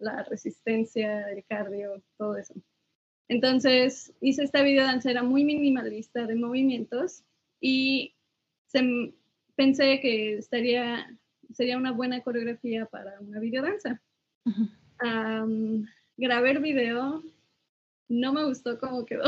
la 0.00 0.24
resistencia, 0.24 1.30
el 1.30 1.44
cardio, 1.44 2.02
todo 2.16 2.36
eso. 2.36 2.54
Entonces 3.28 4.12
hice 4.20 4.42
esta 4.42 4.62
videodanza, 4.62 5.10
era 5.10 5.22
muy 5.22 5.44
minimalista 5.44 6.26
de 6.26 6.34
movimientos 6.34 7.22
y 7.60 8.14
pensé 9.56 10.00
que 10.00 10.38
estaría 10.38 11.06
sería 11.54 11.76
una 11.76 11.92
buena 11.92 12.20
coreografía 12.22 12.86
para 12.86 13.20
una 13.20 13.40
videodanza. 13.40 14.00
grabé 16.16 16.50
el 16.50 16.58
video, 16.60 17.22
no 18.08 18.32
me 18.32 18.44
gustó 18.44 18.78
cómo 18.78 19.04
quedó. 19.04 19.24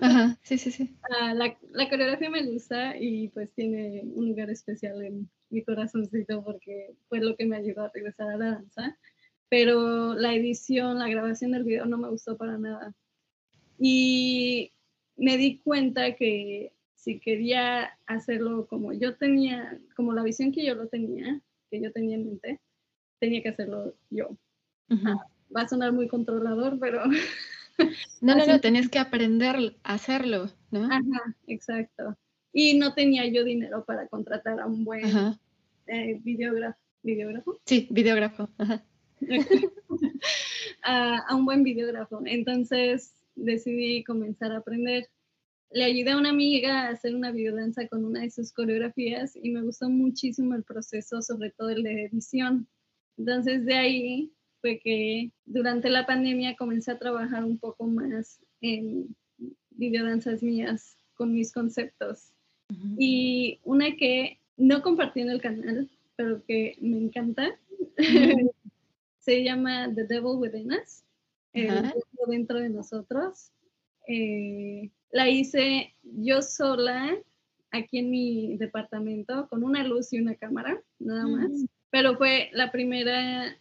Ajá, 0.00 0.36
sí, 0.42 0.58
sí, 0.58 0.70
sí. 0.70 0.96
Ah, 1.10 1.34
la, 1.34 1.56
la, 1.72 1.88
coreografía 1.88 2.30
me 2.30 2.46
gusta 2.46 2.96
y 2.96 3.28
pues 3.28 3.52
tiene 3.52 4.02
un 4.04 4.28
lugar 4.28 4.50
especial 4.50 5.02
en 5.02 5.30
mi 5.50 5.62
corazoncito 5.62 6.44
porque 6.44 6.94
fue 7.08 7.20
lo 7.20 7.36
que 7.36 7.46
me 7.46 7.56
ayudó 7.56 7.84
a 7.84 7.90
regresar 7.92 8.30
a 8.30 8.36
la 8.36 8.50
danza. 8.52 8.98
Pero 9.50 10.14
la 10.14 10.32
edición, 10.34 10.98
la 10.98 11.08
grabación 11.08 11.50
del 11.50 11.64
video 11.64 11.84
no 11.84 11.98
me 11.98 12.08
gustó 12.08 12.38
para 12.38 12.56
nada. 12.56 12.94
Y 13.78 14.72
me 15.16 15.36
di 15.36 15.58
cuenta 15.58 16.14
que 16.14 16.72
si 16.94 17.18
quería 17.18 17.98
hacerlo 18.06 18.66
como 18.66 18.92
yo 18.92 19.16
tenía, 19.16 19.78
como 19.96 20.12
la 20.12 20.22
visión 20.22 20.52
que 20.52 20.64
yo 20.64 20.74
lo 20.74 20.86
tenía, 20.86 21.40
que 21.70 21.82
yo 21.82 21.92
tenía 21.92 22.16
en 22.16 22.26
mente, 22.26 22.60
tenía 23.18 23.42
que 23.42 23.48
hacerlo 23.50 23.94
yo. 24.08 24.36
Ah, 24.90 25.26
va 25.54 25.62
a 25.62 25.68
sonar 25.68 25.92
muy 25.92 26.08
controlador, 26.08 26.78
pero... 26.78 27.02
No, 28.20 28.34
no, 28.34 28.44
no, 28.44 28.60
tenías 28.60 28.90
que 28.90 28.98
aprender 28.98 29.56
a 29.84 29.94
hacerlo, 29.94 30.50
¿no? 30.70 30.84
Ajá, 30.84 31.34
exacto. 31.46 32.14
Y 32.52 32.76
no 32.76 32.92
tenía 32.92 33.26
yo 33.26 33.42
dinero 33.42 33.86
para 33.86 34.06
contratar 34.06 34.60
a 34.60 34.66
un 34.66 34.84
buen 34.84 35.02
eh, 35.86 36.20
videógrafo. 36.22 36.78
¿Videógrafo? 37.02 37.58
Sí, 37.64 37.88
videógrafo. 37.90 38.50
a 40.82 41.34
un 41.34 41.44
buen 41.44 41.62
videógrafo. 41.62 42.22
Entonces 42.24 43.12
decidí 43.34 44.04
comenzar 44.04 44.52
a 44.52 44.58
aprender 44.58 45.08
le 45.72 45.84
ayudé 45.84 46.10
a 46.10 46.18
una 46.18 46.30
amiga 46.30 46.82
a 46.82 46.88
hacer 46.90 47.14
una 47.14 47.30
videodanza 47.30 47.86
con 47.86 48.04
una 48.04 48.20
de 48.20 48.30
sus 48.30 48.52
coreografías 48.52 49.36
y 49.36 49.50
me 49.50 49.62
gustó 49.62 49.88
muchísimo 49.88 50.54
el 50.54 50.64
proceso, 50.64 51.22
sobre 51.22 51.50
todo 51.50 51.70
el 51.70 51.84
de 51.84 52.06
edición. 52.06 52.66
Entonces 53.16 53.64
de 53.64 53.74
ahí 53.74 54.32
fue 54.60 54.80
que 54.80 55.30
durante 55.46 55.88
la 55.88 56.06
pandemia 56.06 56.56
comencé 56.56 56.90
a 56.90 56.98
trabajar 56.98 57.44
un 57.44 57.58
poco 57.58 57.86
más 57.86 58.40
en 58.60 59.14
videodanzas 59.70 60.42
mías 60.42 60.96
con 61.14 61.32
mis 61.32 61.52
conceptos. 61.52 62.32
Y 62.98 63.58
una 63.64 63.96
que 63.96 64.38
no 64.56 64.80
compartí 64.82 65.20
en 65.20 65.30
el 65.30 65.40
canal, 65.40 65.90
pero 66.14 66.44
que 66.44 66.76
me 66.80 66.98
encanta, 66.98 67.58
se 69.20 69.44
llama 69.44 69.92
The 69.94 70.04
Devil 70.04 70.36
Within 70.36 70.72
Us, 70.72 71.04
el 71.52 71.92
dentro 72.26 72.58
de 72.58 72.70
nosotros. 72.70 73.52
Eh, 74.08 74.90
la 75.12 75.28
hice 75.28 75.94
yo 76.02 76.42
sola 76.42 77.16
aquí 77.70 77.98
en 77.98 78.10
mi 78.10 78.56
departamento 78.56 79.48
con 79.48 79.62
una 79.62 79.84
luz 79.84 80.12
y 80.12 80.20
una 80.20 80.34
cámara, 80.34 80.82
nada 80.98 81.26
más. 81.26 81.50
Pero 81.90 82.16
fue 82.16 82.50
la 82.52 82.72
primera 82.72 83.56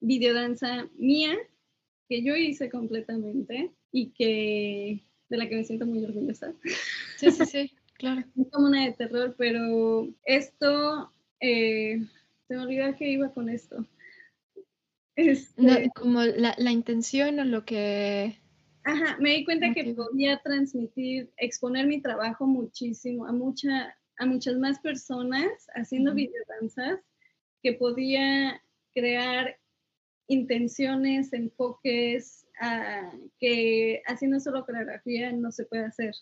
videodanza 0.00 0.88
mía 0.96 1.36
que 2.08 2.22
yo 2.22 2.36
hice 2.36 2.70
completamente 2.70 3.70
y 3.92 4.10
que 4.10 5.04
de 5.28 5.36
la 5.36 5.48
que 5.48 5.56
me 5.56 5.64
siento 5.64 5.86
muy 5.86 6.04
orgullosa. 6.04 6.52
Sí, 7.16 7.30
sí, 7.30 7.46
sí, 7.46 7.72
claro. 7.94 8.24
Es 8.36 8.50
como 8.50 8.68
una 8.68 8.84
de 8.84 8.92
terror, 8.92 9.34
pero 9.36 10.08
esto, 10.24 11.12
eh, 11.40 12.04
se 12.46 12.54
me 12.54 12.62
olvidó 12.62 12.94
que 12.96 13.10
iba 13.10 13.32
con 13.32 13.48
esto. 13.48 13.84
Este 15.16 15.90
como 15.94 16.22
la, 16.22 16.54
la 16.58 16.72
intención 16.72 17.38
o 17.38 17.44
lo 17.44 17.64
que 17.64 18.36
Ajá, 18.84 19.16
me 19.18 19.30
di 19.30 19.44
cuenta 19.46 19.72
que 19.72 19.94
podía 19.94 20.38
transmitir, 20.42 21.32
exponer 21.38 21.86
mi 21.86 22.02
trabajo 22.02 22.46
muchísimo 22.46 23.26
a, 23.26 23.32
mucha, 23.32 23.96
a 24.18 24.26
muchas 24.26 24.56
más 24.58 24.78
personas 24.78 25.48
haciendo 25.74 26.12
videodanzas, 26.12 27.00
que 27.62 27.72
podía 27.72 28.62
crear 28.92 29.58
intenciones, 30.28 31.32
enfoques, 31.32 32.46
que 33.40 34.02
haciendo 34.06 34.38
solo 34.38 34.66
coreografía 34.66 35.32
no 35.32 35.50
se 35.50 35.64
puede 35.64 35.86
hacer, 35.86 36.14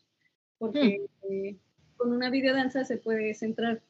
porque 0.58 1.04
mm. 1.28 1.56
con 1.96 2.12
una 2.12 2.30
videodanza 2.30 2.84
se 2.84 2.96
puede 2.96 3.34
centrar 3.34 3.82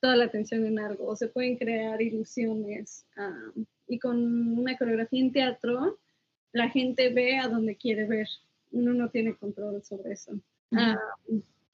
toda 0.00 0.16
la 0.16 0.24
atención 0.24 0.64
en 0.64 0.78
algo, 0.78 1.08
o 1.08 1.14
se 1.14 1.28
pueden 1.28 1.58
crear 1.58 2.00
ilusiones, 2.00 3.06
ah, 3.18 3.52
y 3.86 3.98
con 3.98 4.58
una 4.58 4.76
coreografía 4.76 5.20
en 5.20 5.32
teatro 5.32 5.98
la 6.52 6.68
gente 6.70 7.08
ve 7.08 7.38
a 7.38 7.48
donde 7.48 7.76
quiere 7.76 8.06
ver. 8.06 8.28
Uno 8.70 8.92
no 8.94 9.10
tiene 9.10 9.34
control 9.34 9.82
sobre 9.82 10.12
eso. 10.12 10.38
Ah, 10.72 10.98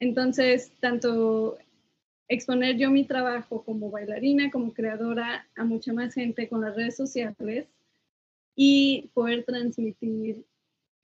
entonces, 0.01 0.73
tanto 0.81 1.59
exponer 2.29 2.77
yo 2.77 2.91
mi 2.91 3.05
trabajo 3.05 3.63
como 3.63 3.91
bailarina, 3.91 4.51
como 4.51 4.73
creadora 4.73 5.47
a 5.57 5.65
mucha 5.65 5.93
más 5.93 6.15
gente 6.15 6.49
con 6.49 6.63
las 6.63 6.75
redes 6.77 6.97
sociales 6.97 7.67
y 8.57 9.11
poder 9.15 9.45
transmitir 9.45 10.45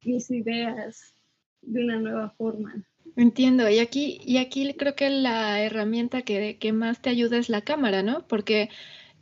mis 0.02 0.30
ideas 0.30 1.14
de 1.62 1.84
una 1.84 1.98
nueva 1.98 2.30
forma. 2.30 2.74
Entiendo, 3.16 3.68
y 3.68 3.78
aquí, 3.78 4.20
y 4.24 4.38
aquí 4.38 4.72
creo 4.74 4.94
que 4.94 5.10
la 5.10 5.62
herramienta 5.62 6.22
que, 6.22 6.58
que 6.58 6.72
más 6.72 7.02
te 7.02 7.10
ayuda 7.10 7.38
es 7.38 7.48
la 7.48 7.62
cámara, 7.62 8.02
¿no? 8.02 8.26
Porque 8.26 8.70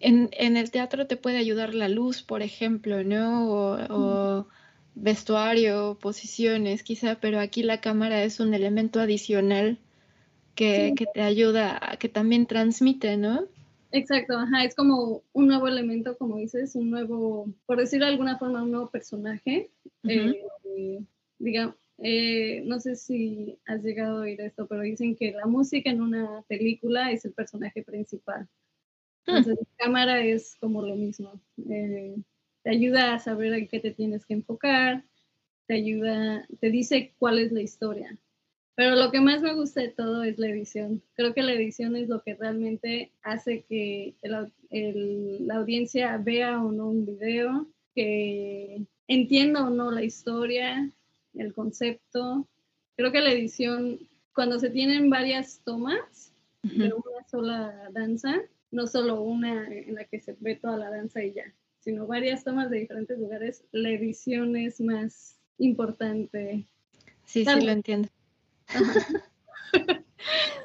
en, 0.04 0.28
en, 0.32 0.56
el 0.56 0.70
teatro 0.70 1.06
te 1.06 1.16
puede 1.16 1.38
ayudar 1.38 1.74
la 1.74 1.88
luz, 1.88 2.22
por 2.22 2.42
ejemplo, 2.42 3.02
¿no? 3.02 3.50
O, 3.50 4.46
vestuario, 4.96 5.98
posiciones, 6.00 6.84
quizá, 6.84 7.18
pero 7.20 7.40
aquí 7.40 7.64
la 7.64 7.80
cámara 7.80 8.22
es 8.22 8.38
un 8.38 8.54
elemento 8.54 9.00
adicional 9.00 9.78
que, 10.54 10.94
que, 10.96 11.06
te 11.12 11.20
ayuda, 11.20 11.80
a, 11.82 11.96
que 11.96 12.08
también 12.08 12.46
transmite, 12.46 13.16
¿no? 13.16 13.48
Exacto, 13.90 14.38
ajá, 14.38 14.64
es 14.64 14.74
como 14.76 15.22
un 15.32 15.48
nuevo 15.48 15.66
elemento, 15.66 16.16
como 16.16 16.36
dices, 16.36 16.76
un 16.76 16.90
nuevo, 16.90 17.48
por 17.66 17.78
decirlo 17.78 18.06
de 18.06 18.12
alguna 18.12 18.38
forma, 18.38 18.62
un 18.62 18.70
nuevo 18.70 18.90
personaje. 18.90 19.70
Eh, 20.04 21.00
digamos, 21.38 21.76
eh, 21.98 22.62
no 22.66 22.80
sé 22.80 22.96
si 22.96 23.58
has 23.66 23.82
llegado 23.82 24.18
a 24.18 24.22
oír 24.22 24.40
esto, 24.40 24.66
pero 24.66 24.82
dicen 24.82 25.16
que 25.16 25.32
la 25.32 25.46
música 25.46 25.90
en 25.90 26.02
una 26.02 26.42
película 26.48 27.10
es 27.10 27.24
el 27.24 27.32
personaje 27.32 27.82
principal. 27.82 28.48
Hmm. 29.26 29.36
Entonces, 29.36 29.58
la 29.58 29.84
cámara 29.84 30.24
es 30.24 30.56
como 30.60 30.82
lo 30.82 30.96
mismo. 30.96 31.40
Eh, 31.68 32.16
te 32.62 32.70
ayuda 32.70 33.14
a 33.14 33.18
saber 33.18 33.52
en 33.54 33.68
qué 33.68 33.80
te 33.80 33.90
tienes 33.90 34.24
que 34.24 34.34
enfocar, 34.34 35.04
te 35.66 35.74
ayuda, 35.74 36.46
te 36.60 36.70
dice 36.70 37.12
cuál 37.18 37.38
es 37.38 37.52
la 37.52 37.62
historia. 37.62 38.18
Pero 38.76 38.96
lo 38.96 39.10
que 39.12 39.20
más 39.20 39.40
me 39.40 39.54
gusta 39.54 39.82
de 39.82 39.90
todo 39.90 40.24
es 40.24 40.38
la 40.38 40.48
edición. 40.48 41.02
Creo 41.14 41.32
que 41.32 41.42
la 41.42 41.52
edición 41.52 41.94
es 41.94 42.08
lo 42.08 42.22
que 42.22 42.34
realmente 42.34 43.12
hace 43.22 43.62
que 43.62 44.14
la 44.22 45.54
audiencia 45.54 46.16
vea 46.18 46.60
o 46.60 46.72
no 46.72 46.88
un 46.88 47.06
video, 47.06 47.68
que 47.94 48.84
entienda 49.06 49.64
o 49.64 49.70
no 49.70 49.92
la 49.92 50.02
historia, 50.02 50.90
el 51.34 51.54
concepto. 51.54 52.48
Creo 52.96 53.12
que 53.12 53.20
la 53.20 53.30
edición, 53.32 54.00
cuando 54.34 54.58
se 54.58 54.70
tienen 54.70 55.08
varias 55.08 55.60
tomas 55.64 56.32
de 56.62 56.92
una 56.92 57.28
sola 57.30 57.90
danza, 57.92 58.42
no 58.74 58.88
solo 58.88 59.22
una 59.22 59.68
en 59.68 59.94
la 59.94 60.04
que 60.04 60.20
se 60.20 60.36
ve 60.40 60.56
toda 60.56 60.76
la 60.76 60.90
danza 60.90 61.22
y 61.22 61.32
ya, 61.32 61.44
sino 61.78 62.06
varias 62.06 62.44
tomas 62.44 62.70
de 62.70 62.80
diferentes 62.80 63.18
lugares, 63.18 63.64
la 63.72 63.90
edición 63.90 64.56
es 64.56 64.80
más 64.80 65.38
importante. 65.58 66.66
Sí, 67.24 67.44
sí, 67.44 67.60
lo 67.60 67.70
entiendo. 67.70 68.08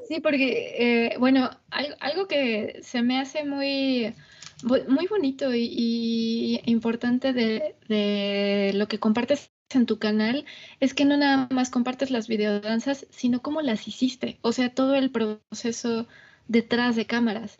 sí, 0.08 0.20
porque, 0.22 1.12
eh, 1.12 1.18
bueno, 1.20 1.52
algo, 1.70 2.28
que 2.28 2.80
se 2.82 3.04
me 3.04 3.20
hace 3.20 3.46
muy, 3.46 4.16
muy 4.64 5.06
bonito 5.08 5.54
y, 5.54 6.62
importante 6.66 7.32
de, 7.32 7.76
de, 7.88 8.72
lo 8.74 8.88
que 8.88 9.00
compartes 9.00 9.52
en 9.70 9.86
tu 9.86 10.00
canal 10.00 10.46
es 10.80 10.96
que 10.96 11.06
no 11.06 11.16
nada 11.16 11.48
más 11.52 11.70
compartes 11.70 12.10
las 12.10 12.28
videodanzas, 12.28 13.06
sino 13.12 13.44
cómo 13.44 13.62
las 13.62 13.88
hiciste, 13.88 14.40
o 14.42 14.52
sea, 14.52 14.74
todo 14.74 14.96
el 14.96 15.12
proceso 15.12 16.08
detrás 16.48 16.96
de 16.96 17.06
cámaras. 17.06 17.60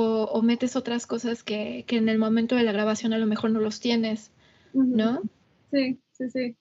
O, 0.00 0.42
metes 0.42 0.76
otras 0.76 1.06
cosas 1.06 1.42
que, 1.42 1.84
en 1.88 2.08
el 2.08 2.18
momento 2.18 2.54
de 2.54 2.62
la 2.62 2.72
grabación 2.72 3.12
a 3.12 3.18
lo 3.18 3.26
mejor 3.26 3.50
no 3.50 3.60
los 3.60 3.80
tienes, 3.80 4.30
¿no? 4.72 5.22
Sí, 5.72 5.98
sí, 6.12 6.30
sí. 6.30 6.56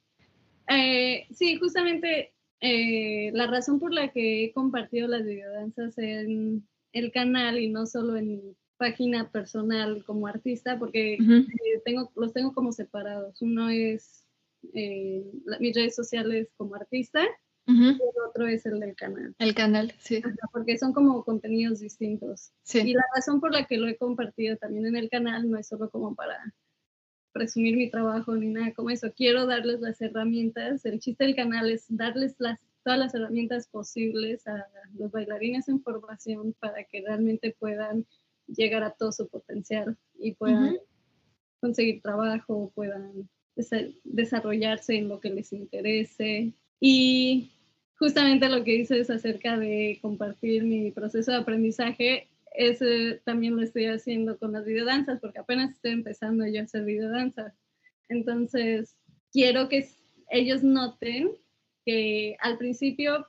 Eh, 0.70 1.28
sí, 1.32 1.58
justamente 1.58 2.34
eh, 2.62 3.32
la 3.34 3.48
razón 3.48 3.80
por 3.80 3.94
la 3.94 4.12
que 4.12 4.46
he 4.46 4.52
compartido 4.54 5.08
las 5.08 5.24
videodanzas 5.24 5.98
en 5.98 6.68
el 6.94 7.12
canal 7.12 7.60
y 7.60 7.70
no 7.70 7.86
solo 7.86 8.18
en 8.18 8.28
mi 8.28 8.56
página 8.78 9.30
personal 9.30 10.04
como 10.06 10.28
artista, 10.28 10.80
porque 10.80 11.14
eh, 11.14 11.82
tengo, 11.86 12.12
los 12.16 12.34
tengo 12.34 12.54
como 12.54 12.72
separados. 12.72 13.42
Uno 13.42 13.70
es 13.70 14.26
mis 14.74 15.76
redes 15.76 15.96
sociales 15.96 16.50
como 16.58 16.76
artista 16.76 17.22
y 17.68 17.90
el 17.90 18.00
otro 18.28 18.48
es 18.48 18.66
el 18.66 18.80
del 18.80 18.96
canal. 18.96 19.36
El 19.40 19.54
canal, 19.54 19.94
sí. 20.00 20.22
porque 20.54 20.78
son 20.78 20.94
como 20.94 21.24
contenidos 21.24 21.80
distintos. 21.80 22.52
Sí. 22.64 22.80
Y 22.80 22.94
la 22.94 23.04
razón 23.14 23.42
por 23.42 23.52
la 23.52 23.66
que 23.66 23.78
lo 23.78 23.88
he 23.88 23.98
compartido 23.98 24.56
también 24.58 24.86
en 24.86 24.96
el 24.96 25.10
canal 25.10 25.50
no 25.50 25.58
es 25.58 25.68
solo 25.68 25.90
como 25.90 26.16
para 26.16 26.54
presumir 27.34 27.76
mi 27.76 27.90
trabajo 27.90 28.36
ni 28.36 28.48
nada 28.48 28.74
como 28.74 28.90
eso. 28.90 29.12
Quiero 29.14 29.46
darles 29.46 29.82
las 29.82 30.02
herramientas. 30.02 30.86
El 30.86 31.00
chiste 31.00 31.26
del 31.26 31.36
canal 31.36 31.70
es 31.70 31.86
darles 31.90 32.36
las, 32.40 32.60
todas 32.84 33.00
las 33.00 33.14
herramientas 33.14 33.68
posibles 33.68 34.48
a 34.48 34.66
los 34.98 35.12
bailarines 35.12 35.68
en 35.68 35.82
formación 35.82 36.54
para 36.60 36.84
que 36.86 37.02
realmente 37.02 37.56
puedan 37.60 38.06
llegar 38.48 38.84
a 38.84 38.92
todo 38.92 39.12
su 39.12 39.28
potencial 39.28 39.98
y 40.18 40.34
puedan 40.36 40.78
conseguir 41.60 42.02
trabajo, 42.02 42.72
puedan 42.74 43.30
desarrollarse 44.04 44.96
en 44.96 45.10
lo 45.10 45.20
que 45.20 45.30
les 45.32 45.52
interese. 45.52 46.54
Y 46.80 47.52
justamente 48.00 48.50
lo 48.50 48.64
que 48.64 48.74
dices 48.74 49.10
acerca 49.10 49.58
de 49.58 50.00
compartir 50.02 50.64
mi 50.64 50.92
proceso 50.92 51.32
de 51.32 51.38
aprendizaje, 51.38 52.28
ese 52.54 53.22
también 53.24 53.56
lo 53.56 53.64
estoy 53.64 53.86
haciendo 53.86 54.38
con 54.38 54.52
las 54.52 54.66
videodanzas, 54.66 55.20
porque 55.20 55.40
apenas 55.40 55.72
estoy 55.72 55.92
empezando 55.92 56.46
yo 56.48 56.62
a 56.62 56.64
hacer 56.64 56.86
videodanzas. 56.86 57.54
Entonces, 58.10 58.96
quiero 59.32 59.68
que 59.70 59.88
ellos 60.30 60.64
noten 60.64 61.32
que 61.86 62.36
al 62.40 62.58
principio 62.58 63.28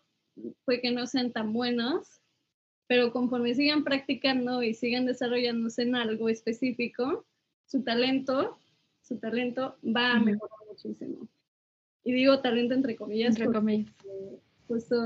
fue 0.65 0.81
que 0.81 0.91
no 0.91 1.07
sean 1.07 1.33
tan 1.33 1.53
buenos, 1.53 2.21
pero 2.87 3.13
conforme 3.13 3.55
sigan 3.55 3.85
practicando 3.85 4.63
y 4.63 4.75
sigan 4.75 5.07
desarrollándose 5.07 5.83
en 5.83 5.95
algo 5.95 6.29
específico, 6.29 7.27
su 7.67 7.83
talento, 7.83 8.59
su 9.03 9.19
talento 9.19 9.77
va 9.85 10.13
a 10.13 10.21
mejorar 10.21 10.59
muchísimo. 10.69 11.29
Y 12.05 12.13
digo 12.13 12.41
talento 12.41 12.75
entre 12.75 12.97
comillas. 12.97 13.37
Entre 13.37 13.53
comillas 13.53 13.93
justo 14.69 14.97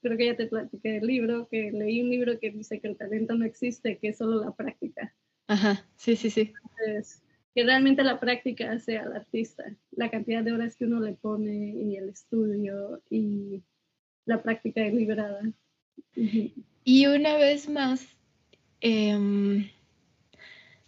creo 0.00 0.16
que 0.16 0.26
ya 0.26 0.36
te 0.36 0.46
platiqué 0.46 0.92
del 0.92 1.06
libro, 1.06 1.48
que 1.48 1.70
leí 1.70 2.02
un 2.02 2.10
libro 2.10 2.38
que 2.38 2.50
dice 2.50 2.80
que 2.80 2.88
el 2.88 2.96
talento 2.96 3.34
no 3.34 3.44
existe, 3.44 3.98
que 3.98 4.08
es 4.08 4.18
solo 4.18 4.44
la 4.44 4.52
práctica. 4.52 5.14
Ajá, 5.46 5.86
sí, 5.96 6.16
sí, 6.16 6.30
sí. 6.30 6.52
Entonces, 6.62 7.22
que 7.54 7.64
realmente 7.64 8.02
la 8.02 8.18
práctica 8.18 8.78
sea 8.78 9.02
el 9.02 9.12
artista, 9.12 9.64
la 9.90 10.10
cantidad 10.10 10.42
de 10.42 10.52
horas 10.52 10.76
que 10.76 10.86
uno 10.86 11.00
le 11.00 11.12
pone 11.12 11.74
y 11.76 11.96
el 11.96 12.08
estudio 12.08 13.02
y 13.10 13.62
la 14.24 14.42
práctica 14.42 14.80
deliberada. 14.80 15.42
Y 16.84 17.06
una 17.06 17.36
vez 17.36 17.68
más, 17.68 18.16
em, 18.80 19.68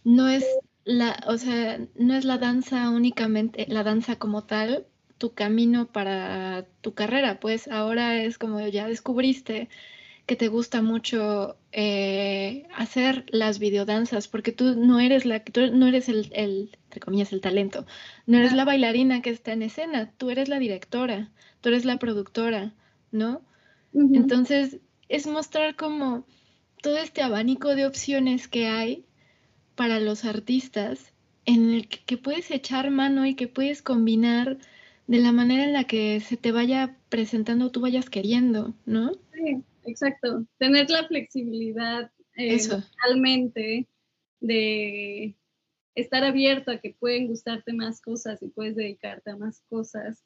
no 0.03 0.27
es 0.27 0.45
la, 0.83 1.23
o 1.27 1.37
sea, 1.37 1.79
no 1.95 2.15
es 2.15 2.25
la 2.25 2.37
danza 2.37 2.89
únicamente, 2.89 3.65
la 3.69 3.83
danza 3.83 4.17
como 4.17 4.43
tal, 4.43 4.87
tu 5.17 5.33
camino 5.33 5.87
para 5.87 6.65
tu 6.81 6.93
carrera, 6.93 7.39
pues 7.39 7.67
ahora 7.67 8.21
es 8.21 8.37
como 8.37 8.59
ya 8.67 8.87
descubriste 8.87 9.69
que 10.25 10.35
te 10.35 10.47
gusta 10.47 10.81
mucho 10.81 11.55
eh, 11.71 12.67
hacer 12.75 13.25
las 13.29 13.59
videodanzas, 13.59 14.27
porque 14.27 14.51
tú 14.51 14.75
no 14.75 14.99
eres 14.99 15.25
la, 15.25 15.43
tú 15.43 15.71
no 15.71 15.87
eres 15.87 16.09
el, 16.09 16.31
entre 16.33 16.99
comillas, 16.99 17.31
el 17.31 17.41
talento, 17.41 17.85
no 18.25 18.39
eres 18.39 18.53
la 18.53 18.65
bailarina 18.65 19.21
que 19.21 19.29
está 19.29 19.53
en 19.53 19.61
escena, 19.61 20.11
tú 20.17 20.31
eres 20.31 20.49
la 20.49 20.57
directora, 20.57 21.31
tú 21.61 21.69
eres 21.69 21.85
la 21.85 21.97
productora, 21.99 22.73
¿no? 23.11 23.41
Entonces, 23.93 24.79
es 25.07 25.27
mostrar 25.27 25.75
como 25.75 26.25
todo 26.81 26.97
este 26.97 27.21
abanico 27.21 27.75
de 27.75 27.85
opciones 27.85 28.47
que 28.47 28.67
hay 28.67 29.05
para 29.75 29.99
los 29.99 30.25
artistas 30.25 31.13
en 31.45 31.71
el 31.71 31.87
que 31.87 32.17
puedes 32.17 32.51
echar 32.51 32.89
mano 32.89 33.25
y 33.25 33.35
que 33.35 33.47
puedes 33.47 33.81
combinar 33.81 34.57
de 35.07 35.19
la 35.19 35.31
manera 35.31 35.63
en 35.63 35.73
la 35.73 35.83
que 35.83 36.19
se 36.19 36.37
te 36.37 36.51
vaya 36.51 36.97
presentando, 37.09 37.71
tú 37.71 37.81
vayas 37.81 38.09
queriendo, 38.09 38.73
¿no? 38.85 39.11
Sí, 39.33 39.63
exacto. 39.83 40.45
Tener 40.57 40.89
la 40.89 41.07
flexibilidad 41.07 42.11
eh, 42.35 42.57
realmente 43.03 43.87
de 44.39 45.35
estar 45.95 46.23
abierto 46.23 46.71
a 46.71 46.79
que 46.79 46.95
pueden 46.99 47.27
gustarte 47.27 47.71
más 47.73 48.01
cosas 48.01 48.41
y 48.41 48.49
puedes 48.49 48.75
dedicarte 48.75 49.31
a 49.31 49.37
más 49.37 49.61
cosas, 49.69 50.23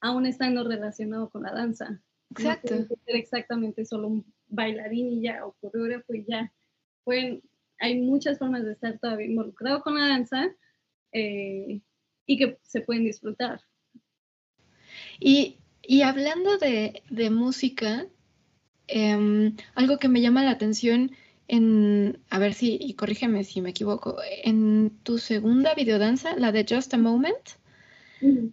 aún 0.00 0.26
estando 0.26 0.64
relacionado 0.64 1.30
con 1.30 1.42
la 1.42 1.52
danza. 1.52 2.00
Exacto. 2.30 2.74
No 2.74 2.86
ser 3.04 3.16
exactamente 3.16 3.84
solo 3.84 4.08
un 4.08 4.34
bailarín 4.48 5.12
y 5.12 5.22
ya, 5.22 5.46
o 5.46 5.52
coreógrafo 5.60 6.14
y 6.14 6.24
ya. 6.26 6.52
Pueden, 7.04 7.42
hay 7.78 8.00
muchas 8.00 8.38
formas 8.38 8.64
de 8.64 8.72
estar 8.72 8.98
todavía 8.98 9.26
involucrado 9.26 9.82
con 9.82 9.94
la 9.94 10.08
danza 10.08 10.48
eh, 11.12 11.80
y 12.26 12.38
que 12.38 12.58
se 12.62 12.80
pueden 12.80 13.04
disfrutar. 13.04 13.60
Y, 15.20 15.56
hablando 16.02 16.58
de, 16.58 17.02
música, 17.30 18.06
em, 18.86 19.56
algo 19.74 19.98
que 19.98 20.08
me 20.08 20.20
llama 20.20 20.44
la 20.44 20.52
atención 20.52 21.12
en, 21.48 22.18
a 22.30 22.38
ver 22.38 22.54
si, 22.54 22.78
y 22.80 22.94
corrígeme 22.94 23.44
si 23.44 23.60
me 23.60 23.70
equivoco, 23.70 24.16
en 24.42 24.90
tu 25.02 25.18
segunda 25.18 25.74
videodanza, 25.74 26.36
la 26.36 26.52
de 26.52 26.66
Just 26.68 26.94
a 26.94 26.98
Moment, 26.98 27.48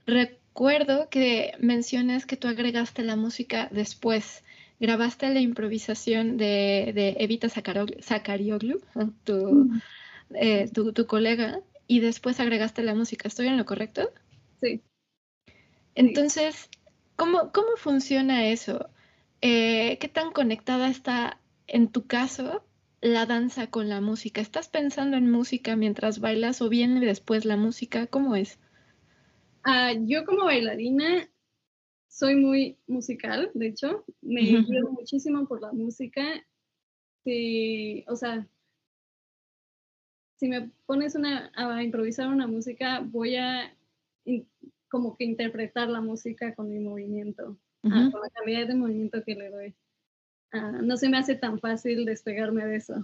recuerdo 0.05 1.09
que 1.09 1.53
mencionas 1.59 2.26
que 2.26 2.38
tú 2.38 2.47
agregaste 2.47 3.03
la 3.03 3.16
música 3.16 3.70
después. 3.72 4.43
Grabaste 4.80 5.30
la 5.30 5.39
improvisación 5.39 6.38
de, 6.38 7.16
Evita 7.20 7.49
Zakarioglu, 7.49 8.82
eh, 10.34 10.70
tu, 10.74 10.91
tu 10.93 11.05
colega, 11.05 11.62
y 11.88 11.99
después 11.99 12.39
agregaste 12.39 12.84
la 12.84 12.95
música. 12.95 13.28
¿Estoy 13.28 13.47
en 13.47 13.57
lo 13.57 13.66
correcto? 13.66 14.09
Sí. 14.59 14.82
Entonces, 15.95 16.69
¿cómo, 17.15 17.51
cómo 17.51 17.75
funciona 17.77 18.47
eso? 18.47 18.89
Eh, 19.41 19.97
¿Qué 19.99 20.07
tan 20.07 20.31
conectada 20.31 20.89
está, 20.89 21.39
en 21.67 21.91
tu 21.91 22.07
caso, 22.07 22.63
la 23.01 23.25
danza 23.25 23.67
con 23.67 23.89
la 23.89 24.01
música? 24.01 24.41
¿Estás 24.41 24.69
pensando 24.69 25.17
en 25.17 25.29
música 25.29 25.75
mientras 25.75 26.19
bailas 26.19 26.61
o 26.61 26.69
viene 26.69 27.05
después 27.05 27.45
la 27.45 27.57
música? 27.57 28.07
¿Cómo 28.07 28.35
es? 28.35 28.59
Ah, 29.63 29.93
yo 29.93 30.25
como 30.25 30.45
bailarina 30.45 31.29
soy 32.07 32.35
muy 32.35 32.77
musical, 32.87 33.51
de 33.53 33.67
hecho, 33.67 34.03
me 34.21 34.59
uh 34.59 34.91
muchísimo 34.91 35.47
por 35.47 35.61
la 35.61 35.71
música. 35.71 36.23
Sí, 37.23 38.03
o 38.07 38.15
sea, 38.15 38.47
si 40.35 40.47
me 40.47 40.71
pones 40.85 41.15
una, 41.15 41.51
a 41.55 41.83
improvisar 41.83 42.27
una 42.27 42.47
música, 42.47 42.99
voy 42.99 43.35
a 43.35 43.75
como 44.91 45.15
que 45.15 45.23
interpretar 45.23 45.87
la 45.87 46.01
música 46.01 46.53
con 46.53 46.69
mi 46.69 46.79
movimiento, 46.79 47.57
ah, 47.83 48.09
con 48.11 48.21
la 48.21 48.29
calidad 48.29 48.67
de 48.67 48.75
movimiento 48.75 49.23
que 49.23 49.35
le 49.35 49.49
doy. 49.49 49.75
Ah, 50.51 50.81
no 50.83 50.97
se 50.97 51.07
me 51.07 51.17
hace 51.17 51.35
tan 51.35 51.59
fácil 51.59 52.05
despegarme 52.05 52.65
de 52.65 52.75
eso. 52.75 52.95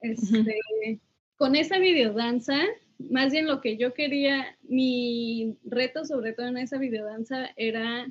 Este, 0.00 0.58
Con 1.36 1.54
esa 1.54 1.78
videodanza, 1.78 2.56
más 2.98 3.30
bien 3.30 3.46
lo 3.46 3.60
que 3.60 3.76
yo 3.76 3.92
quería, 3.92 4.58
mi 4.62 5.58
reto 5.64 6.04
sobre 6.04 6.32
todo 6.32 6.46
en 6.46 6.56
esa 6.56 6.78
videodanza 6.78 7.50
era 7.56 8.10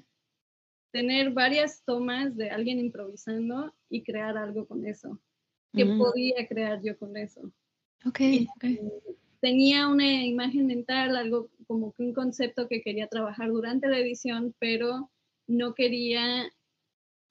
tener 0.91 1.31
varias 1.31 1.83
tomas 1.83 2.37
de 2.37 2.51
alguien 2.51 2.79
improvisando 2.79 3.73
y 3.89 4.03
crear 4.03 4.37
algo 4.37 4.67
con 4.67 4.85
eso. 4.85 5.19
¿Qué 5.73 5.85
podía 5.85 6.47
crear 6.47 6.81
yo 6.83 6.97
con 6.97 7.17
eso? 7.17 7.51
Ok, 8.05 8.19
Tenía 9.41 9.87
una 9.87 10.23
imagen 10.23 10.67
mental, 10.67 11.15
algo 11.15 11.49
como 11.67 11.93
que 11.93 12.03
un 12.03 12.13
concepto 12.13 12.67
que 12.67 12.81
quería 12.81 13.07
trabajar 13.07 13.49
durante 13.49 13.87
la 13.87 13.97
edición, 13.97 14.55
pero 14.59 15.11
no 15.47 15.73
quería 15.73 16.51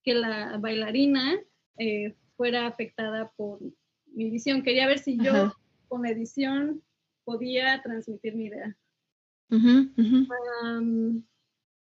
que 0.03 0.15
la 0.15 0.59
bailarina 0.59 1.39
eh, 1.79 2.15
fuera 2.37 2.67
afectada 2.67 3.31
por 3.37 3.61
mi 4.07 4.29
visión. 4.29 4.63
Quería 4.63 4.87
ver 4.87 4.99
si 4.99 5.17
yo 5.19 5.55
con 5.89 6.05
edición 6.05 6.83
podía 7.25 7.81
transmitir 7.83 8.35
mi 8.35 8.47
idea. 8.47 8.77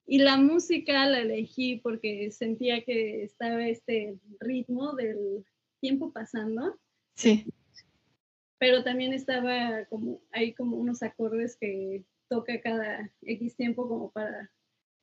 y 0.06 0.18
la 0.18 0.36
música 0.36 1.06
la 1.06 1.20
elegí 1.20 1.76
porque 1.76 2.30
sentía 2.30 2.84
que 2.84 3.24
estaba 3.24 3.66
este 3.66 4.18
ritmo 4.40 4.94
del 4.94 5.44
tiempo 5.80 6.12
pasando. 6.12 6.78
Sí. 7.14 7.46
Pero 8.62 8.84
también 8.84 9.12
estaba 9.12 9.86
como, 9.86 10.20
hay 10.30 10.52
como 10.52 10.76
unos 10.76 11.02
acordes 11.02 11.56
que 11.56 12.04
toca 12.28 12.60
cada 12.60 13.10
X 13.22 13.56
tiempo 13.56 13.88
como 13.88 14.12
para 14.12 14.52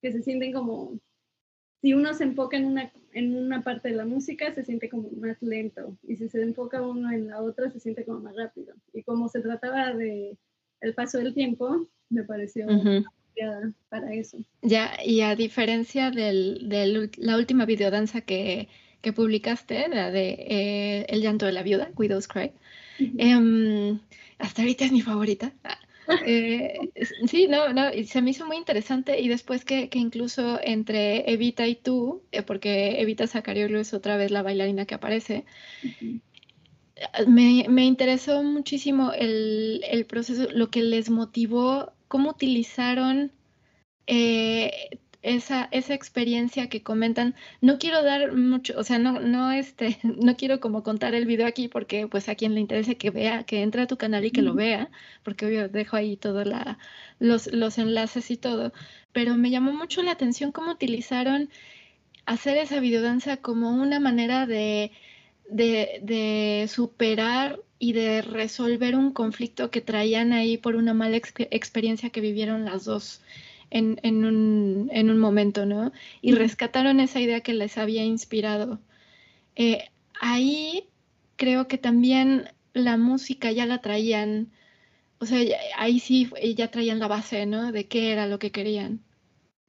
que 0.01 0.13
se 0.13 0.21
sienten 0.21 0.53
como 0.53 0.97
si 1.81 1.93
uno 1.93 2.13
se 2.13 2.23
enfoca 2.23 2.55
en 2.55 2.67
una, 2.67 2.89
en 3.11 3.35
una 3.35 3.61
parte 3.61 3.89
de 3.89 3.95
la 3.95 4.05
música, 4.05 4.53
se 4.55 4.63
siente 4.63 4.87
como 4.87 5.09
más 5.09 5.41
lento. 5.41 5.97
Y 6.03 6.15
si 6.15 6.29
se 6.29 6.41
enfoca 6.41 6.81
uno 6.81 7.11
en 7.11 7.27
la 7.27 7.41
otra, 7.41 7.69
se 7.69 7.81
siente 7.81 8.05
como 8.05 8.21
más 8.21 8.37
rápido. 8.37 8.75
Y 8.93 9.03
como 9.03 9.27
se 9.27 9.41
trataba 9.41 9.91
de 9.91 10.37
el 10.79 10.93
paso 10.93 11.17
del 11.17 11.33
tiempo, 11.33 11.85
me 12.07 12.23
pareció 12.23 12.65
para 13.89 14.13
eso. 14.13 14.37
Ya, 14.61 14.93
y 15.05 15.19
a 15.19 15.35
diferencia 15.35 16.11
de 16.11 17.11
la 17.17 17.35
última 17.35 17.65
videodanza 17.65 18.21
que, 18.21 18.69
que 19.01 19.11
publicaste, 19.11 19.89
la 19.89 20.11
de 20.11 20.29
eh, 20.47 21.05
El 21.09 21.21
llanto 21.21 21.45
de 21.45 21.51
la 21.51 21.63
viuda, 21.63 21.91
Widow's 21.97 22.29
Cry, 22.29 22.53
em, 23.17 23.99
hasta 24.37 24.61
ahorita 24.61 24.85
es 24.85 24.91
mi 24.91 25.01
favorita. 25.01 25.53
Eh, 26.25 26.73
sí, 27.27 27.47
no, 27.47 27.71
no, 27.71 27.91
se 28.05 28.21
me 28.21 28.31
hizo 28.31 28.45
muy 28.45 28.57
interesante 28.57 29.19
y 29.19 29.27
después 29.27 29.63
que, 29.63 29.89
incluso 29.93 30.59
entre 30.63 31.31
Evita 31.31 31.67
y 31.67 31.75
tú, 31.75 32.23
eh, 32.31 32.41
porque 32.41 32.99
Evita 33.01 33.27
Zacariolo 33.27 33.79
es 33.79 33.93
otra 33.93 34.17
vez 34.17 34.31
la 34.31 34.41
bailarina 34.41 34.85
que 34.85 34.95
aparece, 34.95 35.45
me, 37.27 37.85
interesó 37.85 38.43
muchísimo 38.43 39.11
el, 39.13 39.83
el, 39.87 40.05
proceso, 40.05 40.47
lo 40.51 40.69
que 40.69 40.81
les 40.81 41.09
motivó, 41.09 41.93
cómo 42.07 42.31
utilizaron 42.31 43.31
eh, 44.07 44.89
esa, 45.21 45.67
esa 45.71 45.93
experiencia 45.93 46.69
que 46.69 46.83
comentan. 46.83 47.35
No 47.61 47.77
quiero 47.77 48.03
dar 48.03 48.33
mucho, 48.35 48.73
o 48.77 48.83
sea, 48.83 48.99
no, 48.99 49.19
no, 49.19 49.51
este, 49.51 49.99
no 50.03 50.35
quiero 50.37 50.59
como 50.59 50.83
contar 50.83 51.15
el 51.15 51.25
video 51.25 51.47
aquí 51.47 51.67
porque 51.67 52.07
pues 52.07 52.29
a 52.29 52.35
quien 52.35 52.53
le 52.53 52.61
interese 52.61 52.97
que 52.97 53.09
vea, 53.09 53.43
que 53.43 53.61
entre 53.61 53.81
a 53.81 53.87
tu 53.87 53.97
canal 53.97 54.25
y 54.25 54.31
que 54.31 54.41
lo 54.41 54.53
vea, 54.53 54.89
porque 55.23 55.45
obvio 55.45 55.69
dejo 55.69 55.97
ahí 55.97 56.17
todos 56.17 56.47
los, 57.19 57.47
los 57.47 57.77
enlaces 57.77 58.31
y 58.31 58.37
todo, 58.37 58.73
pero 59.11 59.35
me 59.35 59.49
llamó 59.49 59.73
mucho 59.73 60.01
la 60.03 60.11
atención 60.11 60.51
cómo 60.51 60.71
utilizaron 60.71 61.49
hacer 62.25 62.57
esa 62.57 62.79
videodanza 62.79 63.37
como 63.37 63.71
una 63.71 63.99
manera 63.99 64.45
de, 64.45 64.91
de, 65.49 65.99
de 66.03 66.67
superar 66.69 67.59
y 67.79 67.93
de 67.93 68.21
resolver 68.21 68.95
un 68.95 69.11
conflicto 69.13 69.71
que 69.71 69.81
traían 69.81 70.33
ahí 70.33 70.57
por 70.57 70.75
una 70.75 70.93
mala 70.93 71.17
experiencia 71.17 72.09
que 72.09 72.21
vivieron 72.21 72.65
las 72.65 72.85
dos 72.85 73.21
en, 73.69 73.99
en, 74.03 74.25
un, 74.25 74.89
en 74.91 75.09
un, 75.09 75.19
momento, 75.19 75.65
¿no? 75.65 75.91
Y 76.21 76.33
rescataron 76.33 76.99
esa 76.99 77.19
idea 77.19 77.41
que 77.41 77.53
les 77.53 77.77
había 77.77 78.03
inspirado. 78.03 78.79
Eh, 79.55 79.89
ahí 80.19 80.89
creo 81.35 81.67
que 81.67 81.77
también 81.77 82.49
la 82.73 82.97
música 82.97 83.51
ya 83.51 83.65
la 83.65 83.81
traían, 83.81 84.51
o 85.19 85.25
sea, 85.25 85.39
ahí 85.77 85.99
sí 85.99 86.29
ya 86.55 86.71
traían 86.71 86.99
la 86.99 87.07
base, 87.07 87.45
¿no? 87.45 87.71
De 87.71 87.87
qué 87.87 88.11
era 88.11 88.27
lo 88.27 88.39
que 88.39 88.51
querían. 88.51 89.01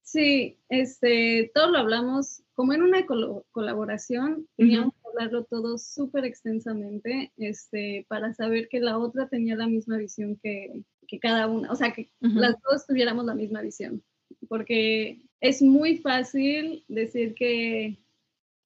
Sí, 0.02 0.58
este, 0.68 1.52
todo 1.54 1.70
lo 1.70 1.78
hablamos 1.78 2.42
como 2.54 2.72
en 2.72 2.82
una 2.82 3.06
colaboración, 3.52 4.46
teníamos 4.56 4.92
que 4.92 5.08
hablarlo 5.08 5.44
todo 5.44 5.78
súper 5.78 6.24
extensamente, 6.26 7.32
este, 7.38 8.04
para 8.08 8.34
saber 8.34 8.68
que 8.68 8.80
la 8.80 8.98
otra 8.98 9.28
tenía 9.28 9.56
la 9.56 9.66
misma 9.66 9.96
visión 9.96 10.38
que, 10.42 10.82
que 11.10 11.18
cada 11.18 11.48
una, 11.48 11.72
o 11.72 11.74
sea, 11.74 11.92
que 11.92 12.08
las 12.20 12.54
dos 12.62 12.86
tuviéramos 12.86 13.24
la 13.24 13.34
misma 13.34 13.62
visión, 13.62 14.00
porque 14.48 15.22
es 15.40 15.60
muy 15.60 15.98
fácil 15.98 16.84
decir 16.86 17.34
que, 17.34 17.98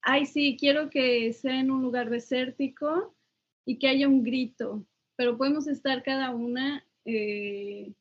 ay, 0.01 0.27
sí, 0.27 0.55
quiero 0.59 0.91
que 0.91 1.33
sea 1.33 1.59
en 1.59 1.71
un 1.71 1.81
lugar 1.81 2.11
desértico 2.11 3.15
y 3.65 3.79
que 3.79 3.87
haya 3.87 4.07
un 4.07 4.23
grito, 4.23 4.85
pero 5.15 5.37
podemos 5.37 5.65
estar 5.67 6.03
cada 6.03 6.35
una 6.35 6.85
eh, 7.05 7.91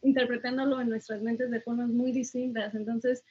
interpretándolo 0.00 0.80
en 0.80 0.88
nuestras 0.88 1.20
mentes 1.20 1.50
de 1.50 1.60
formas 1.60 1.90
muy 1.90 2.12
distintas. 2.12 2.74
Entonces, 2.74 3.22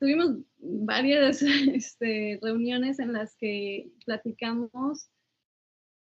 tuvimos 0.00 0.38
varias 0.58 1.42
este, 1.72 2.40
reuniones 2.42 2.98
en 2.98 3.12
las 3.12 3.36
que 3.36 3.92
platicamos 4.04 5.08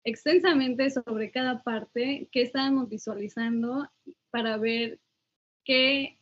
extensamente 0.04 0.90
sobre 0.90 1.32
cada 1.32 1.62
parte 1.64 2.28
que 2.32 2.42
estábamos 2.42 2.90
visualizando 2.90 3.90
para 4.30 4.58
ver 4.58 5.00
qué 5.64 6.18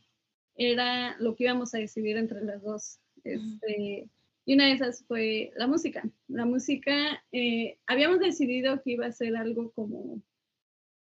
era 0.56 1.18
lo 1.20 1.36
que 1.36 1.46
íbamos 1.46 1.74
a 1.74 1.80
decidir 1.80 2.18
entre 2.18 2.44
las 2.44 2.62
dos. 2.62 3.00
Este, 3.24 4.10
y 4.46 4.54
una 4.54 4.66
de 4.66 4.74
esas 4.74 5.06
fue 5.06 5.52
la 5.56 5.68
música. 5.68 6.04
La 6.28 6.46
música, 6.46 7.24
eh, 7.32 7.78
habíamos 7.88 8.20
decidido 8.20 8.82
que 8.82 8.92
iba 8.92 9.06
a 9.06 9.12
ser 9.12 9.36
algo 9.36 9.72
como 9.72 10.22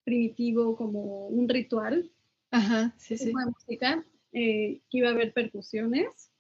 primitivo, 0.04 0.76
como 0.76 1.28
un 1.28 1.48
ritual. 1.48 2.10
Ajá, 2.52 2.94
sí, 2.98 3.18
sí. 3.18 3.34
música, 3.34 4.06
eh, 4.32 4.80
que 4.90 4.98
iba 4.98 5.10
a 5.10 5.12
haber 5.12 5.34
percusiones 5.34 6.32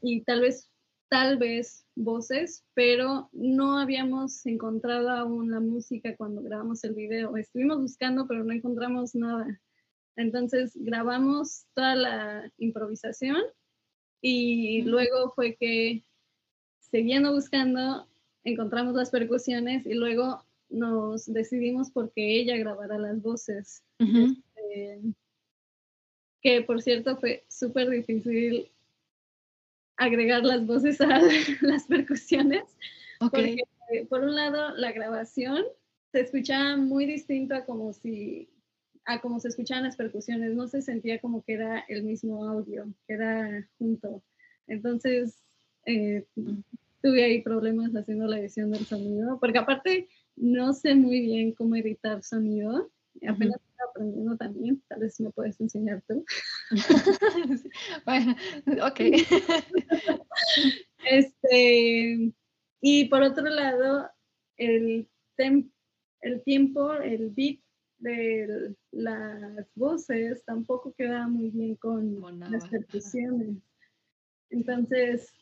y 0.00 0.20
tal 0.20 0.42
vez 0.42 0.70
tal 1.08 1.38
vez 1.38 1.86
voces, 1.94 2.64
pero 2.74 3.28
no 3.32 3.78
habíamos 3.78 4.44
encontrado 4.46 5.10
aún 5.10 5.50
la 5.50 5.60
música 5.60 6.16
cuando 6.16 6.42
grabamos 6.42 6.82
el 6.84 6.94
video. 6.94 7.36
Estuvimos 7.36 7.80
buscando, 7.80 8.26
pero 8.26 8.44
no 8.44 8.52
encontramos 8.52 9.14
nada. 9.14 9.60
Entonces 10.16 10.72
grabamos 10.74 11.66
toda 11.74 11.94
la 11.94 12.52
improvisación 12.58 13.42
y 14.20 14.82
luego 14.82 15.32
fue 15.34 15.56
que, 15.56 16.04
siguiendo 16.78 17.32
buscando, 17.32 18.08
encontramos 18.44 18.94
las 18.94 19.10
percusiones 19.10 19.86
y 19.86 19.94
luego 19.94 20.44
nos 20.68 21.32
decidimos 21.32 21.90
porque 21.90 22.40
ella 22.40 22.56
grabara 22.56 22.98
las 22.98 23.20
voces. 23.20 23.82
Este, 23.98 25.00
que 26.40 26.62
por 26.62 26.82
cierto 26.82 27.16
fue 27.16 27.44
súper 27.48 27.90
difícil 27.90 28.70
agregar 29.96 30.42
las 30.42 30.66
voces 30.66 31.00
a 31.00 31.20
las 31.62 31.84
percusiones. 31.86 32.64
Porque, 33.18 33.56
por 34.08 34.20
un 34.20 34.34
lado, 34.34 34.76
la 34.76 34.92
grabación 34.92 35.64
se 36.12 36.20
escuchaba 36.20 36.76
muy 36.76 37.06
distinto 37.06 37.54
a 37.54 37.64
como 37.64 37.92
si 37.92 38.48
a 39.06 39.20
como 39.20 39.38
se 39.38 39.48
escuchaban 39.48 39.84
las 39.84 39.96
percusiones, 39.96 40.54
no 40.54 40.66
se 40.66 40.80
sentía 40.80 41.20
como 41.20 41.42
que 41.42 41.54
era 41.54 41.84
el 41.88 42.04
mismo 42.04 42.46
audio, 42.46 42.86
que 43.06 43.14
era 43.14 43.68
junto. 43.78 44.22
Entonces, 44.66 45.42
eh, 45.84 46.24
tuve 47.02 47.24
ahí 47.24 47.42
problemas 47.42 47.94
haciendo 47.94 48.26
la 48.26 48.38
edición 48.38 48.70
del 48.70 48.86
sonido, 48.86 49.38
porque 49.40 49.58
aparte 49.58 50.08
no 50.36 50.72
sé 50.72 50.94
muy 50.94 51.20
bien 51.20 51.52
cómo 51.52 51.76
editar 51.76 52.22
sonido, 52.22 52.90
apenas 53.22 53.60
estoy 53.60 53.86
aprendiendo 53.88 54.36
también, 54.36 54.82
tal 54.88 55.00
vez 55.00 55.20
me 55.20 55.30
puedes 55.30 55.60
enseñar 55.60 56.02
tú. 56.06 56.24
bueno, 58.04 58.36
ok. 58.82 59.00
este, 61.10 62.32
y 62.80 63.04
por 63.06 63.22
otro 63.22 63.44
lado, 63.44 64.10
el, 64.56 65.08
el 65.36 66.42
tiempo, 66.42 66.92
el 66.94 67.30
beat 67.30 67.60
de 67.98 68.74
las 68.90 69.74
voces 69.74 70.44
tampoco 70.44 70.92
queda 70.92 71.26
muy 71.26 71.50
bien 71.50 71.76
con 71.76 72.20
las 72.50 72.68
percusiones. 72.68 73.56
Entonces, 74.50 75.32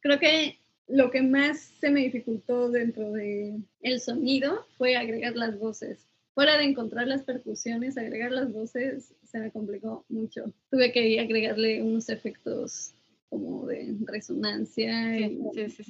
creo 0.00 0.18
que 0.18 0.58
lo 0.86 1.10
que 1.10 1.22
más 1.22 1.60
se 1.60 1.90
me 1.90 2.00
dificultó 2.00 2.70
dentro 2.70 3.12
de 3.12 3.60
el 3.80 4.00
sonido 4.00 4.66
fue 4.76 4.96
agregar 4.96 5.36
las 5.36 5.58
voces 5.58 6.09
fuera 6.34 6.56
de 6.56 6.64
encontrar 6.64 7.06
las 7.06 7.22
percusiones, 7.22 7.98
agregar 7.98 8.32
las 8.32 8.52
voces 8.52 9.14
se 9.24 9.38
me 9.38 9.50
complicó 9.50 10.04
mucho. 10.08 10.52
Tuve 10.70 10.92
que 10.92 11.20
agregarle 11.20 11.82
unos 11.82 12.08
efectos 12.08 12.94
como 13.28 13.66
de 13.66 13.96
resonancia 14.06 15.18
y 15.18 15.38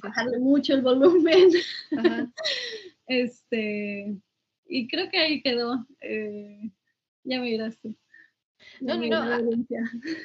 bajarle 0.01 0.39
mucho 0.39 0.73
el 0.73 0.81
volumen. 0.81 1.49
este, 3.07 4.15
y 4.67 4.87
creo 4.87 5.09
que 5.09 5.17
ahí 5.17 5.41
quedó. 5.41 5.85
Eh, 6.01 6.71
ya 7.23 7.39
me 7.39 7.47
dirás 7.47 7.77
tú. 7.81 7.95
No, 8.79 8.95
no, 8.95 9.07
no. 9.07 9.65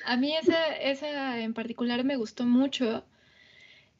A, 0.05 0.17
mí 0.17 0.37
esa, 0.37 0.77
esa 0.77 1.41
en 1.41 1.55
particular 1.55 2.05
me 2.05 2.17
gustó 2.17 2.45
mucho. 2.45 3.05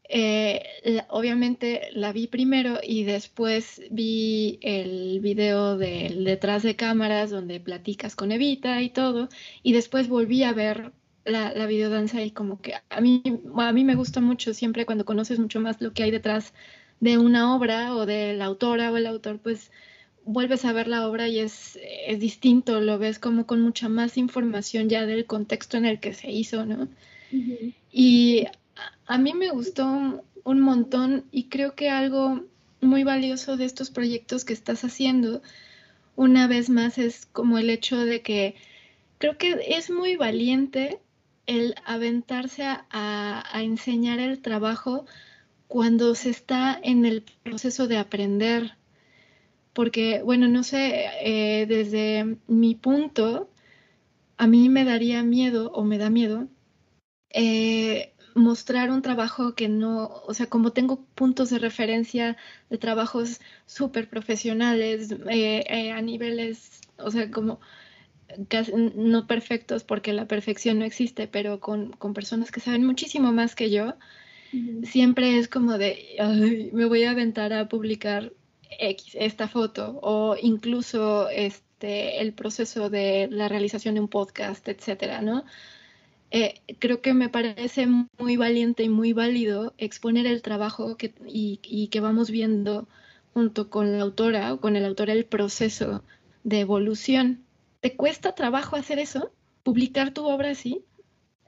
Eh, 0.09 0.63
obviamente 1.09 1.89
la 1.93 2.13
vi 2.13 2.27
primero 2.27 2.79
y 2.83 3.05
después 3.05 3.83
vi 3.91 4.59
el 4.63 5.21
video 5.21 5.77
del 5.77 6.25
detrás 6.25 6.63
de 6.63 6.77
cámaras 6.77 7.31
donde 7.31 7.61
platicas 7.61 8.15
con 8.15 8.33
Evita 8.33 8.83
y 8.83 8.91
todo. 8.91 9.29
Y 9.63 9.73
después 9.73 10.09
volví 10.09 10.43
a 10.43 10.53
ver 10.53 10.93
la, 11.25 11.53
la 11.55 11.67
videodanza 11.67 12.23
y 12.23 12.31
como 12.31 12.61
que 12.61 12.75
a 12.89 13.01
mí, 13.01 13.23
a 13.57 13.73
mí 13.73 13.85
me 13.85 13.97
gusta 13.97 14.21
mucho 14.21 14.55
siempre 14.55 14.87
cuando 14.87 15.05
conoces 15.05 15.39
mucho 15.39 15.61
más 15.61 15.81
lo 15.81 15.93
que 15.93 16.05
hay 16.05 16.11
detrás 16.11 16.53
de 17.01 17.19
una 17.19 17.55
obra 17.55 17.95
o 17.95 18.07
de 18.07 18.35
la 18.35 18.47
autora 18.47 18.91
o 18.93 18.97
el 18.97 19.07
autor, 19.07 19.39
pues 19.39 19.71
vuelves 20.25 20.65
a 20.65 20.73
ver 20.73 20.89
la 20.89 21.09
obra 21.09 21.29
y 21.29 21.39
es, 21.39 21.79
es 22.07 22.21
distinto, 22.21 22.81
lo 22.81 22.99
ves 22.99 23.19
como 23.19 23.47
con 23.47 23.61
mucha 23.61 23.89
más 23.89 24.17
información 24.17 24.89
ya 24.89 25.07
del 25.07 25.25
contexto 25.27 25.77
en 25.77 25.87
el 25.87 26.01
que 26.01 26.15
se 26.15 26.31
hizo, 26.31 26.67
¿no? 26.67 26.89
Y 27.93 28.47
a 29.07 29.19
mí 29.19 29.35
me 29.35 29.51
gustó 29.51 30.23
un 30.45 30.61
montón 30.61 31.25
y 31.31 31.45
creo 31.49 31.75
que 31.75 31.91
algo 31.91 32.45
muy 32.81 33.05
valioso 33.05 33.57
de 33.57 33.65
estos 33.65 33.91
proyectos 33.91 34.45
que 34.45 34.53
estás 34.53 34.85
haciendo, 34.85 35.43
una 36.15 36.47
vez 36.47 36.71
más, 36.71 36.99
es 36.99 37.27
como 37.27 37.59
el 37.59 37.71
hecho 37.71 37.99
de 37.99 38.23
que 38.23 38.55
creo 39.19 39.37
que 39.39 39.59
es 39.69 39.91
muy 39.91 40.17
valiente 40.17 41.01
el 41.47 41.75
aventarse 41.85 42.65
a, 42.65 43.45
enseñar 43.55 44.19
el 44.19 44.41
trabajo 44.41 45.07
cuando 45.69 46.15
se 46.15 46.31
está 46.31 46.79
en 46.83 47.05
el 47.07 47.23
proceso 47.43 47.87
de 47.87 47.99
aprender. 47.99 48.77
Porque, 49.73 50.23
bueno, 50.23 50.49
no 50.49 50.63
sé, 50.63 51.07
eh, 51.21 51.67
desde 51.67 52.39
mi 52.47 52.75
punto, 52.75 53.51
a 54.39 54.47
mí 54.47 54.69
me 54.69 54.85
daría 54.85 55.23
miedo 55.23 55.71
o 55.73 55.85
me 55.85 55.99
da 55.99 56.09
miedo 56.11 56.49
eh, 57.31 58.15
mostrar 58.37 58.91
un 58.91 59.03
trabajo 59.03 59.55
que 59.55 59.69
no, 59.69 60.23
o 60.27 60.35
sea, 60.35 60.47
como 60.47 60.73
tengo 60.73 61.05
puntos 61.15 61.51
de 61.51 61.59
referencia 61.59 62.37
de 62.71 62.79
trabajos 62.79 63.41
súper 63.67 64.09
profesionales 64.09 65.15
eh, 65.29 65.91
a 65.91 66.01
niveles, 66.03 66.83
o 66.99 67.11
sea, 67.11 67.31
como 67.31 67.61
no 68.75 69.27
perfectos 69.27 69.85
porque 69.85 70.13
la 70.13 70.27
perfección 70.27 70.81
no 70.81 70.85
existe, 70.85 71.27
pero 71.29 71.61
con, 71.61 71.93
con 71.93 72.13
personas 72.13 72.51
que 72.51 72.61
saben 72.61 72.85
muchísimo 72.85 73.33
más 73.33 73.55
que 73.55 73.71
yo, 73.71 73.95
siempre 74.85 75.39
es 75.39 75.49
como 75.49 75.79
de, 75.79 76.17
me 76.73 76.87
voy 76.87 77.05
a 77.05 77.11
aventar 77.11 77.53
a 77.53 77.69
publicar 77.69 78.33
X, 78.79 79.17
esta 79.19 79.49
foto, 79.49 79.99
o 80.03 80.37
incluso 80.41 81.29
este, 81.29 82.21
el 82.21 82.33
proceso 82.33 82.91
de 82.91 83.29
la 83.31 83.49
realización 83.49 83.95
de 83.95 84.01
un 84.01 84.09
podcast, 84.09 84.67
etcétera, 84.69 85.23
¿no? 85.23 85.45
Eh, 86.31 86.55
creo 86.79 87.01
que 87.01 87.15
me 87.15 87.29
parece 87.29 87.87
muy 88.19 88.37
valiente 88.37 88.83
y 88.83 88.89
muy 88.89 89.13
válido 89.13 89.75
exponer 89.79 90.27
el 90.27 90.43
trabajo 90.43 90.97
que, 90.97 91.15
y, 91.27 91.61
y, 91.63 91.89
que 91.89 92.01
vamos 92.01 92.31
viendo 92.31 92.89
junto 93.33 93.71
con 93.71 93.93
la 93.93 94.03
autora 94.03 94.53
o 94.53 94.61
con 94.61 94.77
el 94.77 94.85
autor 94.85 95.11
el 95.11 95.25
proceso 95.25 96.03
de 96.43 96.61
evolución. 96.61 97.45
¿Te 97.81 97.95
cuesta 97.95 98.35
trabajo 98.35 98.77
hacer 98.77 98.99
eso? 98.99 99.31
¿Publicar 99.63 100.13
tu 100.13 100.27
obra 100.27 100.51
así? 100.51 100.85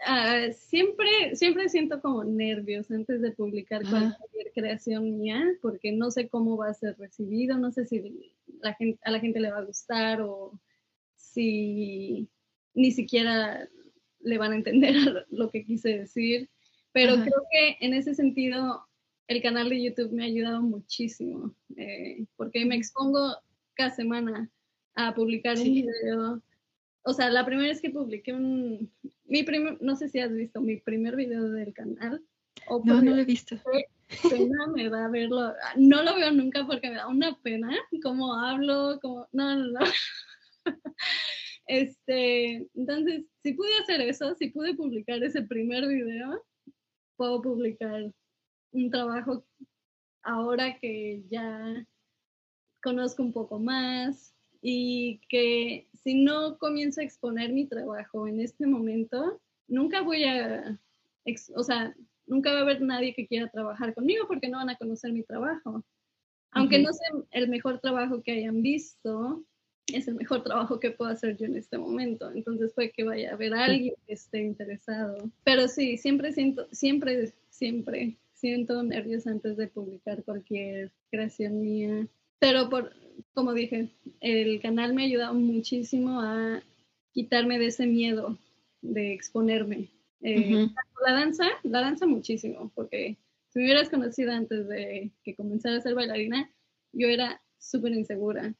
Ah, 0.07 0.53
siempre, 0.53 1.35
siempre 1.35 1.69
siento 1.69 2.01
como 2.01 2.23
nervios 2.23 2.91
antes 2.91 3.21
de 3.21 3.33
publicar 3.33 3.83
cualquier 3.83 4.53
creación 4.55 5.19
mía, 5.19 5.45
porque 5.61 5.93
no 5.93 6.11
sé 6.11 6.29
cómo 6.29 6.57
va 6.57 6.69
a 6.69 6.75
ser 6.75 6.97
recibido, 6.99 7.59
no 7.59 7.73
sé 7.73 7.85
si 7.85 8.33
la 8.61 8.75
gente, 8.75 9.01
a 9.05 9.11
la 9.11 9.19
gente 9.19 9.41
le 9.41 9.51
va 9.51 9.59
a 9.59 9.65
gustar 9.65 10.21
o 10.23 10.53
si 11.17 12.29
ni 12.75 12.93
siquiera 12.93 13.69
le 14.21 14.39
van 14.39 14.53
a 14.53 14.57
entender 14.57 14.95
lo 15.31 15.51
que 15.51 15.65
quise 15.65 15.99
decir. 15.99 16.49
Pero 16.93 17.15
creo 17.17 17.43
que 17.51 17.77
en 17.81 17.95
ese 17.95 18.15
sentido 18.15 18.85
el 19.29 19.43
canal 19.43 19.69
de 19.69 19.83
YouTube 19.83 20.13
me 20.13 20.23
ha 20.25 20.27
ayudado 20.27 20.63
muchísimo, 20.63 21.55
eh, 21.77 22.25
porque 22.37 22.65
me 22.65 22.77
expongo 22.77 23.37
cada 23.75 23.91
semana 23.91 24.51
a 24.95 25.15
publicar 25.15 25.59
un 25.59 25.75
video 25.75 26.43
o 27.09 27.15
sea, 27.15 27.31
la 27.31 27.47
primera 27.47 27.69
vez 27.69 27.81
que 27.81 27.89
publiqué 27.89 28.35
un, 28.35 28.93
mi 29.25 29.43
primer, 29.43 29.81
no 29.81 29.97
sé 29.97 30.11
si 30.11 30.21
has 30.21 30.31
visto 30.31 30.61
mi 30.61 30.77
primer 30.77 31.17
video 31.17 31.49
del 31.49 31.73
canal. 31.73 32.23
O 32.67 32.83
no, 32.85 33.01
no 33.01 33.15
lo 33.15 33.23
he 33.23 33.25
visto. 33.25 33.57
Pena 34.31 34.67
me 34.75 34.91
da 34.91 35.09
verlo. 35.09 35.55
No 35.77 36.03
lo 36.03 36.15
veo 36.17 36.31
nunca 36.33 36.67
porque 36.67 36.91
me 36.91 36.97
da 36.97 37.09
una 37.09 37.35
pena 37.41 37.71
cómo 38.03 38.35
hablo, 38.35 38.99
como, 39.01 39.27
no, 39.33 39.57
no, 39.57 39.67
no. 39.69 39.81
Este, 41.69 42.67
entonces, 42.75 43.27
si 43.43 43.53
pude 43.53 43.69
hacer 43.83 44.01
eso, 44.01 44.35
si 44.35 44.49
pude 44.49 44.75
publicar 44.75 45.23
ese 45.23 45.43
primer 45.43 45.87
video, 45.87 46.43
puedo 47.17 47.43
publicar 47.43 48.11
un 48.73 48.91
trabajo 48.91 49.45
ahora 50.23 50.79
que 50.79 51.23
ya 51.31 51.87
conozco 52.83 53.23
un 53.23 53.33
poco 53.33 53.59
más 53.59 54.35
y 54.63 55.21
que 55.29 55.89
si 55.93 56.15
no 56.15 56.57
comienzo 56.59 57.01
a 57.01 57.05
exponer 57.05 57.53
mi 57.53 57.67
trabajo 57.67 58.27
en 58.27 58.41
este 58.41 58.67
momento, 58.67 59.41
nunca 59.69 60.01
voy 60.01 60.25
a, 60.25 60.81
o 61.55 61.63
sea, 61.63 61.95
nunca 62.27 62.53
va 62.53 62.61
a 62.61 62.63
haber 62.63 62.81
nadie 62.81 63.15
que 63.15 63.27
quiera 63.27 63.51
trabajar 63.51 63.95
conmigo 63.95 64.27
porque 64.27 64.49
no 64.49 64.57
van 64.57 64.71
a 64.71 64.77
conocer 64.77 65.13
mi 65.13 65.23
trabajo. 65.23 65.85
Aunque 66.53 66.79
no 66.79 66.93
sea 66.95 67.11
el 67.33 67.49
mejor 67.49 67.79
trabajo 67.81 68.23
que 68.23 68.33
hayan 68.33 68.63
visto, 68.63 69.45
es 69.93 70.09
el 70.09 70.15
mejor 70.15 70.43
trabajo 70.43 70.81
que 70.81 70.91
puedo 70.91 71.11
hacer 71.11 71.37
yo 71.37 71.47
en 71.47 71.57
este 71.57 71.79
momento. 71.79 72.31
Entonces 72.33 72.73
puede 72.73 72.91
que 72.91 73.05
vaya 73.05 73.31
a 73.31 73.35
haber 73.35 73.55
alguien 73.55 73.95
que 74.07 74.13
esté 74.13 74.43
interesado. 74.43 75.31
Pero 75.45 75.69
sí, 75.69 75.97
siempre 75.97 76.33
siento, 76.33 76.67
siempre, 76.73 77.33
siempre 77.51 78.17
siento 78.33 78.83
nervios 78.83 79.27
antes 79.27 79.57
de 79.57 79.69
publicar 79.69 80.23
cualquier 80.25 80.93
creación 81.11 81.61
mía. 81.61 82.07
Pero 82.39 82.69
por, 82.71 82.93
como 83.35 83.53
dije, 83.53 83.89
el 84.21 84.61
canal 84.61 84.95
me 84.95 85.03
ha 85.03 85.07
ayudado 85.07 85.35
muchísimo 85.35 86.21
a 86.21 86.63
quitarme 87.13 87.59
de 87.59 87.67
ese 87.67 87.87
miedo 87.87 88.39
de 88.81 89.13
exponerme. 89.13 89.89
Eh, 90.21 90.69
la 91.07 91.13
danza, 91.13 91.45
la 91.63 91.81
danza 91.81 92.07
muchísimo, 92.07 92.71
porque 92.75 93.17
si 93.49 93.59
me 93.59 93.67
hubieras 93.67 93.89
conocido 93.89 94.33
antes 94.33 94.69
de 94.69 95.11
que 95.25 95.35
comenzara 95.35 95.77
a 95.77 95.81
ser 95.81 95.95
bailarina, 95.95 96.51
yo 96.93 97.09
era 97.09 97.41
súper 97.59 97.93
insegura. 97.93 98.55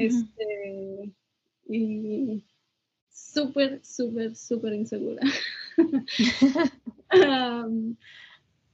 Este, 0.00 1.12
y 1.68 2.42
súper, 3.10 3.84
súper, 3.84 4.34
súper 4.34 4.72
insegura. 4.72 5.22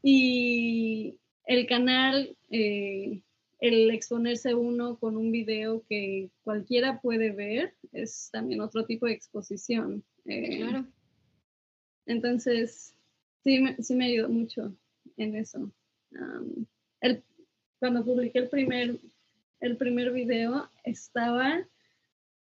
y 0.03 1.19
el 1.47 1.67
canal 1.67 2.37
eh, 2.51 3.23
el 3.59 3.91
exponerse 3.91 4.55
uno 4.55 4.99
con 4.99 5.17
un 5.17 5.33
video 5.33 5.83
que 5.89 6.31
cualquiera 6.45 7.01
puede 7.01 7.33
ver 7.33 7.75
es 7.93 8.29
también 8.31 8.61
otro 8.61 8.85
tipo 8.85 9.07
de 9.07 9.13
exposición. 9.13 10.05
Eh, 10.27 10.59
claro. 10.59 10.87
Entonces, 12.07 12.95
sí, 13.43 13.65
sí 13.81 13.95
me 13.95 14.07
ayudó 14.07 14.29
mucho 14.29 14.77
en 15.17 15.37
eso. 15.37 15.73
el, 17.01 17.25
cuando 17.79 18.05
publiqué 18.05 18.41
el 18.41 18.49
primer, 18.49 19.01
el 19.61 19.77
primer 19.77 20.13
video, 20.13 20.71
estaba 20.85 21.67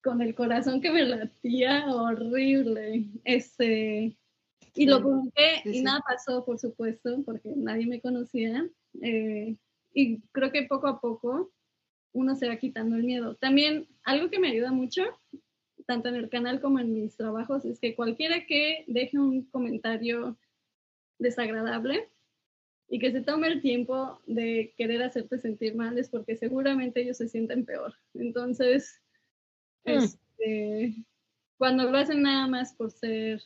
con 0.03 0.21
el 0.21 0.35
corazón 0.35 0.81
que 0.81 0.91
me 0.91 1.03
latía 1.03 1.85
horrible. 1.87 3.05
Este, 3.23 4.17
y 4.75 4.85
lo 4.85 5.01
publiqué 5.01 5.61
y 5.65 5.81
nada 5.81 6.01
pasó, 6.07 6.45
por 6.45 6.59
supuesto, 6.59 7.21
porque 7.25 7.51
nadie 7.55 7.85
me 7.85 8.01
conocía. 8.01 8.67
Eh, 9.01 9.55
y 9.93 10.21
creo 10.31 10.51
que 10.51 10.63
poco 10.63 10.87
a 10.87 10.99
poco 10.99 11.51
uno 12.13 12.35
se 12.35 12.47
va 12.47 12.57
quitando 12.57 12.95
el 12.95 13.03
miedo. 13.03 13.35
También 13.35 13.87
algo 14.03 14.29
que 14.29 14.39
me 14.39 14.49
ayuda 14.49 14.71
mucho, 14.71 15.03
tanto 15.85 16.09
en 16.09 16.15
el 16.15 16.29
canal 16.29 16.61
como 16.61 16.79
en 16.79 16.93
mis 16.93 17.15
trabajos, 17.15 17.65
es 17.65 17.79
que 17.79 17.95
cualquiera 17.95 18.45
que 18.45 18.83
deje 18.87 19.17
un 19.17 19.43
comentario 19.49 20.37
desagradable 21.17 22.09
y 22.89 22.99
que 22.99 23.11
se 23.11 23.21
tome 23.21 23.47
el 23.47 23.61
tiempo 23.61 24.19
de 24.25 24.73
querer 24.77 25.03
hacerte 25.03 25.37
sentir 25.37 25.75
mal 25.75 25.97
es 25.97 26.09
porque 26.09 26.35
seguramente 26.35 27.01
ellos 27.01 27.17
se 27.17 27.29
sienten 27.29 27.65
peor. 27.65 27.93
Entonces, 28.15 29.01
mm. 29.85 29.89
este, 29.91 31.05
cuando 31.57 31.89
lo 31.89 31.97
hacen 31.97 32.23
nada 32.23 32.47
más 32.47 32.73
por 32.73 32.91
ser 32.91 33.41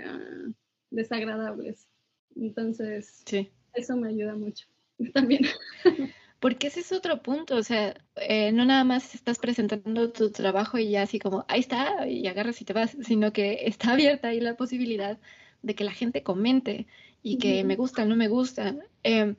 ah, 0.00 0.48
desagradables, 0.90 1.88
entonces 2.36 3.24
eso 3.74 3.96
me 3.96 4.08
ayuda 4.08 4.36
mucho. 4.36 4.66
también. 5.14 5.42
Porque 6.40 6.66
ese 6.66 6.80
es 6.80 6.92
otro 6.92 7.22
punto, 7.22 7.56
o 7.56 7.62
sea, 7.62 7.94
eh, 8.16 8.52
no 8.52 8.64
nada 8.64 8.84
más 8.84 9.14
estás 9.14 9.38
presentando 9.38 10.12
tu 10.12 10.30
trabajo 10.30 10.78
y 10.78 10.90
ya 10.90 11.02
así 11.02 11.18
como, 11.18 11.44
ahí 11.48 11.60
está, 11.60 12.06
y 12.06 12.26
agarras 12.26 12.60
y 12.60 12.64
te 12.64 12.72
vas, 12.72 12.96
sino 13.02 13.32
que 13.32 13.60
está 13.62 13.92
abierta 13.92 14.28
ahí 14.28 14.40
la 14.40 14.56
posibilidad 14.56 15.18
de 15.62 15.74
que 15.74 15.84
la 15.84 15.92
gente 15.92 16.22
comente 16.22 16.86
y 17.26 17.38
que 17.38 17.64
me 17.64 17.74
gusta, 17.74 18.04
no 18.04 18.14
me 18.14 18.28
gusta. 18.28 18.76
Em, 19.02 19.34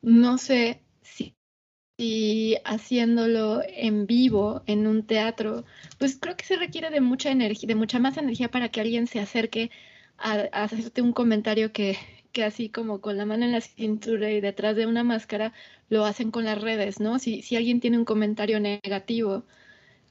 no 0.00 0.38
sé 0.38 0.80
si, 1.02 2.56
haciéndolo 2.64 3.62
en 3.66 4.06
vivo, 4.06 4.62
en 4.66 4.86
un 4.86 5.04
teatro, 5.04 5.64
pues 5.98 6.18
creo 6.20 6.36
que 6.36 6.44
se 6.44 6.56
requiere 6.56 6.88
de 6.90 7.00
mucha 7.00 7.32
energía, 7.32 7.66
de 7.66 7.74
mucha 7.74 7.98
más 7.98 8.16
energía 8.16 8.48
para 8.48 8.68
que 8.68 8.80
alguien 8.80 9.08
se 9.08 9.18
acerque 9.18 9.72
a, 10.18 10.34
hacerte 10.52 11.02
un 11.02 11.12
comentario 11.12 11.72
que, 11.72 11.98
que 12.30 12.44
así 12.44 12.68
como 12.68 13.00
con 13.00 13.16
la 13.16 13.26
mano 13.26 13.44
en 13.44 13.52
la 13.52 13.60
cintura 13.60 14.30
y 14.30 14.40
detrás 14.40 14.76
de 14.76 14.86
una 14.86 15.02
máscara 15.02 15.52
lo 15.88 16.04
hacen 16.04 16.30
con 16.30 16.44
las 16.44 16.60
redes, 16.60 17.00
¿no? 17.00 17.18
Si, 17.18 17.42
si 17.42 17.56
alguien 17.56 17.80
tiene 17.80 17.98
un 17.98 18.04
comentario 18.04 18.60
negativo, 18.60 19.44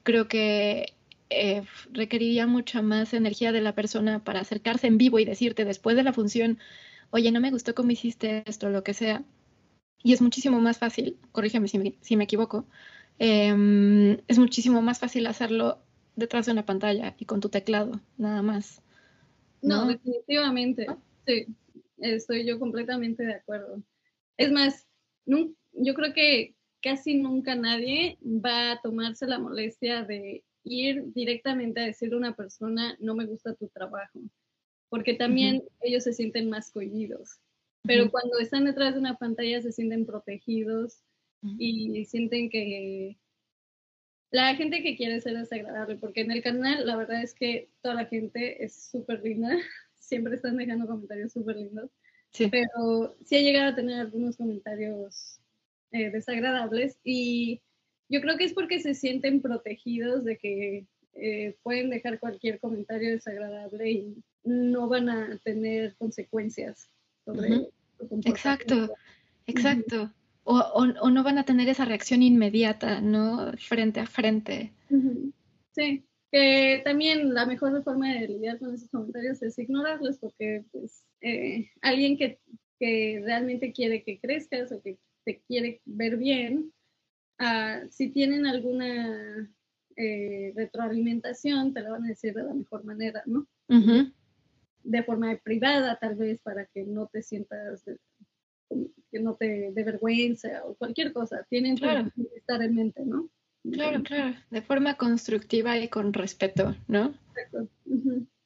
creo 0.03 0.28
que 0.28 0.93
eh, 1.30 1.63
requeriría 1.93 2.45
mucha 2.45 2.82
más 2.82 3.13
energía 3.13 3.53
de 3.53 3.61
la 3.61 3.74
persona 3.74 4.24
para 4.24 4.41
acercarse 4.41 4.88
en 4.88 4.97
vivo 4.97 5.18
y 5.20 5.26
decirte 5.26 5.63
después 5.63 5.95
de 5.95 6.03
la 6.03 6.13
función, 6.13 6.59
oye, 7.16 7.32
no 7.32 7.39
me 7.39 7.49
gustó 7.49 7.74
cómo 7.74 7.91
hiciste 7.91 8.43
esto, 8.45 8.70
lo 8.70 8.84
que 8.84 8.93
sea. 8.93 9.24
Y 10.03 10.11
es 10.11 10.22
muchísimo 10.22 10.59
más 10.59 10.80
fácil, 10.80 11.18
corrígeme 11.32 11.70
si 11.70 11.80
me, 11.80 11.95
si 12.01 12.18
me 12.18 12.26
equivoco, 12.26 12.66
em, 13.20 14.18
es 14.28 14.38
muchísimo 14.38 14.82
más 14.82 14.99
fácil 14.99 15.26
hacerlo 15.28 15.80
detrás 16.18 16.45
de 16.45 16.51
una 16.51 16.66
pantalla 16.66 17.16
y 17.18 17.24
con 17.24 17.39
tu 17.39 17.47
teclado, 17.47 18.01
nada 18.18 18.41
más. 18.41 18.82
No, 19.61 19.88
definitivamente. 19.88 20.88
Sí, 21.26 21.45
estoy 21.99 22.45
yo 22.45 22.59
completamente 22.59 23.24
de 23.24 23.36
acuerdo. 23.36 23.82
Es 24.38 24.51
más, 24.51 24.86
yo 25.26 25.93
creo 25.93 26.13
que 26.13 26.53
casi 26.82 27.16
nunca 27.16 27.55
nadie 27.55 28.18
va 28.24 28.74
a 28.74 28.82
tomarse 28.82 29.26
la 29.26 29.39
molestia 29.39 30.03
de 30.03 30.43
ir 30.66 31.13
directamente 31.13 31.80
a 31.80 31.86
decirle 31.86 32.16
a 32.16 32.20
una 32.20 32.36
persona, 32.36 32.97
no 32.99 33.16
me 33.16 33.26
gusta 33.26 33.55
tu 33.55 33.70
trabajo 33.70 34.20
porque 34.96 35.14
también 35.14 35.62
ellos 35.82 36.06
se 36.06 36.14
sienten 36.14 36.50
más 36.50 36.72
cohibidos. 36.72 37.41
Pero 37.84 38.10
cuando 38.10 38.39
están 38.39 38.64
detrás 38.64 38.93
de 38.93 39.02
una 39.02 39.18
pantalla 39.18 39.62
se 39.62 39.74
sienten 39.74 40.06
protegidos 40.06 41.04
y 41.60 42.06
sienten 42.06 42.50
que 42.50 43.18
la 44.32 44.56
gente 44.56 44.82
que 44.82 44.96
quiere 44.96 45.20
ser 45.20 45.38
desagradable, 45.38 45.98
porque 45.98 46.22
en 46.22 46.32
el 46.32 46.41
canal 46.41 46.88
la 46.88 46.96
verdad 46.96 47.22
es 47.22 47.34
que 47.34 47.68
toda 47.82 47.93
la 47.93 48.06
gente 48.06 48.64
es 48.64 48.89
súper 48.89 49.22
linda, 49.22 49.50
siempre 49.96 50.36
están 50.36 50.56
dejando 50.56 50.88
comentarios 50.88 51.34
súper 51.34 51.58
lindos, 51.58 51.91
pero 52.50 53.18
sí 53.26 53.36
ha 53.36 53.41
llegado 53.41 53.72
a 53.74 53.76
tener 53.76 54.00
algunos 54.00 54.38
comentarios 54.38 55.41
eh, 55.91 56.10
desagradables 56.10 57.02
y 57.04 57.62
yo 58.08 58.22
creo 58.22 58.38
que 58.38 58.46
es 58.46 58.54
porque 58.54 58.80
se 58.80 58.93
sienten 58.93 59.41
protegidos 59.41 60.24
de 60.24 60.38
que 60.38 60.86
eh, 61.16 61.58
pueden 61.64 61.89
dejar 61.89 62.18
cualquier 62.18 62.62
comentario 62.62 63.12
desagradable 63.12 63.91
y 63.91 64.24
no 64.46 64.88
van 64.88 65.10
a 65.10 65.38
tener 65.43 65.96
consecuencias 65.98 66.89
sobre 67.26 67.68
Exacto, 68.26 68.93
exacto. 69.48 70.12
O, 70.43 70.60
o, 70.60 71.10
no 71.10 71.24
van 71.24 71.39
a 71.39 71.46
tener 71.46 71.68
esa 71.70 71.86
reacción 71.86 72.22
inmediata, 72.22 73.02
¿no? 73.02 73.52
Frente 73.58 74.00
a 74.00 74.06
frente. 74.06 74.74
Sí, 75.72 76.04
que 76.32 76.82
también 76.84 77.34
la 77.34 77.46
mejor 77.46 77.84
forma 77.84 78.14
de 78.14 78.28
lidiar 78.28 78.60
con 78.60 78.74
esos 78.74 78.89
comentarios 78.89 79.41
es 79.41 79.58
ignorarlos, 79.58 80.20
porque 80.20 80.64
pues 80.72 81.04
eh, 81.22 81.72
alguien 81.82 82.18
que, 82.18 82.39
que, 82.80 83.22
realmente 83.26 83.72
quiere 83.72 84.04
que 84.04 84.20
crezcas 84.20 84.72
o 84.72 84.82
que 84.82 85.00
te 85.24 85.41
quiere 85.48 85.82
ver 85.86 86.18
bien, 86.18 86.72
uh, 87.39 87.88
si 87.89 88.10
tienen 88.10 88.46
alguna 88.46 89.52
eh, 89.96 90.54
retroalimentación, 90.56 91.74
te 91.74 91.82
la 91.82 91.89
van 91.89 92.04
a 92.04 92.10
decir 92.10 92.36
de 92.36 92.43
la 92.43 92.54
mejor 92.54 92.84
manera, 92.84 93.24
¿no? 93.26 93.48
De 94.86 95.04
forma 95.04 95.36
privada, 95.44 95.98
tal 96.00 96.16
vez, 96.16 96.40
para 96.42 96.66
que 96.68 96.84
no 96.84 97.08
te 97.08 97.24
sientas, 97.24 97.84
que 99.12 99.20
no 99.20 99.36
te 99.36 99.72
dé 99.72 99.84
vergüenza 99.84 100.64
o 100.66 100.76
cualquier 100.76 101.12
cosa. 101.12 101.46
Tienen 101.50 101.76
que 101.76 102.12
estar 102.36 102.62
en 102.62 102.76
mente, 102.76 103.04
¿no? 103.04 103.30
Claro, 103.72 104.04
claro, 104.04 104.36
de 104.52 104.62
forma 104.62 104.96
constructiva 104.96 105.78
y 105.80 105.88
con 105.88 106.14
respeto, 106.14 106.76
¿no? 106.88 107.16
Exacto. 107.36 107.68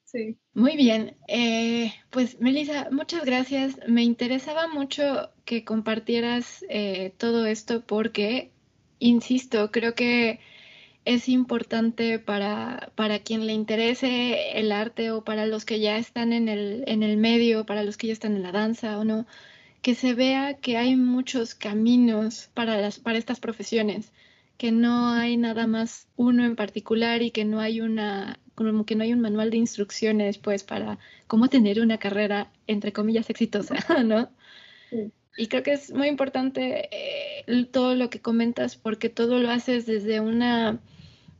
Sí. 0.05 0.37
Muy 0.53 0.75
bien, 0.75 1.17
eh, 1.27 1.91
pues 2.09 2.39
Melissa, 2.39 2.89
muchas 2.89 3.25
gracias. 3.25 3.77
Me 3.87 4.01
interesaba 4.03 4.67
mucho 4.67 5.29
que 5.45 5.63
compartieras 5.63 6.65
eh, 6.69 7.13
todo 7.17 7.45
esto 7.45 7.85
porque, 7.85 8.51
insisto, 8.97 9.69
creo 9.71 9.93
que 9.93 10.39
es 11.09 11.27
importante 11.27 12.19
para, 12.19 12.91
para 12.93 13.17
quien 13.17 13.47
le 13.47 13.53
interese 13.53 14.59
el 14.59 14.71
arte 14.71 15.09
o 15.09 15.23
para 15.23 15.47
los 15.47 15.65
que 15.65 15.79
ya 15.79 15.97
están 15.97 16.33
en 16.33 16.47
el, 16.47 16.83
en 16.85 17.01
el 17.01 17.17
medio, 17.17 17.65
para 17.65 17.83
los 17.83 17.97
que 17.97 18.05
ya 18.05 18.13
están 18.13 18.35
en 18.35 18.43
la 18.43 18.51
danza 18.51 18.99
o 18.99 19.03
no, 19.03 19.25
que 19.81 19.95
se 19.95 20.13
vea 20.13 20.57
que 20.57 20.77
hay 20.77 20.95
muchos 20.95 21.55
caminos 21.55 22.51
para, 22.53 22.79
las, 22.79 22.99
para 22.99 23.17
estas 23.17 23.39
profesiones, 23.39 24.11
que 24.59 24.71
no 24.71 25.09
hay 25.09 25.35
nada 25.35 25.65
más 25.65 26.07
uno 26.15 26.45
en 26.45 26.55
particular 26.55 27.23
y 27.23 27.31
que 27.31 27.43
no 27.43 27.59
hay 27.59 27.81
una 27.81 28.37
como 28.53 28.85
que 28.85 28.95
no 28.95 29.03
hay 29.03 29.13
un 29.13 29.21
manual 29.21 29.49
de 29.49 29.57
instrucciones 29.57 30.37
pues 30.37 30.63
para 30.63 30.99
cómo 31.25 31.47
tener 31.47 31.81
una 31.81 31.97
carrera 31.97 32.51
entre 32.67 32.93
comillas 32.93 33.31
exitosa, 33.31 33.73
¿no? 34.03 34.29
Y 35.37 35.47
creo 35.47 35.63
que 35.63 35.73
es 35.73 35.91
muy 35.91 36.07
importante 36.07 36.89
eh, 36.91 37.65
todo 37.71 37.95
lo 37.95 38.11
que 38.11 38.21
comentas 38.21 38.75
porque 38.75 39.09
todo 39.09 39.39
lo 39.39 39.49
haces 39.49 39.87
desde 39.87 40.19
una 40.19 40.79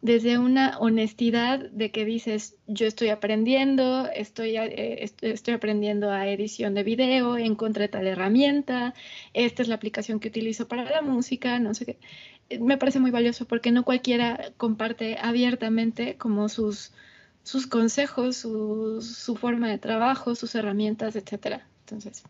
desde 0.02 0.38
una 0.38 0.78
honestidad 0.80 1.60
de 1.72 1.92
que 1.92 2.06
dices, 2.06 2.56
yo 2.68 2.88
estoy 2.88 3.10
aprendiendo, 3.10 4.08
estoy, 4.08 4.56
eh, 4.56 5.12
estoy 5.22 5.54
aprendiendo 5.54 6.10
a 6.10 6.28
edición 6.28 6.74
de 6.74 6.84
video, 6.84 7.38
encontré 7.38 7.90
tal 7.90 8.08
herramienta, 8.08 8.94
esta 9.34 9.62
es 9.62 9.68
la 9.68 9.76
aplicación 9.76 10.20
que 10.20 10.30
utilizo 10.30 10.68
para 10.68 10.90
la 10.90 11.02
música, 11.02 11.60
no 11.60 11.74
sé 11.74 11.86
qué. 11.86 11.98
Eh, 12.50 12.60
me 12.60 12.78
parece 12.78 13.00
muy 13.00 13.12
valioso 13.12 13.46
porque 13.46 13.72
no 13.72 13.84
cualquiera 13.84 14.52
comparte 14.56 15.18
abiertamente 15.22 16.16
como 16.18 16.48
sus, 16.48 16.94
sus 17.44 17.68
consejos, 17.68 18.38
su, 18.38 19.02
su 19.02 19.36
forma 19.36 19.70
de 19.70 19.80
trabajo, 19.80 20.34
sus 20.36 20.56
herramientas, 20.56 21.18
etc. 21.18 21.62
Entonces, 21.82 22.24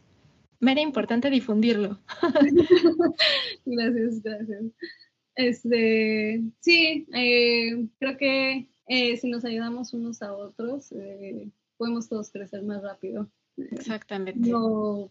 me 0.60 0.72
era 0.72 0.82
importante 0.82 1.30
difundirlo. 1.30 2.00
gracias, 3.66 4.24
gracias. 4.24 4.64
Este, 5.40 6.44
sí, 6.60 7.08
eh, 7.14 7.88
creo 7.98 8.18
que 8.18 8.68
eh, 8.90 9.16
si 9.16 9.30
nos 9.30 9.46
ayudamos 9.46 9.94
unos 9.94 10.22
a 10.22 10.34
otros, 10.34 10.92
eh, 10.92 11.50
podemos 11.78 12.10
todos 12.10 12.30
crecer 12.30 12.62
más 12.64 12.84
rápido. 12.84 13.32
Exactamente. 13.56 14.50
No, 14.50 15.10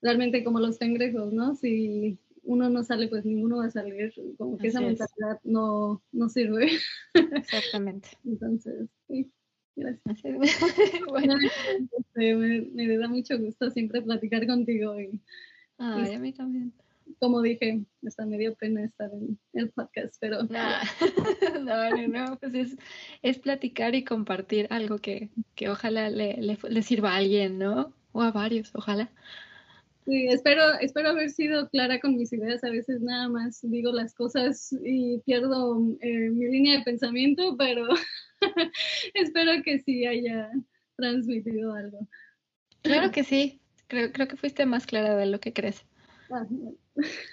realmente 0.00 0.44
como 0.44 0.60
los 0.60 0.78
cangrejos, 0.78 1.32
¿no? 1.32 1.56
Si 1.56 2.16
uno 2.44 2.70
no 2.70 2.84
sale, 2.84 3.08
pues 3.08 3.24
ninguno 3.24 3.56
va 3.56 3.64
a 3.64 3.70
salir. 3.72 4.14
Como 4.38 4.58
que 4.58 4.68
esa 4.68 4.80
mentalidad 4.80 5.40
no, 5.42 6.00
no 6.12 6.28
sirve. 6.28 6.70
Exactamente. 7.14 8.10
Entonces, 8.24 8.88
sí. 9.08 9.28
Gracias. 9.74 10.22
bueno, 11.08 11.34
este, 11.98 12.36
me, 12.36 12.60
me, 12.60 12.96
da 12.96 13.08
mucho 13.08 13.36
gusto 13.40 13.70
siempre 13.70 14.02
platicar 14.02 14.46
contigo. 14.46 15.00
Y, 15.00 15.20
Ay, 15.78 16.14
a 16.14 16.18
mí 16.20 16.32
también 16.32 16.72
como 17.18 17.42
dije, 17.42 17.84
está 18.02 18.26
medio 18.26 18.54
pena 18.54 18.84
estar 18.84 19.10
en 19.12 19.38
el 19.52 19.70
podcast, 19.70 20.16
pero... 20.20 20.42
no, 21.60 21.90
no, 21.90 22.08
no, 22.08 22.38
pues 22.38 22.54
es, 22.54 22.76
es, 23.22 23.38
platicar 23.38 23.94
y 23.94 24.04
compartir 24.04 24.66
algo 24.70 24.98
que, 24.98 25.30
que 25.54 25.68
ojalá 25.68 26.10
le, 26.10 26.36
le, 26.36 26.82
sirva 26.82 27.12
a 27.12 27.16
alguien, 27.16 27.58
¿no? 27.58 27.92
O 28.12 28.22
a 28.22 28.30
varios, 28.30 28.70
ojalá. 28.74 29.10
Sí, 30.04 30.26
espero, 30.28 30.62
espero 30.80 31.10
haber 31.10 31.30
sido 31.30 31.68
clara 31.68 32.00
con 32.00 32.16
mis 32.16 32.32
ideas. 32.32 32.64
A 32.64 32.70
veces 32.70 33.00
nada 33.00 33.28
más 33.28 33.60
digo 33.62 33.92
las 33.92 34.14
cosas 34.14 34.74
y 34.84 35.18
pierdo 35.20 35.80
eh, 36.00 36.30
mi 36.30 36.46
línea 36.46 36.78
de 36.78 36.84
pensamiento, 36.84 37.56
pero 37.56 37.86
espero 39.14 39.62
que 39.62 39.78
sí 39.78 40.06
haya 40.06 40.50
transmitido 40.96 41.74
algo. 41.74 42.08
Claro 42.82 43.12
que 43.12 43.22
sí. 43.22 43.60
Creo, 43.86 44.10
creo 44.10 44.26
que 44.26 44.36
fuiste 44.36 44.66
más 44.66 44.86
clara 44.86 45.16
de 45.16 45.26
lo 45.26 45.38
que 45.38 45.52
crees. 45.52 45.84
Ah, 46.30 46.46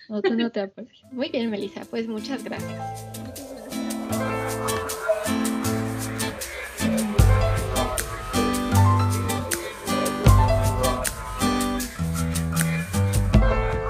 no, 0.09 0.21
no 0.21 0.51
te 0.51 0.71
Muy 1.11 1.29
bien, 1.29 1.49
Melissa, 1.49 1.81
pues 1.89 2.07
muchas 2.07 2.43
gracias. 2.43 2.79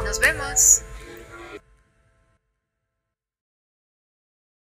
Nos 0.04 0.20
vemos. 0.20 0.89